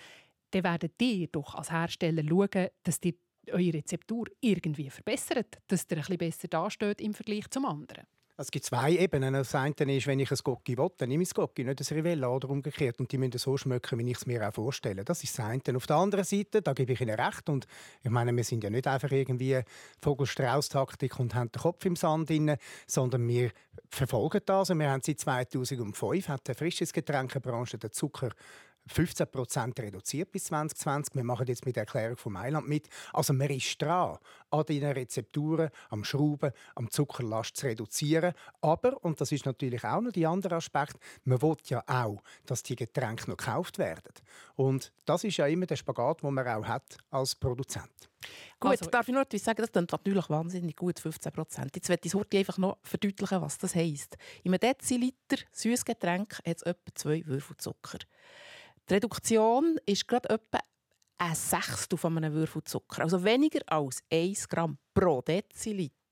dann 0.55 0.64
werdet 0.64 1.00
ihr 1.02 1.26
doch 1.28 1.55
als 1.55 1.70
Hersteller 1.70 2.22
schauen, 2.26 2.68
dass 2.82 3.00
ihr 3.02 3.14
eure 3.50 3.74
Rezeptur 3.74 4.26
irgendwie 4.40 4.88
verbessert, 4.88 5.59
dass 5.66 5.86
ihr 5.90 5.96
ein 5.98 6.02
bisschen 6.02 6.18
besser 6.18 6.48
dasteht 6.48 7.00
im 7.00 7.14
Vergleich 7.14 7.48
zum 7.50 7.66
anderen. 7.66 8.05
Es 8.36 8.50
gibt 8.50 8.64
zwei 8.64 8.90
Ebenen. 8.96 9.34
Das 9.34 9.55
eine 9.55 9.74
ist, 9.96 10.09
wenn 10.09 10.18
ich 10.18 10.28
ein 10.28 10.38
Gocki 10.42 10.76
will, 10.76 10.90
dann 10.96 11.09
nehme 11.09 11.22
ich 11.22 11.28
das 11.28 11.36
Gocki, 11.36 11.62
nicht 11.62 11.80
ein 11.80 11.96
Rivella 11.96 12.26
oder 12.28 12.50
umgekehrt. 12.50 12.98
Und 12.98 13.12
die 13.12 13.18
müssen 13.18 13.38
so 13.38 13.57
schmecken, 13.57 13.96
wie 13.96 14.11
ich 14.11 14.16
es 14.16 14.26
mir 14.26 14.48
auch 14.48 14.52
vorstelle. 14.52 15.05
Das 15.05 15.22
ist 15.22 15.38
das 15.38 15.46
eine. 15.46 15.76
Auf 15.76 15.86
der 15.86 15.96
anderen 15.96 16.24
Seite, 16.24 16.61
da 16.61 16.72
gebe 16.72 16.94
ich 16.94 17.00
Ihnen 17.00 17.14
recht. 17.14 17.48
Und 17.48 17.68
ich 18.02 18.11
meine, 18.11 18.34
wir 18.34 18.42
sind 18.42 18.64
ja 18.64 18.70
nicht 18.70 18.88
einfach 18.88 19.12
irgendwie 19.12 19.61
Vogelstrauß-Taktik 20.00 21.20
und 21.20 21.36
haben 21.36 21.52
den 21.52 21.62
Kopf 21.62 21.84
im 21.84 21.94
Sand 21.94 22.28
drin, 22.28 22.57
sondern 22.88 23.28
wir 23.28 23.52
verfolgen 23.88 24.40
das. 24.44 24.70
Und 24.70 24.80
wir 24.80 24.90
haben 24.90 25.02
seit 25.05 25.20
2005 25.20 26.28
hat 26.28 26.48
die 26.48 26.55
Frischesgetränkebranche 26.55 27.78
den 27.78 27.92
Zucker 27.92 28.30
15 28.87 29.26
Prozent 29.28 29.80
reduziert 29.80 30.30
bis 30.30 30.45
2020. 30.45 31.14
Wir 31.14 31.24
machen 31.24 31.47
jetzt 31.47 31.64
mit 31.64 31.76
der 31.76 31.85
Erklärung 31.85 32.16
von 32.16 32.32
Mailand 32.32 32.68
mit. 32.68 32.89
Also 33.12 33.32
man 33.32 33.49
ist 33.51 33.80
dran, 33.80 34.18
an 34.51 34.64
diesen 34.66 34.91
Rezepturen, 34.91 35.70
am 35.91 36.05
Schrauben, 36.05 36.53
am 36.74 36.91
Zuckerlast 36.91 37.57
zu 37.57 37.66
reduzieren. 37.66 38.35
Aber, 38.61 39.03
und 39.05 39.20
das 39.20 39.32
ist 39.32 39.47
natürlich 39.47 39.85
auch 39.85 40.01
noch 40.01 40.12
der 40.12 40.28
andere 40.28 40.57
Aspekt, 40.57 40.97
man 41.24 41.41
will 41.41 41.57
ja 41.64 41.82
auch, 41.87 42.22
dass 42.47 42.62
die 42.62 42.76
Getränke 42.76 43.30
noch 43.30 43.37
gekauft 43.37 43.78
werden. 43.78 44.12
Und 44.57 44.93
das 45.05 45.24
ist 45.24 45.37
ja 45.37 45.47
immer 45.47 45.66
der 45.66 45.76
Spagat, 45.76 46.22
den 46.22 46.35
man 46.35 46.47
auch 46.47 46.66
hat 46.66 46.99
als 47.11 47.35
Produzent. 47.35 48.11
Gut, 48.61 48.70
also, 48.70 48.91
darf 48.91 49.09
ich 49.09 49.12
nur 49.12 49.22
etwas 49.22 49.45
sagen? 49.45 49.61
Das 49.61 49.72
klingt 49.72 49.93
natürlich 49.93 50.30
wahnsinnig 50.30 50.76
gut, 50.76 50.99
15 50.99 51.32
Prozent. 51.32 51.76
Jetzt 51.76 51.89
möchte 51.89 52.09
ich 52.09 52.39
einfach 52.39 52.59
noch 52.59 52.78
verdeutlichen, 52.82 53.43
was 53.43 53.59
das 53.59 53.74
heisst. 53.74 54.16
In 54.43 54.53
einem 54.55 54.61
Deziliter 54.61 55.37
Süßgetränk 55.53 56.37
hat 56.39 56.57
es 56.57 56.62
etwa 56.62 56.95
zwei 56.95 57.26
Würfel 57.26 57.57
Zucker. 57.57 57.99
Die 58.89 58.95
Reduktion 58.95 59.78
ist 59.87 60.07
gerade 60.07 60.28
etwa 60.28 60.61
ein 61.16 61.35
Sechstel 61.35 61.97
von 61.97 62.16
einem 62.18 62.35
Würfel 62.35 62.62
Zucker. 62.64 63.03
Also 63.03 63.24
weniger 63.24 63.61
als 63.66 64.03
1 64.12 64.49
Gramm 64.49 64.78
pro 64.93 65.22
Deziliter. 65.22 66.03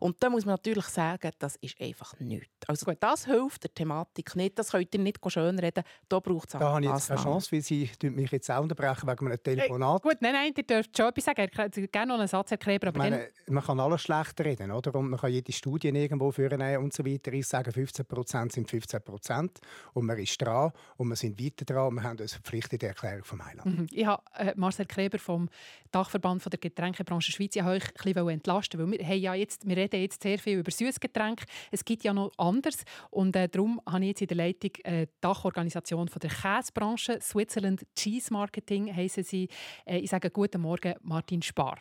Und 0.00 0.22
da 0.22 0.30
muss 0.30 0.44
man 0.44 0.54
natürlich 0.54 0.86
sagen, 0.86 1.30
das 1.38 1.56
ist 1.56 1.80
einfach 1.80 2.18
nichts. 2.20 2.48
Also 2.66 2.86
gut, 2.86 2.98
das 3.00 3.26
hilft 3.26 3.64
der 3.64 3.74
Thematik 3.74 4.36
nicht, 4.36 4.58
das 4.58 4.70
könnt 4.70 4.94
ihr 4.94 5.00
nicht 5.00 5.18
schönreden, 5.26 5.84
da 6.08 6.20
braucht 6.20 6.48
es 6.48 6.58
Da 6.58 6.72
habe 6.72 6.84
ich 6.84 6.90
jetzt 6.90 7.08
keine 7.08 7.22
Chance, 7.22 7.52
weil 7.52 7.60
Sie 7.60 7.90
mich 8.02 8.30
jetzt 8.30 8.50
auch 8.50 8.62
unterbrechen 8.62 9.08
wegen 9.08 9.26
einem 9.26 9.42
Telefonat. 9.42 10.02
Hey, 10.02 10.10
gut, 10.10 10.22
nein, 10.22 10.32
nein, 10.32 10.52
ihr 10.56 10.62
dürft 10.62 10.96
schon 10.96 11.08
etwas 11.08 11.24
sagen, 11.24 11.48
ich 11.74 11.92
gerne 11.92 12.12
noch 12.12 12.18
einen 12.18 12.28
Satz 12.28 12.50
erklären. 12.50 12.88
Aber 12.88 12.98
meine, 12.98 13.28
man 13.46 13.62
kann 13.62 13.80
alles 13.80 14.02
schlecht 14.02 14.40
reden, 14.40 14.70
oder? 14.70 14.94
Und 14.94 15.10
man 15.10 15.20
kann 15.20 15.30
jede 15.30 15.52
Studie 15.52 15.88
irgendwo 15.88 16.30
führen 16.30 16.60
und 16.76 16.92
so 16.92 17.04
weiter. 17.04 17.32
Ich 17.32 17.46
sage, 17.46 17.70
15% 17.70 18.52
sind 18.52 18.70
15% 18.70 19.50
und 19.94 20.06
man 20.06 20.18
ist 20.18 20.40
dran 20.40 20.72
und 20.96 21.08
wir 21.08 21.16
sind 21.16 21.40
weiter 21.40 21.64
dran 21.64 21.88
und 21.88 21.94
wir 21.96 22.02
haben 22.02 22.18
uns 22.18 22.32
verpflichtet, 22.32 22.82
die 22.82 22.86
Erklärung 22.86 23.24
vom 23.24 23.44
Heiland. 23.44 23.66
Mhm. 23.66 23.86
Ich 23.90 24.06
habe 24.06 24.22
äh, 24.36 24.52
Marcel 24.56 24.86
Kleber 24.86 25.18
vom 25.18 25.48
Dachverband 25.90 26.42
von 26.42 26.50
der 26.50 26.58
Getränkebranche 26.58 27.32
Schweiz 27.32 27.56
ich 27.56 27.62
euch 27.62 27.84
ein 27.84 28.12
bisschen 28.12 28.28
entlasten, 28.28 28.80
weil 28.80 28.98
wir 28.98 29.06
haben 29.06 29.20
ja 29.24 29.34
jetzt, 29.34 29.66
wir 29.66 29.76
reden 29.76 30.00
jetzt 30.00 30.22
sehr 30.22 30.38
viel 30.38 30.58
über 30.58 30.70
Süßgetränke. 30.70 31.44
Es 31.70 31.84
gibt 31.84 32.04
ja 32.04 32.14
noch 32.14 32.30
anders 32.38 32.84
und 33.10 33.34
äh, 33.36 33.48
darum 33.48 33.80
habe 33.88 34.04
ich 34.04 34.08
jetzt 34.08 34.22
in 34.22 34.28
der 34.28 34.36
Leitung 34.36 34.70
äh, 34.84 35.06
die 35.06 35.12
Dachorganisation 35.20 36.08
von 36.08 36.20
der 36.20 36.30
Käsebranche 36.30 37.18
Switzerland 37.20 37.84
Cheese 37.96 38.32
Marketing 38.32 38.94
heißen 38.94 39.24
sie. 39.24 39.48
Äh, 39.84 39.98
ich 39.98 40.10
sage 40.10 40.30
guten 40.30 40.60
Morgen, 40.60 40.94
Martin 41.02 41.42
Spar. 41.42 41.78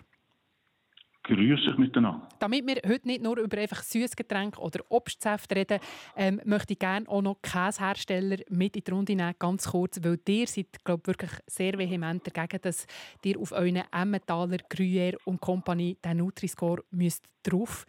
Grüß 1.23 1.67
euch 1.69 1.77
miteinander. 1.77 2.27
Damit 2.39 2.67
wir 2.67 2.81
heute 2.85 3.07
nicht 3.07 3.23
nur 3.23 3.37
über 3.37 3.57
einfach 3.57 3.81
Süßgetränke 3.81 4.59
oder 4.59 4.83
Obstsäfte 4.89 5.55
reden, 5.55 5.79
ähm, 6.17 6.41
möchte 6.43 6.73
ich 6.73 6.79
gerne 6.79 7.07
auch 7.07 7.21
noch 7.21 7.41
Käsehersteller 7.41 8.37
mit 8.49 8.75
in 8.75 8.83
die 8.83 8.91
Runde 8.91 9.15
nehmen, 9.15 9.33
ganz 9.39 9.69
kurz, 9.69 10.03
weil 10.03 10.19
ihr 10.27 10.47
seid, 10.47 10.83
glaube 10.83 11.07
wirklich 11.07 11.31
sehr 11.47 11.77
vehement 11.77 12.27
dagegen, 12.27 12.61
dass 12.61 12.87
ihr 13.23 13.39
auf 13.39 13.53
euren 13.53 13.83
Emmentaler, 13.93 14.57
Gruyère 14.69 15.15
und 15.23 15.39
Compagnie 15.39 15.97
den 16.03 16.17
Nutri-Score 16.17 16.83
müsst 16.91 17.23
drauf 17.41 17.85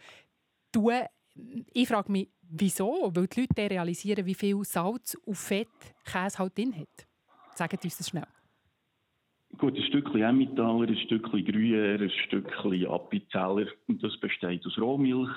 tun. 0.71 0.93
Ich 1.73 1.89
frage 1.89 2.11
mich, 2.13 2.29
wieso? 2.41 3.11
Weil 3.13 3.27
die 3.27 3.41
Leute 3.41 3.69
realisieren, 3.69 4.25
wie 4.25 4.35
viel 4.35 4.63
Salz 4.63 5.15
und 5.25 5.35
Fett 5.35 5.67
Käse 6.05 6.39
halt 6.39 6.57
drin 6.57 6.73
hat. 6.73 7.05
Sagt 7.53 7.83
uns 7.83 7.97
das 7.97 8.07
schnell. 8.07 8.27
Gut, 9.57 9.77
ein 9.77 9.83
Stückchen 9.83 10.21
Emmentaler, 10.21 10.87
ein 10.87 10.97
Stückchen 10.97 11.45
Gruyère, 11.45 12.01
ein 12.01 12.09
Stückchen 12.09 12.87
Appenzeller. 12.87 13.67
Und 13.87 14.03
das 14.03 14.17
besteht 14.19 14.65
aus 14.65 14.77
Rohmilch, 14.77 15.31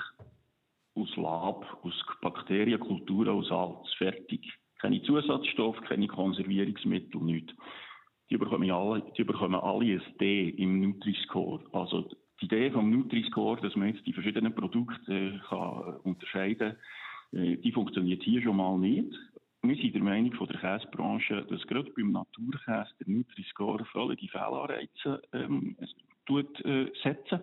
aus 0.95 1.15
Lab, 1.15 1.65
aus 1.83 1.93
Bakterienkultur, 2.21 3.29
aus 3.29 3.47
Salz. 3.47 3.93
Fertig. 3.97 4.41
Keine 4.79 5.01
Zusatzstoffe, 5.03 5.79
keine 5.81 6.07
Konservierungsmittel, 6.07 7.21
nichts. 7.21 7.53
Die 8.29 8.37
bekommen 8.37 8.69
alle, 8.69 9.03
die 9.17 9.23
bekommen 9.23 9.55
alle 9.55 9.85
ein 9.85 10.01
D 10.19 10.49
im 10.49 10.81
Nutri-Score. 10.81 11.63
Also 11.71 12.09
die 12.41 12.45
Idee 12.45 12.71
vom 12.71 12.89
Nutri-Score, 12.91 13.61
dass 13.61 13.75
man 13.77 13.89
jetzt 13.93 14.05
die 14.05 14.13
verschiedenen 14.13 14.53
Produkte 14.53 15.13
äh, 15.13 15.39
kann 15.47 15.97
unterscheiden 16.03 16.75
kann, 17.31 17.39
äh, 17.39 17.57
die 17.57 17.71
funktioniert 17.71 18.23
hier 18.23 18.41
schon 18.41 18.57
mal 18.57 18.77
nicht. 18.77 19.13
Wir 19.61 19.75
sind 19.75 19.93
der 19.93 20.03
Meinung 20.03 20.31
von 20.33 20.47
der 20.47 20.57
Käsebranche, 20.57 21.45
dass 21.49 21.67
gerade 21.67 21.91
beim 21.91 22.13
Naturkäse 22.13 22.93
der 23.01 23.09
Nutri-Score 23.09 23.83
völlige 23.85 24.29
Fehlanreize 24.29 25.21
ähm, 25.33 25.75
tut, 26.25 26.63
äh, 26.63 26.89
setzen. 27.03 27.41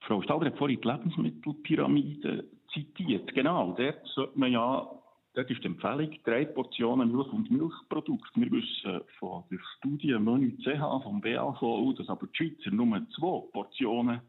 Frau 0.00 0.22
Stalder 0.22 0.46
hat 0.46 0.56
vorhin 0.56 0.80
die 0.80 0.88
Lebensmittelpyramide 0.88 2.48
zitiert. 2.72 3.34
Genau, 3.34 3.74
dort 3.76 4.06
sollte 4.06 4.38
man 4.38 4.50
ja, 4.50 4.90
dort 5.34 5.50
ist 5.50 5.62
die 5.62 5.66
Empfehlung, 5.66 6.10
drei 6.24 6.46
Portionen 6.46 7.12
Milch 7.12 7.30
und 7.34 7.50
Milchprodukte. 7.50 8.40
Wir 8.40 8.50
wissen 8.50 9.02
von 9.18 9.44
der 9.50 9.58
Studie 9.76 10.18
Menü 10.18 10.56
CH 10.62 11.02
vom 11.02 11.20
BAV, 11.20 11.60
dass 11.98 12.08
aber 12.08 12.28
die 12.28 12.36
Schweizer 12.36 12.70
nur 12.70 13.06
zwei 13.14 13.40
Portionen 13.52 14.22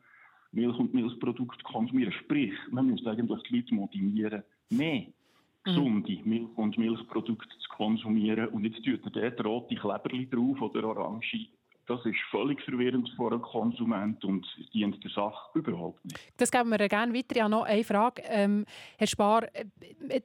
Milch 0.51 0.77
und 0.77 0.93
Milchprodukte 0.93 1.63
konsumieren. 1.63 2.11
Sprich, 2.11 2.53
man 2.69 2.89
muss 2.89 3.05
eigentlich 3.07 3.43
die 3.43 3.55
Leute 3.55 3.75
motivieren, 3.75 4.43
mehr 4.69 5.05
gesunde 5.63 6.19
Milch 6.23 6.49
und 6.55 6.77
Milchprodukte 6.77 7.57
zu 7.59 7.69
konsumieren. 7.69 8.47
Und 8.49 8.65
jetzt 8.65 8.83
tut 8.83 9.15
er 9.15 9.31
dort 9.31 9.45
rote 9.45 9.75
Kleberli 9.75 10.29
drauf 10.29 10.61
oder 10.61 10.83
orange. 10.87 11.47
Das 11.87 12.05
ist 12.05 12.19
völlig 12.29 12.61
verwirrend 12.61 13.09
für 13.17 13.31
einen 13.31 13.41
Konsument 13.41 14.23
und 14.23 14.45
dient 14.73 15.03
der 15.03 15.11
Sache 15.11 15.57
überhaupt 15.57 16.03
nicht. 16.05 16.19
Das 16.37 16.51
geben 16.51 16.69
wir 16.69 16.87
gerne 16.87 17.13
weiter. 17.13 17.35
Ja, 17.35 17.49
noch 17.49 17.63
eine 17.63 17.83
Frage. 17.83 18.21
Ähm, 18.27 18.65
Herr 18.97 19.07
Spar, 19.07 19.43
äh, 19.53 19.65
äh 20.07 20.21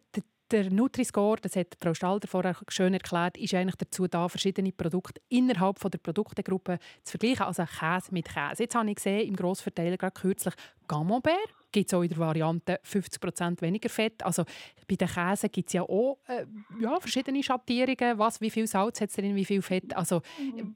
der 0.50 0.70
Nutri-Score, 0.70 1.38
das 1.40 1.56
hat 1.56 1.76
Frau 1.80 1.94
Stalder 1.94 2.28
vorher 2.28 2.56
schön 2.68 2.94
erklärt, 2.94 3.36
ist 3.36 3.54
eigentlich 3.54 3.76
dazu 3.76 4.06
da, 4.06 4.28
verschiedene 4.28 4.72
Produkte 4.72 5.20
innerhalb 5.28 5.78
von 5.78 5.90
der 5.90 5.98
Produktegruppe 5.98 6.78
zu 7.02 7.12
vergleichen, 7.12 7.46
also 7.46 7.64
Käse 7.64 8.12
mit 8.12 8.28
Käse. 8.28 8.62
Jetzt 8.62 8.74
habe 8.74 8.88
ich 8.88 8.96
gesehen, 8.96 9.28
im 9.28 9.36
Grossverteiler 9.36 9.96
gerade 9.96 10.14
kürzlich 10.14 10.54
Camembert 10.86 11.36
gibt 11.72 11.92
es 11.92 11.94
auch 11.94 12.02
in 12.02 12.08
der 12.08 12.18
Variante 12.18 12.80
50% 12.84 13.60
weniger 13.60 13.88
Fett. 13.88 14.24
Also 14.24 14.44
bei 14.88 14.96
den 14.96 15.08
Käsen 15.08 15.50
gibt 15.50 15.68
es 15.68 15.74
ja 15.74 15.82
auch 15.82 16.18
äh, 16.26 16.46
ja, 16.80 16.98
verschiedene 17.00 17.42
Schattierungen, 17.42 18.18
was, 18.18 18.40
wie 18.40 18.50
viel 18.50 18.66
Salz 18.66 19.00
hat 19.00 19.10
es 19.10 19.16
drin, 19.16 19.34
wie 19.34 19.44
viel 19.44 19.60
Fett. 19.60 19.94
Also 19.94 20.22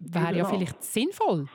wäre 0.00 0.36
ja 0.36 0.44
vielleicht 0.44 0.82
sinnvoll. 0.82 1.48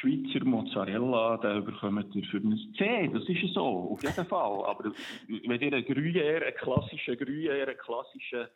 Schweizer 0.00 0.44
Mozzarella, 0.44 1.36
den 1.38 1.64
bekommt 1.64 2.14
ihr 2.14 2.24
für 2.24 2.38
ein 2.38 2.56
C. 2.76 3.10
Das 3.12 3.28
ist 3.28 3.54
so, 3.54 3.90
auf 3.92 4.02
jeden 4.02 4.26
Fall. 4.26 4.64
Aber 4.64 4.84
wenn 5.26 5.60
ihr 5.60 5.72
einen 5.72 5.84
Gruyère, 5.84 6.42
einen 6.42 6.56
klassischen 6.56 7.14
Gruyère, 7.14 7.66
einen 7.66 7.78
klassischen 7.78 8.46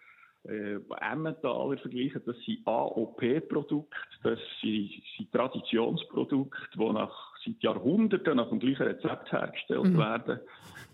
äh, 0.45 0.79
Emmentaler 1.01 1.77
vergleichen, 1.79 2.23
das 2.25 2.37
sind 2.45 2.67
AOP-Produkte, 2.67 3.97
das 4.23 4.39
sind, 4.61 4.91
sind 5.17 5.33
Traditionsprodukte, 5.33 6.61
die 6.75 6.93
nach, 6.93 7.35
seit 7.45 7.63
Jahrhunderten 7.63 8.37
nach 8.37 8.49
dem 8.49 8.61
gleichen 8.61 8.85
Rezept 8.85 9.33
hergestellt 9.33 9.85
mhm. 9.85 9.99
werden. 9.99 10.41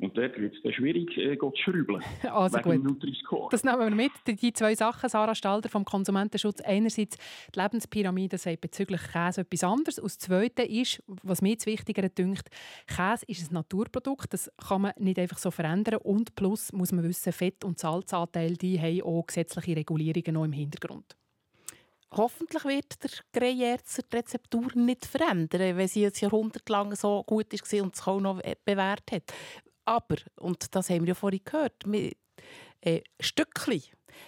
Und 0.00 0.16
dort 0.16 0.38
wird 0.38 0.54
es 0.54 0.62
dann 0.62 0.72
schwierig 0.72 1.16
äh, 1.16 1.36
zu 1.38 1.52
schrübeln. 1.56 2.02
Also 2.30 2.58
gut. 2.58 3.52
Das 3.52 3.64
nehmen 3.64 3.80
wir 3.80 3.90
mit. 3.90 4.12
Die 4.26 4.52
zwei 4.52 4.74
Sachen, 4.74 5.08
Sarah 5.08 5.34
Stalder 5.34 5.68
vom 5.68 5.84
Konsumentenschutz. 5.84 6.60
Einerseits 6.60 7.16
die 7.54 7.58
Lebenspyramide 7.60 8.38
sagt 8.38 8.60
bezüglich 8.60 9.00
Käse 9.12 9.40
etwas 9.40 9.64
anderes. 9.64 9.98
Und 9.98 10.06
das 10.06 10.18
Zweite 10.18 10.62
ist, 10.62 11.02
was 11.22 11.42
mir 11.42 11.56
das 11.56 11.66
Wichtigere 11.66 12.10
dünkt, 12.10 12.48
Käse 12.86 13.24
ist 13.26 13.50
ein 13.50 13.54
Naturprodukt. 13.54 14.32
Das 14.32 14.50
kann 14.68 14.82
man 14.82 14.92
nicht 14.98 15.18
einfach 15.18 15.38
so 15.38 15.50
verändern. 15.50 16.00
Und 16.02 16.34
plus 16.36 16.72
muss 16.72 16.92
man 16.92 17.04
wissen, 17.04 17.32
Fett- 17.32 17.64
und 17.64 17.78
Salzanteil 17.78 18.56
die 18.56 18.78
haben 18.80 19.02
auch 19.02 19.26
gesetzliche 19.26 19.76
Regulierungen 19.76 20.34
noch 20.34 20.44
im 20.44 20.52
Hintergrund. 20.52 21.16
Hoffentlich 22.10 22.64
wird 22.64 23.02
der 23.02 23.10
Greyerzer 23.32 24.02
die 24.10 24.16
Rezeptur 24.16 24.70
nicht 24.74 25.04
verändern, 25.04 25.76
wenn 25.76 25.88
sie 25.88 26.02
jetzt 26.02 26.20
jahrhundertelang 26.20 26.94
so 26.94 27.22
gut 27.24 27.52
war 27.52 27.82
und 27.82 27.96
sich 27.96 28.06
auch 28.06 28.20
noch 28.20 28.40
bewährt 28.64 29.12
hat. 29.12 29.24
Aber, 29.88 30.16
und 30.36 30.74
das 30.74 30.90
haben 30.90 31.00
wir 31.00 31.08
ja 31.08 31.14
vorhin 31.14 31.40
gehört, 31.42 31.86
mit, 31.86 32.18
äh, 32.82 33.00
Stückchen. 33.18 33.82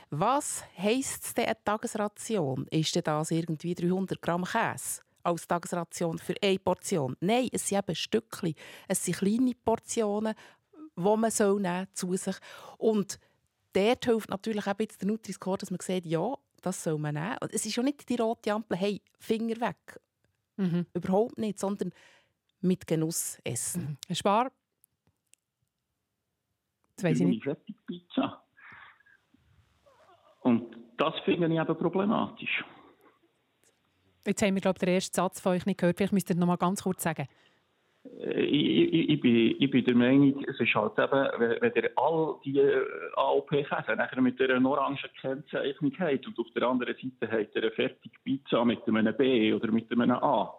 Was 0.08 0.64
heisst 0.78 1.36
denn 1.36 1.44
eine 1.44 1.62
Tagesration? 1.62 2.66
Ist 2.70 2.94
denn 2.94 3.02
das 3.02 3.30
irgendwie 3.30 3.74
300 3.74 4.22
Gramm 4.22 4.44
Käse? 4.44 5.02
als 5.22 5.46
Tagesration 5.46 6.18
für 6.18 6.34
eine 6.42 6.58
Portion. 6.58 7.14
Nein, 7.20 7.50
es 7.52 7.68
sind 7.68 7.76
eben 7.76 7.94
Stückchen. 7.94 8.54
Es 8.88 9.04
sind 9.04 9.18
kleine 9.18 9.52
Portionen, 9.54 10.34
die 10.96 11.02
man 11.02 11.30
soll 11.30 11.60
nehmen 11.60 11.88
zu 11.92 12.16
sich. 12.16 12.36
Und 12.78 13.18
dort 13.74 14.06
hilft 14.06 14.30
natürlich 14.30 14.66
auch 14.66 14.78
jetzt 14.78 15.02
der 15.02 15.08
Nutri-Score, 15.08 15.58
dass 15.58 15.70
man 15.70 15.80
sieht, 15.80 16.06
ja, 16.06 16.34
das 16.62 16.82
soll 16.82 16.96
man 16.96 17.16
nehmen. 17.16 17.36
Es 17.52 17.66
ist 17.66 17.74
schon 17.74 17.84
nicht 17.84 18.08
die 18.08 18.16
rote 18.16 18.50
Ampel, 18.50 18.78
hey, 18.78 19.02
Finger 19.18 19.60
weg. 19.60 20.00
Mhm. 20.56 20.86
Überhaupt 20.94 21.36
nicht, 21.36 21.58
sondern 21.58 21.92
mit 22.62 22.86
Genuss 22.86 23.38
essen. 23.44 23.98
Mhm. 24.08 24.14
Spar, 24.14 24.50
Jetzt 27.08 27.20
ich 27.20 27.26
nicht. 27.26 27.44
Fertigpizza. 27.44 28.42
Und 30.40 30.76
das 30.96 31.14
finde 31.24 31.46
ich 31.52 31.60
eben 31.60 31.76
problematisch. 31.78 32.64
Jetzt 34.26 34.42
haben 34.42 34.54
wir, 34.54 34.60
glaube 34.60 34.76
ich, 34.76 34.80
den 34.80 34.94
ersten 34.94 35.14
Satz 35.14 35.40
von 35.40 35.52
euch 35.52 35.66
nicht 35.66 35.78
gehört. 35.80 35.96
Vielleicht 35.96 36.12
müsst 36.12 36.30
ihr 36.30 36.36
noch 36.36 36.46
mal 36.46 36.56
ganz 36.56 36.82
kurz 36.82 37.02
sagen. 37.02 37.26
Äh, 38.20 38.40
Ich, 38.44 38.92
ich, 38.94 39.08
ich, 39.10 39.20
bin, 39.20 39.56
ich 39.58 39.70
bin 39.70 39.84
der 39.84 39.94
Meinung, 39.94 40.44
es 40.44 40.58
ist 40.60 40.74
halt 40.74 40.98
eben, 40.98 41.28
wenn, 41.40 41.60
wenn 41.62 41.72
ihr 41.74 41.90
all 41.96 42.36
die 42.44 42.58
äh, 42.58 42.82
AOP-Käse 43.16 43.96
nachher 43.96 44.20
mit 44.20 44.40
einer 44.40 44.68
orangen 44.68 44.98
Kennzeichnung 45.20 45.92
habt 45.98 46.26
und 46.26 46.38
auf 46.38 46.46
der 46.54 46.62
anderen 46.68 46.94
Seite 46.94 47.32
habt 47.32 47.54
ihr 47.56 47.62
eine 47.62 47.70
fertige 47.72 48.18
Pizza 48.24 48.64
mit 48.64 48.86
einem 48.86 49.16
B 49.16 49.52
oder 49.54 49.70
mit 49.70 49.90
einem 49.90 50.10
A, 50.12 50.54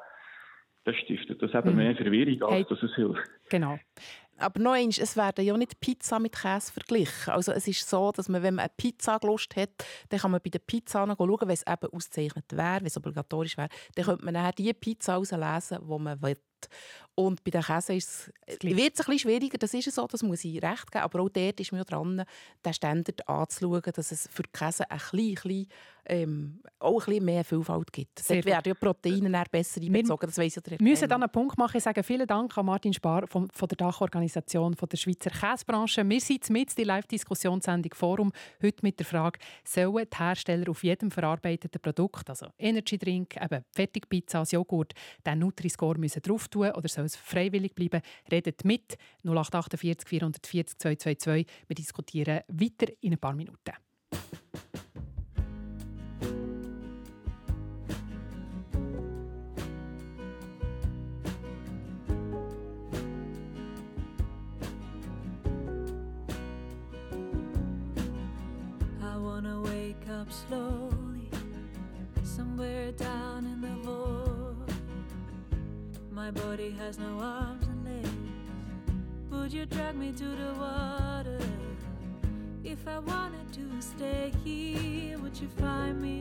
dann 0.83 0.93
stiftet 0.95 1.41
das 1.41 1.53
eben 1.53 1.71
Mhm. 1.71 1.75
mehr 1.77 1.95
Verwirrung, 1.95 2.41
als 2.43 2.53
Hey. 2.53 2.65
dass 2.69 2.83
es 2.83 2.95
hilft. 2.95 3.21
Genau. 3.49 3.77
Aber 4.41 4.59
noch 4.59 4.73
eins, 4.73 4.97
es 4.97 5.15
werden 5.15 5.45
ja 5.45 5.55
nicht 5.55 5.79
Pizza 5.79 6.19
mit 6.19 6.33
Käse 6.33 6.71
verglichen. 6.71 7.31
Also 7.31 7.51
es 7.51 7.67
ist 7.67 7.87
so, 7.87 8.11
dass 8.11 8.29
man, 8.29 8.43
wenn 8.43 8.55
man 8.55 8.63
eine 8.63 8.73
Pizza 8.75 9.19
gelust 9.19 9.55
hat, 9.55 9.69
dann 10.09 10.19
kann 10.19 10.31
man 10.31 10.41
bei 10.43 10.49
der 10.49 10.59
Pizza 10.59 11.05
schauen, 11.05 11.37
wenn 11.41 11.49
es 11.49 11.65
eben 11.67 11.93
ausgezeichnet 11.93 12.45
wäre, 12.51 12.79
wenn 12.79 12.87
es 12.87 12.97
obligatorisch 12.97 13.57
wäre, 13.57 13.69
dann 13.95 14.05
könnte 14.05 14.25
man 14.25 14.33
nachher 14.33 14.53
die 14.53 14.73
Pizza 14.73 15.17
auslesen, 15.17 15.79
die 15.81 15.99
man 15.99 16.21
will. 16.21 16.37
Und 17.15 17.43
bei 17.43 17.51
den 17.51 17.61
Käse 17.61 17.95
ist 17.95 18.31
es, 18.45 18.61
wird 18.61 18.93
es 18.93 18.99
ein 19.01 19.11
bisschen 19.11 19.19
schwieriger, 19.19 19.57
das 19.57 19.73
ist 19.73 19.91
so, 19.91 20.07
das 20.07 20.23
muss 20.23 20.45
ich 20.45 20.61
recht 20.61 20.91
geben, 20.91 21.03
aber 21.03 21.21
auch 21.21 21.29
dort 21.29 21.59
ist 21.59 21.71
mir 21.71 21.83
dran, 21.83 22.23
den 22.65 22.73
Standard 22.73 23.27
anzuschauen, 23.27 23.91
dass 23.93 24.11
es 24.11 24.29
für 24.31 24.43
die 24.43 24.51
Käse 24.51 24.89
ein 24.89 24.97
bisschen, 24.97 25.35
bisschen, 25.35 25.67
ähm, 26.05 26.61
auch 26.79 27.01
ein 27.01 27.05
bisschen 27.05 27.25
mehr 27.25 27.43
Vielfalt 27.43 27.93
gibt. 27.93 28.19
Sehr 28.19 28.37
Dort 28.37 28.45
werden 28.45 28.69
ja 28.69 28.73
Proteine 28.73 29.29
dann 29.29 29.45
besser 29.51 29.81
einbezogen, 29.81 30.27
das 30.27 30.37
weiss 30.37 30.55
ja 30.55 30.61
der 30.61 30.79
Wir 30.79 30.83
müssen 30.83 31.07
dann 31.07 31.21
einen 31.21 31.31
Punkt 31.31 31.57
machen. 31.57 31.77
Ich 31.77 31.83
sage 31.83 32.03
vielen 32.03 32.27
Dank 32.27 32.57
an 32.57 32.65
Martin 32.65 32.93
Spar 32.93 33.27
von, 33.27 33.49
von 33.51 33.67
der 33.67 33.77
Dachorganisation 33.77 34.75
von 34.75 34.89
der 34.89 34.97
Schweizer 34.97 35.29
Käsebranche. 35.29 36.07
Wir 36.07 36.21
sind 36.21 36.49
mit 36.49 36.77
die 36.77 36.83
Live-Diskussionssendung 36.83 37.93
Forum 37.93 38.31
heute 38.61 38.79
mit 38.81 38.99
der 38.99 39.05
Frage, 39.05 39.39
sollen 39.63 40.05
die 40.11 40.17
Hersteller 40.17 40.69
auf 40.69 40.83
jedem 40.83 41.11
verarbeiteten 41.11 41.81
Produkt, 41.81 42.29
also 42.29 42.47
Energy-Drink, 42.57 43.37
eben 43.41 43.63
Fertigpizzas, 43.71 44.51
Joghurt, 44.51 44.93
den 45.25 45.39
Nutri-Score 45.39 45.97
müssen 45.99 46.21
drauf 46.21 46.47
tun 46.47 46.71
oder 46.71 46.87
soll 46.87 47.05
es 47.05 47.15
freiwillig 47.15 47.75
bleiben? 47.75 48.01
Redet 48.31 48.65
mit 48.65 48.97
0848 49.23 50.07
440 50.07 50.77
222. 50.77 51.45
Wir 51.67 51.75
diskutieren 51.75 52.41
weiter 52.47 52.91
in 53.01 53.13
ein 53.13 53.19
paar 53.19 53.33
Minuten. 53.33 53.73
To 80.17 80.25
the 80.25 80.53
water? 80.59 81.39
If 82.63 82.85
I 82.87 82.99
wanted 82.99 83.53
to 83.53 83.81
stay 83.81 84.33
here, 84.43 85.17
would 85.19 85.39
you 85.39 85.47
find 85.57 86.01
me 86.01 86.20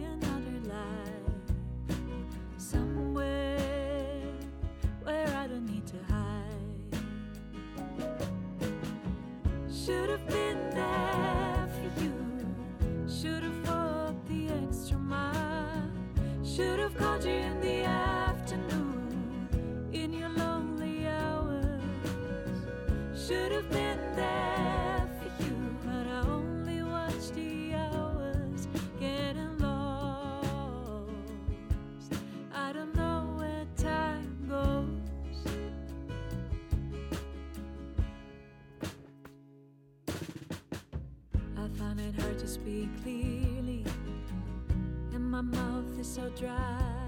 I 46.49 47.05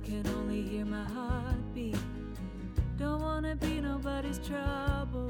can 0.00 0.26
only 0.38 0.62
hear 0.62 0.86
my 0.86 1.04
heartbeat. 1.04 1.98
Don't 2.96 3.20
wanna 3.20 3.54
be 3.54 3.82
nobody's 3.82 4.38
trouble. 4.38 5.28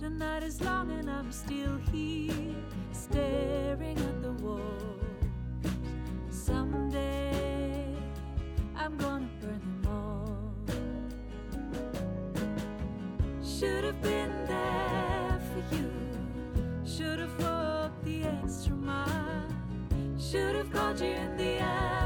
The 0.00 0.10
night 0.10 0.42
is 0.42 0.60
long 0.60 0.90
and 0.90 1.08
I'm 1.10 1.32
still 1.32 1.78
here, 1.90 2.54
staring 2.92 3.96
at 3.98 4.22
the 4.22 4.32
walls. 4.32 5.00
Someday 6.28 7.86
I'm 8.76 8.98
gonna 8.98 9.28
burn 9.40 9.60
them 9.60 9.86
all. 9.88 10.52
Should 13.42 13.84
have 13.84 14.02
been 14.02 14.44
there 14.46 15.40
for 15.52 15.74
you. 15.74 15.90
Should 16.84 17.18
have 17.18 17.42
walked 17.42 18.04
the 18.04 18.24
extra 18.24 18.74
mile. 18.74 19.09
Should 20.30 20.54
have 20.54 20.70
called 20.70 21.00
you 21.00 21.08
in 21.08 21.36
the 21.36 21.58
afternoon 21.58 21.99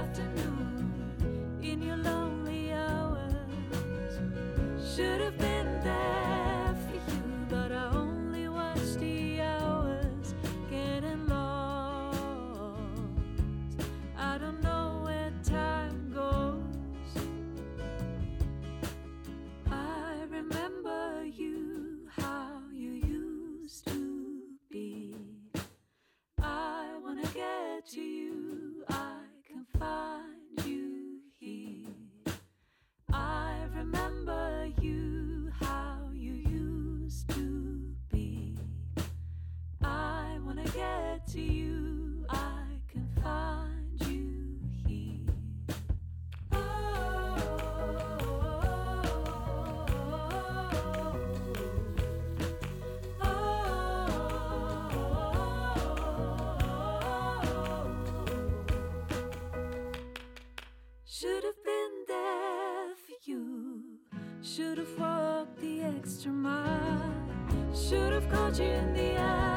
Should 64.54 64.78
have 64.78 64.98
walked 65.00 65.58
the 65.58 65.80
extra 65.80 66.30
mile. 66.30 67.12
Should 67.74 68.12
have 68.12 68.30
called 68.30 68.56
you 68.56 68.66
in 68.66 68.94
the 68.94 69.16
afternoon 69.16 69.53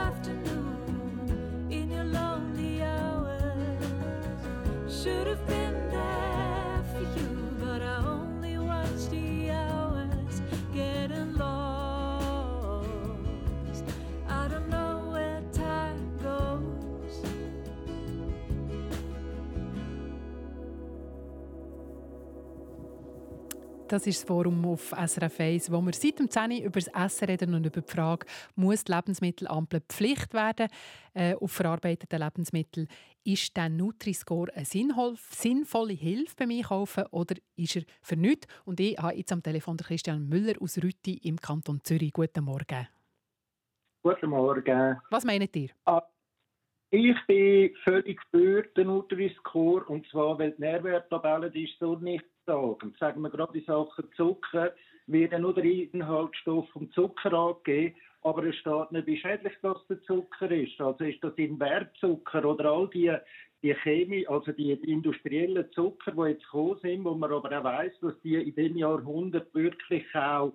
Das 23.90 24.06
ist 24.06 24.20
das 24.20 24.28
Forum 24.28 24.66
auf 24.66 24.90
SRF 24.92 25.40
1, 25.40 25.72
wo 25.72 25.82
wir 25.82 25.94
seit 25.94 26.20
dem 26.20 26.30
10 26.30 26.52
Uhr 26.52 26.58
über 26.66 26.80
das 26.80 26.88
Essen 26.88 27.26
reden 27.26 27.54
und 27.54 27.66
über 27.66 27.80
die 27.80 27.90
Frage, 27.90 28.26
muss 28.56 28.84
die 28.84 28.92
Lebensmittelampel 28.92 29.82
Pflicht 29.88 30.34
werden 30.34 30.68
äh, 31.14 31.36
auf 31.36 31.54
verarbeitete 31.54 32.18
Lebensmittel? 32.18 32.88
Ist 33.24 33.56
der 33.56 33.70
Nutri-Score 33.70 34.54
eine 34.54 34.66
sinnvoll- 34.66 35.18
sinnvolle 35.18 35.94
Hilfe 35.94 36.36
beim 36.38 36.52
Einkaufen 36.52 37.06
oder 37.12 37.36
ist 37.56 37.78
er 37.78 37.84
für 38.02 38.18
nichts? 38.18 38.48
Und 38.66 38.82
ich 38.82 38.98
habe 38.98 39.16
jetzt 39.16 39.32
am 39.32 39.42
Telefon 39.42 39.78
Christian 39.78 40.28
Müller 40.28 40.56
aus 40.62 40.78
Rütti 40.84 41.20
im 41.24 41.38
Kanton 41.38 41.80
Zürich. 41.84 42.12
Guten 42.12 42.44
Morgen. 42.44 42.88
Guten 44.04 44.30
Morgen. 44.30 44.98
Was 45.10 45.24
meint 45.24 45.56
ihr? 45.56 45.70
Ah, 45.86 46.04
ich 46.90 47.16
bin 47.26 47.74
völlig 47.84 48.20
für 48.32 48.64
den 48.64 48.88
Nutri-Score 48.88 49.86
und 49.86 50.06
zwar, 50.10 50.38
weil 50.40 50.52
die 50.52 50.62
Nährwerttabelle 50.62 51.52
die 51.52 51.66
ist 51.70 51.80
so 51.80 51.96
nicht 51.96 52.26
sagen. 52.48 52.96
Sagen 53.00 53.22
wir 53.22 53.30
gerade 53.30 53.58
in 53.60 53.66
Sachen 53.66 54.12
Zucker, 54.16 54.74
wird 55.06 55.38
nur 55.40 55.54
der 55.54 55.66
Inhaltsstoff 55.66 56.68
vom 56.70 56.92
Zucker 56.92 57.32
angegeben, 57.34 57.96
aber 58.24 58.44
es 58.46 58.56
steht 58.56 58.92
nicht, 58.92 59.08
wie 59.08 59.18
schädlich 59.18 59.54
das 59.62 59.78
der 59.88 60.02
Zucker 60.04 60.50
ist. 60.50 60.82
Also 60.82 61.04
ist 61.04 61.24
das 61.24 61.34
in 61.36 61.60
Wertzucker 61.60 62.44
oder 62.44 62.72
all 62.72 62.90
die, 62.90 63.16
die 63.62 63.76
Chemie, 63.76 64.28
also 64.28 64.52
die 64.52 64.72
industriellen 64.72 65.72
Zucker, 65.74 66.12
die 66.12 66.32
jetzt 66.32 66.44
gekommen 66.44 66.80
sind, 66.82 67.06
wo 67.06 67.14
man 67.14 67.32
aber 67.32 67.60
auch 67.60 67.64
weiss, 67.64 67.94
dass 68.02 68.20
die 68.24 68.36
in 68.36 68.56
dem 68.56 68.78
Jahrhundert 68.78 69.54
wirklich 69.54 70.04
auch 70.16 70.54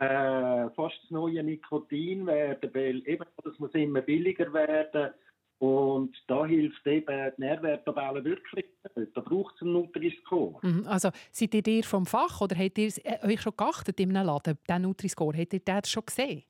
äh, 0.00 0.68
fast 0.70 1.02
das 1.02 1.10
neue 1.10 1.42
Nikotin 1.42 2.26
werden, 2.26 2.70
weil 2.74 3.02
eben 3.06 3.24
das 3.44 3.58
muss 3.58 3.74
immer 3.74 4.00
billiger 4.00 4.52
werden 4.52 5.12
und 5.58 6.16
da 6.28 6.46
hilft 6.46 6.86
eben 6.86 7.32
die 7.36 7.40
Nährwerttabelle 7.40 8.24
wirklich 8.24 8.64
nicht. 8.94 9.16
Da 9.16 9.20
braucht 9.20 9.56
es 9.56 9.62
einen 9.62 9.72
Nutri-Score. 9.72 10.58
Mhm, 10.62 10.86
Also, 10.86 11.10
seid 11.32 11.54
ihr 11.54 11.62
dir 11.62 11.82
vom 11.82 12.06
Fach 12.06 12.40
oder 12.40 12.56
habt 12.56 12.78
ihr 12.78 12.92
äh, 13.04 13.26
euch 13.26 13.40
schon 13.40 13.56
geachtet 13.56 13.98
in 13.98 14.16
einem 14.16 14.26
Laden, 14.26 14.56
den 14.68 14.82
Nutri-Score? 14.82 15.36
Habt 15.36 15.52
ihr 15.52 15.60
den 15.60 15.84
schon 15.84 16.04
gesehen? 16.06 16.44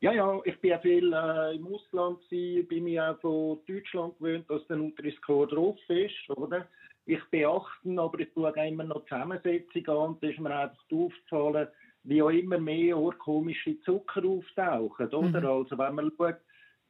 Ja, 0.00 0.12
ja, 0.12 0.40
ich 0.44 0.58
bin 0.60 0.70
ja 0.70 0.78
viel 0.78 1.12
äh, 1.12 1.56
im 1.56 1.66
Ausland 1.66 2.20
gewesen, 2.28 2.68
bin 2.68 2.84
mir 2.84 3.10
auch 3.10 3.20
von 3.20 3.58
Deutschland 3.66 4.16
gewöhnt, 4.18 4.48
dass 4.48 4.66
der 4.68 4.76
Nutri-Score 4.76 5.48
drauf 5.48 5.78
ist, 5.88 6.30
oder? 6.36 6.68
Ich 7.06 7.22
beachte 7.30 7.96
aber 7.96 8.20
ich 8.20 8.28
schaue 8.34 8.68
immer 8.68 8.84
noch 8.84 9.02
die 9.02 9.08
Zusammensetzung 9.08 9.88
an 9.88 9.96
und 9.96 10.22
da 10.22 10.28
ist 10.28 10.38
mir 10.40 10.56
einfach 10.56 10.84
aufgefallen, 10.92 11.68
wie 12.04 12.22
auch 12.22 12.30
immer 12.30 12.58
mehr 12.58 12.96
komische 13.18 13.80
Zucker 13.80 14.24
auftauchen, 14.24 15.08
oder? 15.08 15.40
Mhm. 15.40 15.46
Also 15.46 15.78
wenn 15.78 15.94
man 15.94 16.12
schaut, 16.16 16.36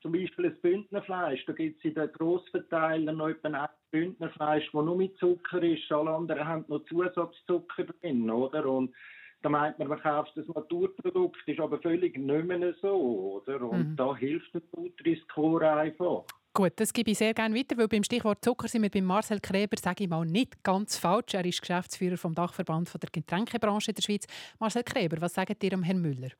zum 0.06 0.12
Beispiel 0.12 0.50
das 0.50 0.60
Bündnerfleisch, 0.60 1.44
da 1.46 1.52
gibt 1.52 1.78
es 1.78 1.84
in 1.84 1.94
den 1.94 2.12
Grossverteilern 2.12 3.16
noch 3.16 3.28
etwa 3.28 3.48
ein 3.48 3.68
Bündnerfleisch, 3.90 4.64
das 4.66 4.84
nur 4.84 4.96
mit 4.96 5.18
Zucker 5.18 5.60
ist, 5.62 5.90
alle 5.90 6.10
anderen 6.10 6.46
haben 6.46 6.64
noch 6.68 6.84
Zusatzzucker 6.84 7.84
drin, 7.84 8.30
oder? 8.30 8.66
Und 8.66 8.94
da 9.42 9.48
meint 9.48 9.80
man, 9.80 9.88
man 9.88 10.00
kauft 10.00 10.30
das 10.36 10.46
Naturprodukt, 10.46 11.38
ist 11.46 11.58
aber 11.58 11.80
völlig 11.80 12.16
nicht 12.16 12.46
mehr 12.46 12.74
so, 12.80 13.42
oder? 13.44 13.60
Und 13.62 13.90
Mhm. 13.90 13.96
da 13.96 14.14
hilft 14.16 14.54
der 14.54 14.62
Nutri-Score 14.76 15.72
einfach. 15.72 16.24
Gut, 16.54 16.72
das 16.76 16.92
gebe 16.92 17.10
ich 17.10 17.18
sehr 17.18 17.34
gerne 17.34 17.56
weiter, 17.56 17.76
weil 17.76 17.88
beim 17.88 18.04
Stichwort 18.04 18.44
Zucker 18.44 18.68
sind 18.68 18.82
wir 18.82 18.90
bei 18.90 19.02
Marcel 19.02 19.40
Kreber, 19.40 19.76
sage 19.76 20.04
ich 20.04 20.08
mal, 20.08 20.24
nicht 20.24 20.62
ganz 20.62 20.98
falsch. 20.98 21.34
Er 21.34 21.44
ist 21.44 21.60
Geschäftsführer 21.60 22.16
vom 22.16 22.32
Dachverband 22.34 22.88
von 22.88 23.00
der 23.00 23.10
Getränkebranche 23.10 23.90
in 23.90 23.94
der 23.96 24.02
Schweiz. 24.02 24.26
Marcel 24.60 24.84
Kreber, 24.84 25.20
was 25.20 25.34
sagt 25.34 25.64
ihr 25.64 25.72
am 25.74 25.82
Herrn 25.82 26.00
Müller? 26.00 26.30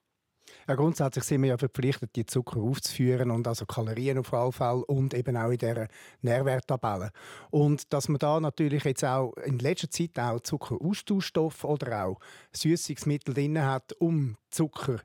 Ja, 0.68 0.74
grundsätzlich 0.74 1.24
sind 1.24 1.42
wir 1.42 1.51
ja 1.51 1.59
verpflichtet, 1.59 2.16
die 2.16 2.26
Zucker 2.26 2.61
aufzuführen 2.61 3.30
und 3.30 3.47
also 3.47 3.66
Kalorien 3.66 4.18
auf 4.18 4.32
jeden 4.32 4.53
Fall 4.53 4.82
und 4.82 5.14
eben 5.14 5.36
auch 5.36 5.51
in 5.51 5.59
dieser 5.59 5.88
Nährwerttabelle. 6.22 7.11
Und 7.51 7.92
dass 7.92 8.09
man 8.09 8.18
da 8.18 8.40
natürlich 8.40 8.84
jetzt 8.84 9.05
auch 9.05 9.32
in 9.44 9.59
letzter 9.59 9.90
Zeit 9.90 10.18
auch 10.18 10.40
Zuckeraustauschstoffe 10.40 11.64
oder 11.64 12.07
auch 12.07 12.20
Süßungsmittel 12.53 13.34
drin 13.34 13.62
hat, 13.62 13.92
um 13.99 14.36
Zucker 14.51 15.01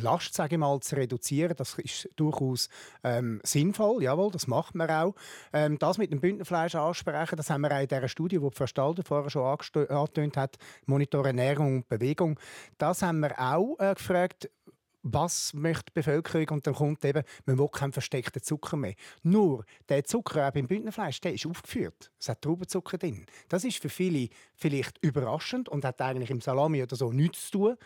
Last, 0.00 0.34
sage 0.34 0.54
ich 0.54 0.58
mal, 0.58 0.78
zu 0.80 0.96
reduzieren. 0.96 1.54
Das 1.56 1.78
ist 1.78 2.08
durchaus 2.16 2.68
ähm, 3.04 3.40
sinnvoll, 3.44 4.02
jawohl, 4.02 4.30
das 4.30 4.46
macht 4.46 4.74
man 4.74 4.90
auch. 4.90 5.14
Ähm, 5.52 5.78
das 5.78 5.98
mit 5.98 6.12
dem 6.12 6.20
Bündnerfleisch 6.20 6.74
ansprechen, 6.74 7.36
das 7.36 7.50
haben 7.50 7.62
wir 7.62 7.72
auch 7.72 7.80
in 7.80 7.88
dieser 7.88 8.08
Studie, 8.08 8.38
die 8.38 8.50
Frau 8.56 8.66
Stalder 8.66 9.02
vorher 9.02 9.30
schon 9.30 9.44
angetönt 9.44 10.36
hat, 10.36 10.56
Monitor 10.86 11.26
Ernährung 11.26 11.76
und 11.76 11.88
Bewegung. 11.88 12.38
Das 12.78 13.02
haben 13.02 13.20
wir 13.20 13.38
auch 13.38 13.76
äh, 13.78 13.94
gefragt, 13.94 14.48
was 15.12 15.54
möchte 15.54 15.84
die 15.86 15.92
Bevölkerung? 15.94 16.48
Und 16.48 16.66
dann 16.66 16.74
kommt 16.74 17.04
eben, 17.04 17.22
man 17.44 17.58
will 17.58 17.68
keinen 17.68 17.92
versteckten 17.92 18.42
Zucker 18.42 18.76
mehr. 18.76 18.94
Nur, 19.22 19.64
der 19.88 20.04
Zucker 20.04 20.48
auch 20.48 20.52
beim 20.52 20.66
Bündnerfleisch, 20.66 21.20
der 21.20 21.34
ist 21.34 21.46
aufgeführt. 21.46 22.10
Es 22.18 22.28
hat 22.28 22.42
Traubenzucker 22.42 22.98
drin. 22.98 23.26
Das 23.48 23.64
ist 23.64 23.78
für 23.78 23.88
viele 23.88 24.28
vielleicht 24.54 24.98
überraschend 25.02 25.68
und 25.68 25.84
hat 25.84 26.00
eigentlich 26.00 26.30
im 26.30 26.40
Salami 26.40 26.82
oder 26.82 26.96
so 26.96 27.12
nichts 27.12 27.50
zu 27.50 27.58
tun, 27.58 27.76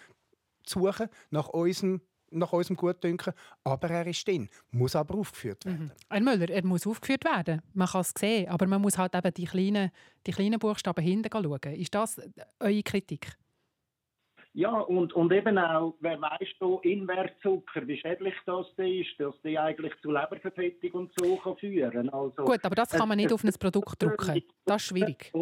suchen, 0.70 1.08
nach 1.30 1.48
unserem, 1.48 2.00
nach 2.30 2.52
unserem 2.52 2.76
Gutdünken. 2.76 3.32
Aber 3.64 3.90
er 3.90 4.06
ist 4.06 4.26
drin, 4.26 4.48
muss 4.70 4.96
aber 4.96 5.16
aufgeführt 5.16 5.64
werden. 5.66 5.92
Herr 6.08 6.20
Müller, 6.20 6.48
er 6.48 6.64
muss 6.64 6.86
aufgeführt 6.86 7.24
werden. 7.24 7.62
Man 7.74 7.88
kann 7.88 8.00
es 8.02 8.14
sehen, 8.16 8.48
aber 8.48 8.66
man 8.66 8.80
muss 8.80 8.98
halt 8.98 9.14
eben 9.14 9.34
die 9.34 9.44
kleinen, 9.44 9.90
die 10.26 10.32
kleinen 10.32 10.58
Buchstaben 10.58 11.04
hinten 11.04 11.30
schauen. 11.32 11.74
Ist 11.74 11.94
das 11.94 12.18
äh, 12.18 12.30
eure 12.60 12.82
Kritik? 12.82 13.36
Ja, 14.52 14.80
und, 14.80 15.12
und 15.12 15.32
eben 15.32 15.58
auch, 15.58 15.94
wer 16.00 16.20
weiss 16.20 16.48
schon, 16.58 16.82
Invertzucker, 16.82 17.86
wie 17.86 17.96
schädlich 17.96 18.34
das 18.46 18.66
denn 18.76 19.00
ist, 19.00 19.10
dass 19.18 19.34
die 19.44 19.56
eigentlich 19.56 19.92
zu 20.02 20.10
Leberverfettung 20.10 20.90
und 20.92 21.12
so 21.16 21.36
kann 21.36 21.56
führen 21.56 22.08
also, 22.10 22.44
Gut, 22.44 22.64
aber 22.64 22.74
das 22.74 22.90
kann 22.90 23.08
man 23.08 23.16
nicht 23.16 23.32
auf 23.32 23.44
ein 23.44 23.52
Produkt 23.52 24.02
drucken. 24.02 24.42
Das 24.64 24.82
ist 24.82 24.88
schwierig. 24.88 25.32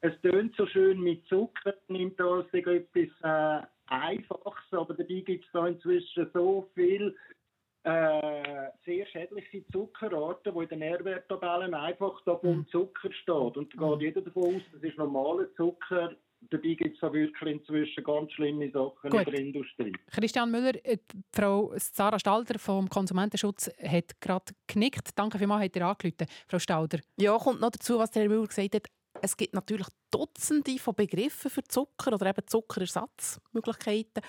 Es 0.00 0.12
tönt 0.22 0.54
so 0.56 0.66
schön 0.66 1.00
mit 1.00 1.26
Zucker, 1.26 1.74
nimmt 1.88 2.18
das 2.18 2.46
etwas 2.52 3.08
äh, 3.22 3.66
Einfaches, 3.88 4.72
aber 4.72 4.94
dabei 4.94 5.20
gibt 5.20 5.44
es 5.44 5.50
da 5.52 5.66
inzwischen 5.66 6.30
so 6.32 6.68
viel 6.74 7.14
äh, 7.86 8.70
sehr 8.84 9.06
schädliche 9.06 9.64
Zuckerarten, 9.70 10.52
die 10.52 10.62
in 10.62 10.68
den 10.68 10.78
Nährwerttabellen 10.80 11.72
einfach 11.72 12.20
da 12.24 12.36
vom 12.36 12.66
Zucker 12.68 13.12
steht. 13.12 13.56
Und 13.56 13.72
da 13.76 13.90
geht 13.90 14.00
jeder 14.00 14.22
davon 14.22 14.56
aus, 14.56 14.62
das 14.72 14.82
ist 14.82 14.98
normaler 14.98 15.46
Zucker. 15.54 16.16
Dabei 16.50 16.74
gibt 16.74 16.94
es 16.94 17.00
da 17.00 17.12
wirklich 17.12 17.54
inzwischen 17.54 18.04
ganz 18.04 18.32
schlimme 18.32 18.70
Sachen 18.70 19.10
Gut. 19.10 19.26
in 19.26 19.32
der 19.32 19.40
Industrie. 19.40 19.92
Christian 20.12 20.50
Müller, 20.50 20.74
äh, 20.84 20.96
die 20.96 21.22
Frau 21.32 21.72
Sarah 21.76 22.18
Stalder 22.18 22.58
vom 22.58 22.88
Konsumentenschutz 22.88 23.70
hat 23.80 24.20
gerade 24.20 24.52
genickt. 24.66 25.10
Danke 25.14 25.38
vielmals, 25.38 25.64
hat 25.64 25.76
ihr 25.76 25.86
angerufen, 25.86 26.26
Frau 26.48 26.58
Stalder. 26.58 26.98
Ja, 27.18 27.38
kommt 27.38 27.60
noch 27.60 27.70
dazu, 27.70 27.98
was 27.98 28.10
der 28.10 28.22
Herr 28.22 28.28
Müller 28.28 28.46
gesagt 28.46 28.74
hat. 28.74 28.88
Es 29.22 29.36
gibt 29.36 29.54
natürlich 29.54 29.88
Dutzende 30.10 30.78
von 30.78 30.94
Begriffen 30.94 31.50
für 31.50 31.64
Zucker 31.64 32.12
oder 32.12 32.26
eben 32.26 32.46
Zuckerersatzmöglichkeiten. 32.46 34.22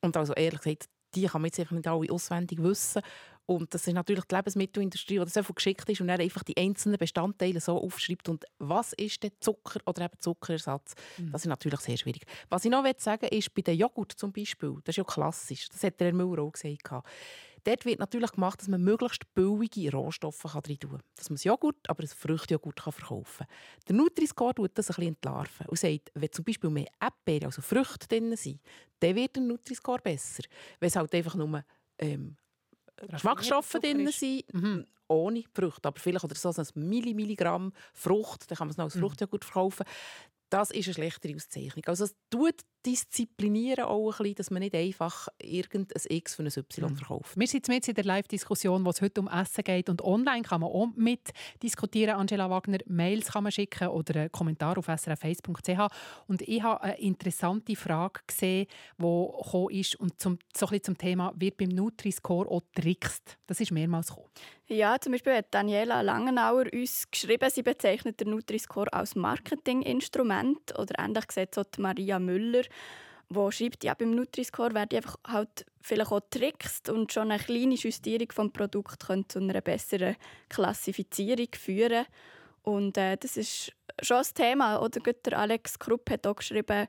Und 0.00 0.16
also 0.16 0.32
ehrlich 0.34 0.60
gesagt, 0.60 0.88
die 1.14 1.26
kann 1.26 1.42
man 1.42 1.48
jetzt 1.48 1.60
einfach 1.60 1.76
nicht 1.76 1.86
alle 1.86 2.10
auswendig 2.10 2.62
wissen. 2.62 3.02
Und 3.44 3.74
das 3.74 3.86
ist 3.86 3.94
natürlich 3.94 4.24
die 4.24 4.34
Lebensmittelindustrie, 4.36 5.18
die 5.18 5.28
so 5.28 5.42
viel 5.42 5.54
geschickt 5.54 5.88
ist 5.88 6.00
und 6.00 6.08
dann 6.08 6.20
einfach 6.20 6.42
die 6.44 6.56
einzelnen 6.56 6.96
Bestandteile 6.96 7.60
so 7.60 7.76
aufschreibt. 7.80 8.28
Und 8.28 8.44
was 8.58 8.92
ist 8.92 9.22
denn 9.22 9.32
Zucker 9.40 9.80
oder 9.84 10.04
eben 10.04 10.18
Zuckerersatz? 10.18 10.94
Das 11.32 11.42
ist 11.42 11.48
natürlich 11.48 11.80
sehr 11.80 11.96
schwierig. 11.96 12.24
Was 12.48 12.64
ich 12.64 12.70
noch 12.70 12.84
sagen 12.98 13.22
will, 13.22 13.38
ist 13.38 13.52
bei 13.52 13.62
den 13.62 13.78
Joghurt 13.78 14.12
zum 14.12 14.32
Beispiel, 14.32 14.76
das 14.84 14.92
ist 14.92 14.98
ja 14.98 15.04
klassisch, 15.04 15.68
das 15.68 15.82
hat 15.82 15.98
der 16.00 16.08
Herr 16.08 16.14
Müller 16.14 16.42
auch 16.42 16.52
gesagt. 16.52 17.04
Dort 17.64 17.84
wird 17.84 18.00
natürlich 18.00 18.32
gemacht, 18.32 18.60
dass 18.60 18.68
man 18.68 18.82
möglichst 18.82 19.32
billige 19.34 19.92
Rohstoffe 19.92 20.44
rein 20.44 20.62
tun 20.62 20.90
kann. 20.90 21.02
Dass 21.14 21.30
man 21.30 21.36
das 21.36 21.44
Joghurt, 21.44 21.88
aber 21.88 22.02
das 22.02 22.12
Fruchtjoghurt 22.12 22.82
kann 22.82 22.92
verkaufen 22.92 23.46
kann. 23.46 23.56
Der 23.88 23.96
Nutri-Score 23.96 24.54
tut 24.54 24.72
das 24.74 24.90
ein 24.90 24.94
bisschen 24.94 25.08
entlarven 25.14 25.66
und 25.66 25.78
sagt, 25.78 26.10
wenn 26.14 26.32
zum 26.32 26.44
Beispiel 26.44 26.70
mehr 26.70 26.88
Erdbeeren, 27.00 27.46
also 27.46 27.62
Früchte 27.62 28.08
drin 28.08 28.36
sind, 28.36 28.60
dann 29.00 29.14
wird 29.14 29.36
der 29.36 29.42
Nutri-Score 29.42 30.00
besser. 30.00 30.42
Wenn 30.80 30.88
es 30.88 30.96
halt 30.96 31.14
einfach 31.14 31.34
nur 31.34 31.64
ähm, 31.98 32.36
Geschmacksstoffe 32.96 33.72
drin 33.80 34.08
sind, 34.10 34.44
ohne 35.08 35.44
Früchte, 35.52 35.88
aber 35.88 36.00
vielleicht 36.00 36.24
oder 36.24 36.34
so 36.34 36.48
ein 36.50 36.66
Milli 36.74 37.14
Milligramm 37.14 37.72
Frucht, 37.92 38.50
dann 38.50 38.58
kann 38.58 38.66
man 38.66 38.70
es 38.72 38.76
noch 38.76 38.84
als 38.86 38.98
Fruchtjoghurt 38.98 39.44
verkaufen. 39.44 39.86
Das 40.50 40.70
ist 40.70 40.86
eine 40.86 40.94
schlechtere 40.94 41.34
Auszeichnung. 41.34 41.84
Also 41.86 42.04
es 42.04 42.14
tut 42.28 42.62
disziplinieren 42.84 43.84
auch 43.84 44.10
ein 44.10 44.18
bisschen, 44.18 44.34
dass 44.34 44.50
man 44.50 44.60
nicht 44.60 44.74
einfach 44.74 45.28
irgendein 45.40 46.02
X 46.08 46.34
für 46.34 46.42
ein 46.42 46.46
Y 46.48 46.96
verkauft. 46.96 47.36
Wir 47.36 47.46
sind 47.46 47.68
jetzt 47.68 47.88
in 47.88 47.94
der 47.94 48.04
Live-Diskussion, 48.04 48.84
wo 48.84 48.90
es 48.90 49.00
heute 49.00 49.20
um 49.20 49.28
Essen 49.28 49.64
geht. 49.64 49.88
Und 49.88 50.02
online 50.02 50.42
kann 50.42 50.60
man 50.60 50.70
auch 50.70 50.88
mit 50.96 51.30
diskutieren. 51.62 52.16
Angela 52.16 52.50
Wagner, 52.50 52.78
Mails 52.86 53.32
kann 53.32 53.44
man 53.44 53.52
schicken 53.52 53.88
oder 53.88 54.20
einen 54.20 54.32
Kommentar 54.32 54.78
auf 54.78 54.88
srf1.ch. 54.88 55.92
Und 56.26 56.42
ich 56.42 56.62
habe 56.62 56.82
eine 56.82 56.98
interessante 56.98 57.76
Frage 57.76 58.20
gesehen, 58.26 58.66
die 58.98 59.02
gekommen 59.02 59.70
ist 59.70 59.96
und 59.96 60.20
zum, 60.20 60.38
so 60.56 60.66
ein 60.66 60.70
bisschen 60.70 60.84
zum 60.84 60.98
Thema 60.98 61.32
«Wird 61.36 61.56
beim 61.56 61.68
Nutri-Score 61.68 62.48
auch 62.50 62.62
trickst?» 62.74 63.38
Das 63.46 63.60
ist 63.60 63.70
mehrmals 63.70 64.08
gekommen. 64.08 64.28
Ja, 64.68 64.98
zum 64.98 65.12
Beispiel 65.12 65.34
hat 65.34 65.48
Daniela 65.50 66.00
Langenauer 66.00 66.64
uns 66.72 67.10
geschrieben, 67.10 67.50
sie 67.50 67.62
bezeichnet 67.62 68.20
den 68.20 68.30
Nutri-Score 68.30 68.90
als 68.92 69.14
Marketinginstrument. 69.14 70.78
Oder 70.78 70.98
ähnlich 70.98 71.24
sieht 71.30 71.50
es 71.52 71.58
auch 71.58 71.70
die 71.70 71.82
Maria 71.82 72.18
Müller, 72.18 72.62
wo 73.28 73.50
schreibt, 73.50 73.84
ja, 73.84 73.94
beim 73.94 74.14
Nutri-Score 74.14 74.74
werden 74.74 74.96
einfach 74.96 75.16
halt 75.26 75.64
vielleicht 75.80 76.12
auch 76.12 76.20
trickst 76.30 76.88
und 76.88 77.12
schon 77.12 77.30
eine 77.30 77.42
kleine 77.42 77.74
Justierung 77.74 78.30
vom 78.30 78.52
Produkt 78.52 79.06
könnte 79.06 79.28
zu 79.28 79.38
einer 79.38 79.60
besseren 79.60 80.16
Klassifizierung 80.48 81.48
führen. 81.54 82.06
Und 82.62 82.96
äh, 82.96 83.16
das 83.16 83.36
ist 83.36 83.72
schon 84.00 84.18
das 84.18 84.34
Thema. 84.34 84.80
Oder 84.80 85.00
Alex 85.38 85.78
Krupp 85.78 86.10
hat 86.10 86.26
auch 86.26 86.36
geschrieben, 86.36 86.88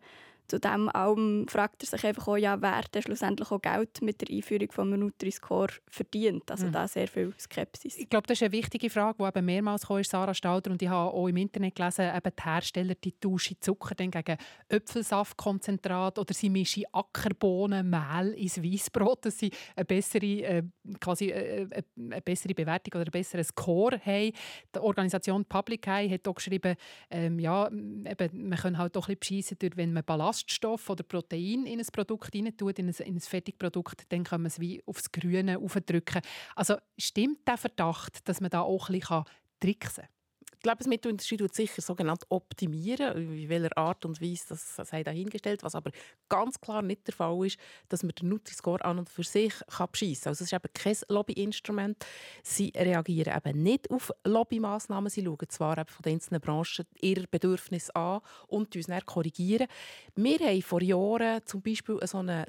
zu 0.54 0.60
dem 0.60 0.88
allem 0.90 1.48
fragt 1.48 1.82
er 1.82 1.88
sich 1.88 2.06
einfach 2.06 2.28
auch, 2.28 2.38
ja, 2.38 2.62
wer 2.62 2.84
denn 2.94 3.02
schlussendlich 3.02 3.50
auch 3.50 3.60
Geld 3.60 4.04
mit 4.04 4.22
der 4.22 4.36
Einführung 4.36 4.72
von 4.72 4.90
Nutri-Score 5.00 5.70
verdient. 5.90 6.52
Also 6.52 6.68
Mhm. 6.68 6.72
da 6.74 6.88
sehr 6.88 7.08
viel 7.08 7.34
Skepsis. 7.40 7.98
Ich 7.98 8.08
glaube, 8.08 8.28
das 8.28 8.38
ist 8.38 8.44
eine 8.44 8.52
wichtige 8.52 8.92
Frage, 8.92 9.18
die 9.20 9.28
eben 9.28 9.46
mehrmals 9.46 9.88
kam, 9.88 9.98
ist 9.98 10.12
Sarah 10.12 10.36
Stalder. 10.36 10.70
Und 10.70 10.80
ich 10.80 10.90
habe 10.90 11.12
auch 11.12 11.28
im 11.28 11.38
Internet 11.38 11.74
gelesen, 11.74 12.12
eben 12.16 12.32
die 12.38 12.44
Hersteller 12.44 12.94
die 12.94 13.14
tauschen 13.20 13.58
Zucker 13.62 13.96
dann 13.96 14.12
gegen 14.12 14.38
Äpfelsaftkonzentrat 14.70 16.20
oder 16.20 16.34
sie 16.36 16.52
mischen 16.52 16.84
Ackerbohnen, 16.92 17.90
Mehl 17.90 18.34
ins 18.34 18.62
Weissbrot, 18.62 19.26
dass 19.26 19.40
sie 19.40 19.50
eine 19.76 19.86
bessere, 19.86 20.26
äh, 20.26 20.64
quasi, 21.00 21.30
äh, 21.32 21.64
äh, 21.64 21.84
eine 21.98 22.22
bessere 22.22 22.54
Bewertung 22.54 23.02
oder 23.02 23.08
einen 23.08 23.12
besseren 23.12 23.44
Score 23.44 24.00
haben. 24.06 24.32
Die 24.76 24.80
Organisation 24.80 25.46
Public 25.46 25.88
Eye 25.88 26.10
hat 26.12 26.28
auch 26.28 26.36
geschrieben, 26.36 26.76
ähm, 27.10 27.40
ja, 27.40 27.68
eben, 27.70 28.50
man 28.50 28.60
kann 28.60 28.78
halt 28.78 28.96
auch 28.98 29.10
ein 29.10 29.18
bisschen 29.18 29.34
beschissen, 29.58 29.58
wenn 29.78 29.94
man 29.94 30.04
Ballaststoff 30.44 30.90
oder 30.90 31.04
Protein 31.04 31.66
in 31.66 31.80
ein 31.80 31.86
Produkt 31.92 32.34
rein 32.34 32.56
tut, 32.56 32.80
in 32.80 32.90
ein, 32.90 32.96
in 33.06 33.16
ein 33.16 33.20
Fertigprodukt, 33.20 34.12
dann 34.12 34.24
kann 34.24 34.42
man 34.42 34.48
es 34.48 34.60
wie 34.60 34.82
aufs 34.86 35.12
Grüne 35.12 35.60
aufdrücken. 35.60 36.22
Also 36.56 36.76
stimmt 36.98 37.48
der 37.48 37.58
Verdacht, 37.58 38.28
dass 38.28 38.42
man 38.42 38.50
da 38.50 38.62
auch 38.62 38.90
ein 38.90 39.00
bisschen 39.00 39.24
tricksen 39.60 40.04
kann? 40.04 40.14
Die 40.64 40.70
Lebensmittelindustrie 40.70 41.38
tut 41.38 41.54
sicher 41.54 41.82
sogenannt 41.82 42.24
optimieren, 42.30 43.18
in 43.18 43.50
welcher 43.50 43.78
Art 43.78 44.06
und 44.06 44.22
Weise 44.22 44.46
das 44.50 44.76
sei 44.76 45.04
dahingestellt. 45.04 45.62
Was 45.62 45.76
aber 45.76 45.92
ganz 46.30 46.60
klar 46.62 46.82
nicht 46.82 47.06
der 47.06 47.14
Fall 47.14 47.46
ist, 47.46 47.58
dass 47.90 48.04
man 48.04 48.14
den 48.14 48.30
Nutri-Score 48.30 48.84
an 48.86 49.00
und 49.00 49.10
für 49.10 49.24
sich 49.24 49.54
kann 49.68 49.90
beschissen 49.92 50.24
kann. 50.24 50.30
Also 50.32 50.44
es 50.44 50.52
ist 50.52 50.54
eben 50.54 50.74
kein 50.74 50.96
Lobbyinstrument. 51.10 52.06
Sie 52.44 52.72
reagieren 52.76 53.36
eben 53.36 53.62
nicht 53.62 53.92
auf 53.92 54.12
Lobbymaßnahmen. 54.24 55.10
Sie 55.10 55.24
schauen 55.24 55.50
zwar 55.50 55.78
eben 55.78 55.90
von 55.90 56.04
den 56.04 56.14
einzelnen 56.14 56.40
Branchen 56.40 56.86
ihre 57.02 57.28
Bedürfnisse 57.28 57.94
an 57.96 58.22
und 58.48 58.74
uns 58.74 58.88
dann 58.88 59.06
korrigieren. 59.06 59.68
Wir 60.16 60.40
haben 60.40 60.62
vor 60.62 60.82
Jahren 60.82 61.46
zum 61.46 61.62
Beispiel 61.62 62.00
so 62.08 62.20
eine 62.20 62.46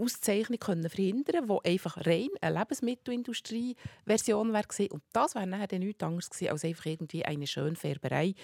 Auszeichnung 0.00 0.58
können 0.58 0.88
verhindern 0.88 1.48
wo 1.48 1.60
einfach 1.64 1.96
rein 2.06 2.28
eine 2.40 2.58
Lebensmittelindustrie-Version 2.58 4.52
wäre. 4.52 4.88
Und 4.90 5.02
das 5.12 5.34
wäre 5.34 5.46
nachher 5.46 5.68
dann 5.68 5.80
nichts 5.80 6.02
anderes 6.02 6.30
gewesen, 6.30 6.50
als 6.52 6.64
einfach 6.64 6.86
irgendwie 6.86 7.24
eine 7.24 7.46
Schönfärberei. 7.46 8.34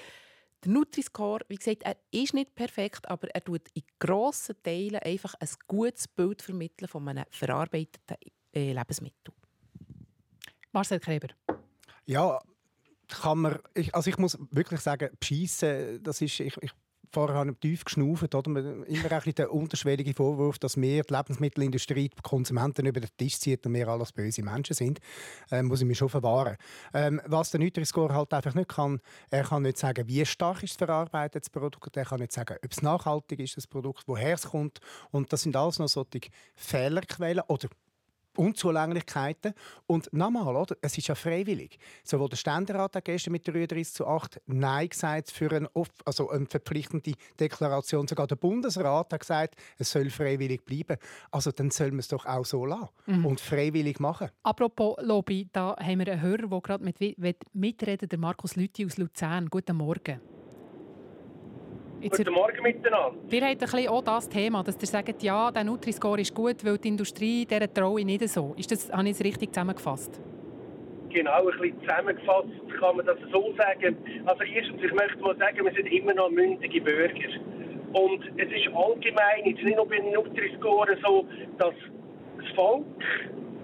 Der 0.64 0.72
Nutri-Score, 0.72 1.44
wie 1.48 1.56
gesagt, 1.56 1.82
er 1.84 1.96
ist 2.10 2.34
nicht 2.34 2.54
perfekt, 2.54 3.08
aber 3.08 3.28
er 3.34 3.44
tut 3.44 3.62
in 3.74 3.82
grossen 3.98 4.56
Teilen 4.62 4.96
einfach 4.96 5.34
ein 5.34 5.48
gutes 5.66 6.08
Bild 6.08 6.42
vermitteln 6.42 6.88
von 6.88 7.08
einem 7.08 7.24
verarbeiteten 7.30 8.16
äh, 8.52 8.72
Lebensmittel. 8.72 9.34
Marcel 10.72 11.00
Kreber. 11.00 11.28
Ja, 12.06 12.40
kann 13.08 13.38
man, 13.38 13.58
ich, 13.74 13.94
also 13.94 14.10
ich 14.10 14.18
muss 14.18 14.38
wirklich 14.50 14.80
sagen, 14.80 15.10
beschissen, 15.18 16.02
das 16.02 16.20
ist, 16.20 16.40
ich, 16.40 16.56
ich 16.60 16.72
vorher 17.16 17.36
habe 17.36 17.52
ich 17.52 17.58
tief 17.60 17.82
geschnauft, 17.82 18.34
oder? 18.34 18.50
Immer 18.50 19.12
ein 19.12 19.34
der 19.34 19.50
unterschwellige 19.50 20.12
Vorwurf, 20.12 20.58
dass 20.58 20.76
wir 20.76 21.02
die 21.02 21.14
Lebensmittelindustrie 21.14 22.10
die 22.10 22.22
Konsumenten 22.22 22.84
über 22.84 23.00
den 23.00 23.08
Tisch 23.16 23.38
zieht 23.38 23.64
und 23.64 23.72
wir 23.72 23.88
alles 23.88 24.12
böse 24.12 24.42
Menschen 24.42 24.74
sind, 24.74 24.98
ähm, 25.50 25.66
muss 25.66 25.80
ich 25.80 25.86
mich 25.86 25.96
schon 25.96 26.10
verwahren. 26.10 26.58
Ähm, 26.92 27.22
was 27.24 27.50
der 27.50 27.60
Nutri-Score 27.60 28.12
halt 28.12 28.34
einfach 28.34 28.54
nicht 28.54 28.68
kann, 28.68 29.00
er 29.30 29.44
kann 29.44 29.62
nicht 29.62 29.78
sagen, 29.78 30.06
wie 30.06 30.26
stark 30.26 30.62
ist 30.62 30.78
das 30.78 30.86
verarbeitetes 30.86 31.48
Produkt, 31.48 31.96
er 31.96 32.04
kann 32.04 32.20
nicht 32.20 32.32
sagen, 32.32 32.58
ob 32.62 32.70
es 32.70 32.82
nachhaltig 32.82 33.40
ist, 33.40 33.56
das 33.56 33.66
Produkt, 33.66 34.02
woher 34.06 34.34
es 34.34 34.50
kommt 34.50 34.80
und 35.10 35.32
das 35.32 35.40
sind 35.40 35.56
alles 35.56 35.78
noch 35.78 35.88
solche 35.88 36.28
Fehlerquellen 36.54 37.44
oder 37.48 37.68
Unzulänglichkeiten. 38.36 39.54
Und 39.86 40.12
nochmal, 40.12 40.54
oder? 40.56 40.76
es 40.80 40.96
ist 40.98 41.08
ja 41.08 41.14
freiwillig. 41.14 41.78
Sowohl 42.04 42.28
der 42.28 42.36
Ständerat 42.36 42.96
hat 42.96 43.04
gestern 43.04 43.32
mit 43.32 43.46
33 43.46 43.94
zu 43.94 44.06
8 44.06 44.40
Nein 44.46 44.88
gesagt 44.88 45.30
für 45.30 45.50
eine, 45.52 45.68
also 46.04 46.30
eine 46.30 46.46
verpflichtende 46.46 47.12
Deklaration. 47.40 48.06
Sogar 48.06 48.26
der 48.26 48.36
Bundesrat 48.36 49.12
hat 49.12 49.20
gesagt, 49.20 49.56
es 49.78 49.90
soll 49.90 50.10
freiwillig 50.10 50.64
bleiben. 50.64 50.96
Also 51.30 51.50
dann 51.52 51.70
soll 51.70 51.90
man 51.90 52.00
es 52.00 52.08
doch 52.08 52.26
auch 52.26 52.44
so 52.44 52.64
lassen 52.66 52.88
Mhm. 53.06 53.26
und 53.26 53.40
freiwillig 53.40 54.00
machen. 54.00 54.30
Apropos 54.42 54.96
Lobby, 55.00 55.48
da 55.52 55.76
haben 55.78 55.98
wir 56.00 56.12
einen 56.12 56.20
Hörer, 56.20 56.48
der 56.48 56.60
gerade 56.60 56.84
mit, 56.84 56.98
mit 57.18 57.38
mitreden 57.54 58.08
der 58.08 58.18
Markus 58.18 58.56
Lüthi 58.56 58.84
aus 58.84 58.96
Luzern. 58.98 59.48
Guten 59.48 59.76
Morgen. 59.76 60.20
Jetzt, 62.00 62.18
Guten 62.18 62.34
Morgen 62.34 62.62
miteinander. 62.62 63.14
Ihr 63.30 63.40
habt 63.40 63.52
ein 63.52 63.58
bisschen 63.58 63.88
auch 63.88 64.02
das 64.02 64.28
Thema, 64.28 64.62
dass 64.62 64.76
ihr 64.80 64.86
sagt, 64.86 65.22
ja, 65.22 65.50
der 65.50 65.64
Nutri-Score 65.64 66.20
ist 66.20 66.34
gut, 66.34 66.64
weil 66.64 66.76
die 66.78 66.88
Industrie, 66.88 67.46
der 67.46 67.72
traue 67.72 68.00
ich 68.00 68.06
nicht 68.06 68.28
so. 68.28 68.54
Ist 68.58 68.70
das, 68.70 68.92
habe 68.92 69.04
ich 69.04 69.12
es 69.12 69.24
richtig 69.24 69.52
zusammengefasst? 69.54 70.20
Genau, 71.10 71.48
ein 71.48 71.58
bisschen 71.58 71.80
zusammengefasst 71.80 72.48
kann 72.78 72.96
man 72.96 73.06
das 73.06 73.16
so 73.32 73.54
sagen. 73.56 73.96
Also 74.26 74.42
erstens, 74.42 74.82
ich 74.82 74.92
möchte 74.92 75.18
mal 75.20 75.36
sagen, 75.38 75.64
wir 75.64 75.72
sind 75.72 75.86
immer 75.86 76.12
noch 76.12 76.30
mündige 76.30 76.80
Bürger. 76.82 77.14
Und 77.94 78.20
es 78.36 78.48
ist 78.48 78.68
allgemein, 78.74 79.46
jetzt 79.46 79.62
nicht 79.62 79.76
nur 79.76 79.88
bei 79.88 79.98
Nutri-Score 79.98 80.98
so, 81.02 81.26
dass 81.58 81.74
das 82.38 82.54
Volk, 82.54 82.84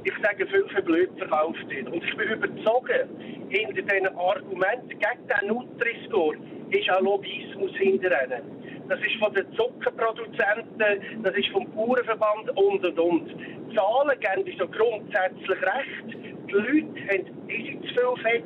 ich 0.05 0.13
sage, 0.23 0.47
viel 0.47 0.67
für 0.69 0.83
blöd 0.83 1.11
verkauft 1.19 1.69
wird. 1.69 1.89
Und 1.89 2.05
ich 2.05 2.17
bin 2.17 2.29
überzeugt, 2.29 3.09
hinter 3.49 3.83
diesen 3.83 4.07
Argumenten 4.17 4.89
gegen 4.89 5.29
den 5.29 5.49
Nutri-Score 5.49 6.37
ist 6.71 6.91
auch 6.91 7.01
Lobbyismus 7.01 7.73
hinterher. 7.77 8.43
Das 8.89 8.99
ist 9.01 9.17
von 9.21 9.33
den 9.35 9.47
Zuckerproduzenten, 9.55 11.23
das 11.23 11.35
ist 11.37 11.49
vom 11.49 11.71
Bauernverband 11.73 12.51
und 12.57 12.85
und 12.85 12.99
und. 12.99 13.29
Zahlen 13.75 14.21
geben 14.21 14.49
uns 14.49 14.59
doch 14.59 14.71
grundsätzlich 14.71 15.63
recht. 15.63 16.19
Die 16.49 16.53
Leute 16.53 17.01
haben, 17.09 17.49
ist 17.49 17.89
zu 17.89 17.95
viel 17.95 18.23
Fett, 18.23 18.45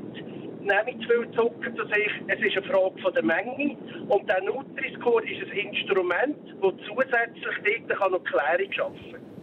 nehmen 0.60 1.00
zu 1.00 1.08
viel 1.08 1.30
Zucker 1.32 1.74
zu 1.74 1.86
sich. 1.86 2.12
Es 2.28 2.40
ist 2.40 2.56
eine 2.56 2.66
Frage 2.66 3.00
von 3.00 3.14
der 3.14 3.24
Menge. 3.24 3.76
Und 4.08 4.28
der 4.28 4.42
Nutri-Score 4.42 5.22
ist 5.24 5.50
ein 5.50 5.72
Instrument, 5.72 6.36
das 6.62 6.72
zusätzlich 6.86 7.88
dort 7.88 8.10
noch 8.12 8.24
Klärung 8.24 8.72
schaffen 8.72 9.12
kann. 9.12 9.35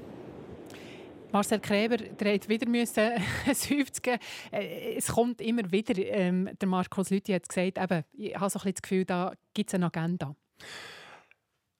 Marcel 1.34 1.60
Kreber, 1.60 1.98
der 1.98 2.36
hat 2.36 2.48
wieder 2.48 2.70
müssen 2.70 3.10
geben. 4.04 4.20
Äh, 4.52 4.96
Es 4.98 5.08
kommt 5.08 5.42
immer 5.42 5.72
wieder, 5.72 5.98
ähm, 5.98 6.48
der 6.62 6.68
Markus 6.68 7.10
Lüthi 7.10 7.34
hat 7.34 7.50
gesagt, 7.50 7.80
eben, 7.80 8.04
ich 8.14 8.36
habe 8.36 8.52
so 8.52 8.60
ein 8.60 8.62
bisschen 8.62 8.74
das 8.76 8.82
Gefühl, 8.84 9.06
da 9.06 9.34
gibt 9.56 9.72
es 9.72 9.74
eine 9.74 9.88
Agenda. 9.88 10.36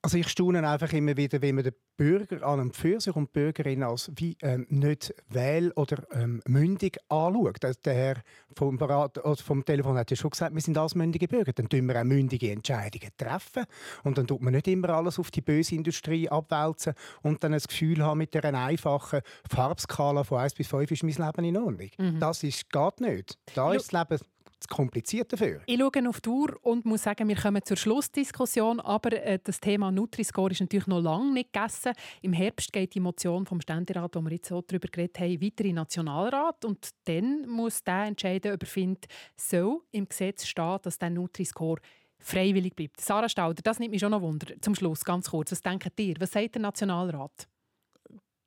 Also 0.06 0.18
ich 0.18 0.28
staune 0.28 0.68
einfach 0.68 0.92
immer 0.92 1.16
wieder, 1.16 1.42
wie 1.42 1.54
man 1.54 1.64
den 1.64 1.74
Bürger 1.96 2.46
an 2.46 2.60
und 2.60 2.76
für 2.76 3.00
sich 3.00 3.16
und 3.16 3.30
die 3.30 3.40
Bürgerin 3.40 3.84
als 3.84 4.12
wie, 4.18 4.36
ähm, 4.42 4.68
nicht 4.70 5.16
wähl- 5.30 5.72
oder 5.78 6.04
ähm, 6.12 6.42
mündig 6.46 6.98
anschaut. 7.08 7.64
Der, 7.64 7.74
der 7.86 7.94
Herr 7.94 8.16
vom, 8.54 8.78
Berat, 8.78 9.18
oder 9.18 9.38
vom 9.38 9.64
Telefon 9.64 9.96
hat 9.96 10.12
ja 10.12 10.18
schon 10.18 10.32
gesagt, 10.32 10.54
wir 10.54 10.62
sind 10.62 10.78
alles 10.78 10.96
mündige 10.96 11.30
Bürger. 11.30 11.54
Dann 11.54 11.70
tun 11.70 11.86
wir 11.86 11.98
auch 11.98 12.04
mündige 12.04 12.52
Entscheidungen 12.52 13.12
treffen. 13.18 13.64
Und 14.04 14.18
dann 14.18 14.28
tut 14.28 14.42
man 14.42 14.52
nicht 14.52 14.68
immer 14.68 14.90
alles 14.90 15.20
auf 15.20 15.32
die 15.32 15.40
böse 15.40 15.76
Industrie 15.76 16.28
abwälzen 16.28 16.96
und 17.22 17.42
dann 17.42 17.54
das 17.54 17.70
Gefühl 17.70 18.04
haben, 18.04 18.18
mit 18.18 18.36
einer 18.36 18.60
einfachen 18.60 19.22
Farbskala 19.50 20.26
von 20.26 20.40
1 20.40 20.56
bis 20.56 20.68
5 20.68 20.92
ist 20.92 21.04
mein 21.04 21.14
Leben 21.14 21.46
in 21.46 21.58
Ordnung. 21.58 21.90
Mhm. 21.98 22.20
Das 22.20 22.44
ist, 22.44 22.70
geht 22.70 23.00
nicht. 23.00 23.38
Da 23.56 23.74
ist 23.74 23.94
das 23.94 24.10
Leben 24.10 24.22
zu 24.64 24.76
kompliziert 24.76 25.32
dafür. 25.32 25.62
Ich 25.66 25.80
schaue 25.80 26.10
auf 26.10 26.22
die 26.22 26.30
Uhr 26.30 26.58
und 26.62 26.86
muss 26.86 27.04
sagen, 27.04 27.28
wir 27.28 27.36
kommen 27.36 27.62
zur 27.64 27.78
Schlussdiskussion. 27.78 28.80
Aber 28.80 29.12
äh, 29.12 29.40
das 29.44 29.60
Thema 29.60 29.92
Nutri-Score 29.92 30.52
ist 30.52 30.62
natürlich 30.62 30.88
noch 30.88 31.02
lange 31.02 31.34
nicht 31.34 31.54
gegessen. 31.54 31.94
Im 32.22 32.34
Herbst 32.34 32.74
geht 32.74 32.96
die 32.96 33.00
Motion 33.00 33.46
vom 33.46 33.62
Ständerat, 33.62 34.16
wo 34.16 34.22
wir 34.22 34.32
jetzt 34.32 34.50
so 34.50 34.62
darüber 34.62 34.88
geredet 34.88 35.20
haben, 35.20 35.42
weiter 35.42 35.64
in 35.64 35.70
den 35.70 35.76
Nationalrat. 35.76 36.66
Und 36.66 36.90
dann 37.06 37.48
muss 37.48 37.84
der 37.84 38.06
entscheiden, 38.06 38.54
ob 38.54 38.64
er 38.64 38.68
findet, 38.68 39.06
soll 39.38 39.82
im 39.92 40.08
Gesetz 40.08 40.46
stehen, 40.46 40.80
dass 40.82 40.98
der 40.98 41.10
Nutri-Score 41.10 41.80
freiwillig 42.20 42.76
bleibt. 42.76 43.02
Sarah 43.02 43.30
Stauder, 43.30 43.62
das 43.62 43.80
nimmt 43.80 43.92
mich 43.92 44.00
schon 44.00 44.12
noch 44.12 44.22
Wunder. 44.22 44.48
Zum 44.62 44.76
Schluss, 44.76 45.04
ganz 45.04 45.30
kurz, 45.30 45.52
was 45.52 45.62
denkt 45.62 46.00
ihr? 46.00 46.16
Was 46.20 46.32
sagt 46.32 46.56
der 46.56 46.62
Nationalrat? 46.62 47.48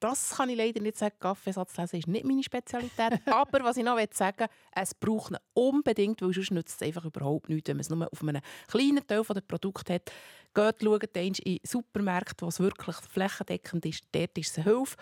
Das 0.01 0.36
kann 0.36 0.51
ich 0.51 0.57
leider 0.57 0.80
nicht 0.80 0.99
sagen. 0.99 1.16
Kaffeesatz 1.18 1.76
lesen 1.76 1.99
ist 1.99 2.09
nicht 2.09 2.24
meine 2.24 2.42
Spezialität. 2.42 3.20
Aber 3.26 3.64
was 3.64 3.76
ich 3.76 3.84
noch 3.84 3.99
sagen 4.12 4.40
will, 4.40 4.49
es 4.74 4.94
braucht 4.94 5.32
ihn 5.32 5.38
unbedingt, 5.55 6.20
weil 6.20 6.34
sonst 6.34 6.51
nützt 6.51 6.80
es 6.80 6.86
einfach 6.86 7.05
überhaupt 7.05 7.49
nichts, 7.49 7.68
wenn 7.68 7.76
man 7.76 7.80
es 7.80 7.90
nur 7.90 8.12
auf 8.12 8.22
einem 8.22 8.42
kleinen 8.68 9.07
Teil 9.07 9.22
der 9.22 9.40
Produkte 9.40 9.94
hat. 9.94 10.12
Geht 10.55 10.82
schaut 10.82 11.16
in 11.16 11.59
Supermärkte, 11.62 12.44
wo 12.44 12.49
es 12.49 12.61
wirklich 12.61 12.97
flächendeckend 12.97 13.86
ist. 13.86 14.05
Dort 14.12 14.36
ist 14.38 14.51
es 14.51 14.59
eine 14.59 14.76
Hilfe. 14.76 14.97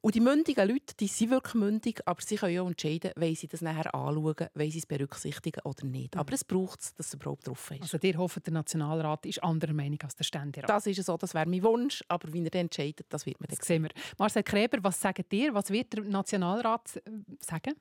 Und 0.00 0.14
die 0.14 0.20
mündigen 0.20 0.68
Leute, 0.68 0.94
die 0.98 1.08
sind 1.08 1.30
wirklich 1.30 1.54
mündig, 1.54 2.00
aber 2.06 2.20
sie 2.22 2.36
können 2.36 2.54
ja 2.54 2.62
auch 2.62 2.68
entscheiden, 2.68 3.10
wollen 3.16 3.34
sie 3.34 3.48
das 3.48 3.62
nachher 3.62 3.92
anschauen, 3.92 4.48
wollen 4.54 4.70
sie 4.70 4.78
es 4.78 4.86
berücksichtigen 4.86 5.60
oder 5.64 5.84
nicht. 5.84 6.16
Aber 6.16 6.32
es 6.32 6.44
braucht 6.44 6.80
es, 6.80 6.94
dass 6.94 7.08
es 7.08 7.14
überhaupt 7.14 7.48
drauf 7.48 7.70
ist. 7.72 7.82
Also, 7.82 7.98
ihr 8.00 8.16
hofft, 8.16 8.46
der 8.46 8.52
Nationalrat 8.52 9.26
ist 9.26 9.42
anderer 9.42 9.72
Meinung 9.72 9.98
als 10.02 10.14
der 10.14 10.24
Ständerat. 10.24 10.70
Das 10.70 10.86
ist 10.86 11.04
so, 11.04 11.16
das 11.16 11.34
wäre 11.34 11.46
mein 11.46 11.62
Wunsch, 11.64 12.04
aber 12.06 12.32
wie 12.32 12.44
er 12.44 12.50
dann 12.50 12.62
entscheidet, 12.62 13.06
das 13.08 13.26
wird 13.26 13.40
man 13.40 13.48
dann 13.48 13.58
Das 13.58 13.66
sehen 13.66 13.82
wir. 13.82 13.90
Marcel 14.18 14.44
Kreber, 14.44 14.78
was 14.82 15.00
sagt 15.00 15.32
ihr? 15.32 15.52
Was 15.52 15.70
wird 15.70 15.92
der 15.92 16.04
Nationalrat 16.04 16.96
äh, 16.96 17.10
sagen? 17.40 17.74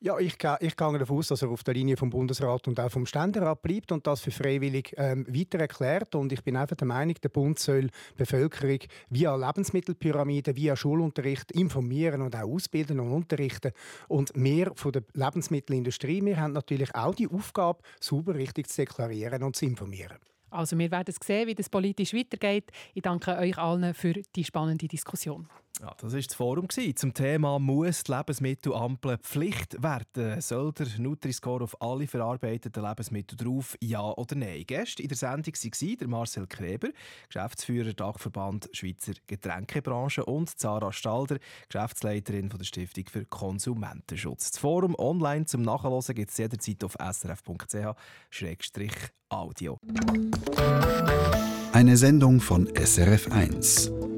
Ja, 0.00 0.16
ich, 0.16 0.34
ich 0.60 0.76
gehe 0.76 0.98
davon 0.98 1.18
aus, 1.18 1.26
dass 1.26 1.42
er 1.42 1.48
auf 1.48 1.64
der 1.64 1.74
Linie 1.74 1.96
vom 1.96 2.10
Bundesrat 2.10 2.68
und 2.68 2.78
auch 2.78 2.88
vom 2.88 3.04
Ständerat 3.04 3.62
bleibt 3.62 3.90
und 3.90 4.06
das 4.06 4.20
für 4.20 4.30
freiwillig 4.30 4.94
ähm, 4.96 5.26
weiter 5.28 5.58
erklärt. 5.58 6.14
Und 6.14 6.32
ich 6.32 6.44
bin 6.44 6.56
einfach 6.56 6.76
der 6.76 6.86
Meinung, 6.86 7.16
der 7.20 7.28
Bund 7.30 7.58
soll 7.58 7.88
die 7.88 8.16
Bevölkerung 8.16 8.78
via 9.10 9.34
Lebensmittelpyramide, 9.34 10.54
via 10.54 10.76
Schulunterricht 10.76 11.50
informieren 11.50 12.22
und 12.22 12.36
auch 12.36 12.48
ausbilden 12.48 13.00
und 13.00 13.10
unterrichten. 13.10 13.72
Und 14.06 14.30
wir 14.36 14.70
von 14.76 14.92
der 14.92 15.02
Lebensmittelindustrie, 15.14 16.24
wir 16.24 16.38
haben 16.38 16.52
natürlich 16.52 16.94
auch 16.94 17.16
die 17.16 17.26
Aufgabe, 17.26 17.80
sauber 17.98 18.36
richtig 18.36 18.68
zu 18.68 18.82
deklarieren 18.82 19.42
und 19.42 19.56
zu 19.56 19.64
informieren. 19.64 20.18
Also 20.50 20.78
wir 20.78 20.92
werden 20.92 21.14
sehen, 21.22 21.48
wie 21.48 21.56
das 21.56 21.68
politisch 21.68 22.14
weitergeht. 22.14 22.70
Ich 22.94 23.02
danke 23.02 23.36
euch 23.36 23.58
allen 23.58 23.92
für 23.94 24.14
die 24.36 24.44
spannende 24.44 24.86
Diskussion. 24.86 25.48
Ja, 25.80 25.94
das 26.00 26.12
war 26.12 26.20
das 26.20 26.34
Forum 26.34 26.68
zum 26.68 27.14
Thema 27.14 27.60
«Muss 27.60 28.02
die 28.02 28.10
Lebensmittelampel 28.12 29.16
Pflicht 29.18 29.80
werden?» 29.80 30.40
Soll 30.40 30.72
der 30.72 30.88
Nutri-Score 30.98 31.62
auf 31.62 31.80
alle 31.80 32.08
verarbeiteten 32.08 32.82
Lebensmittel 32.82 33.36
drauf, 33.36 33.76
ja 33.80 34.02
oder 34.02 34.34
nein? 34.34 34.64
Gäste 34.66 35.02
in 35.02 35.08
der 35.08 35.16
Sendung 35.16 35.54
waren 35.54 36.10
Marcel 36.10 36.48
Kreber, 36.48 36.88
Geschäftsführer 37.28 37.92
Dachverband 37.92 38.68
Schweizer 38.72 39.12
Getränkebranche 39.28 40.24
und 40.24 40.50
Zara 40.58 40.92
Stalder, 40.92 41.38
Geschäftsleiterin 41.68 42.50
von 42.50 42.58
der 42.58 42.66
Stiftung 42.66 43.04
für 43.08 43.24
Konsumentenschutz. 43.24 44.50
Das 44.50 44.58
Forum 44.60 44.96
online 44.98 45.44
zum 45.44 45.62
Nachhören 45.62 46.02
gibt 46.14 46.32
es 46.32 46.38
jederzeit 46.38 46.82
auf 46.82 46.96
srf.ch-audio. 46.98 48.18
Eine 51.72 51.96
Sendung 51.96 52.40
von 52.40 52.66
SRF1. 52.66 54.17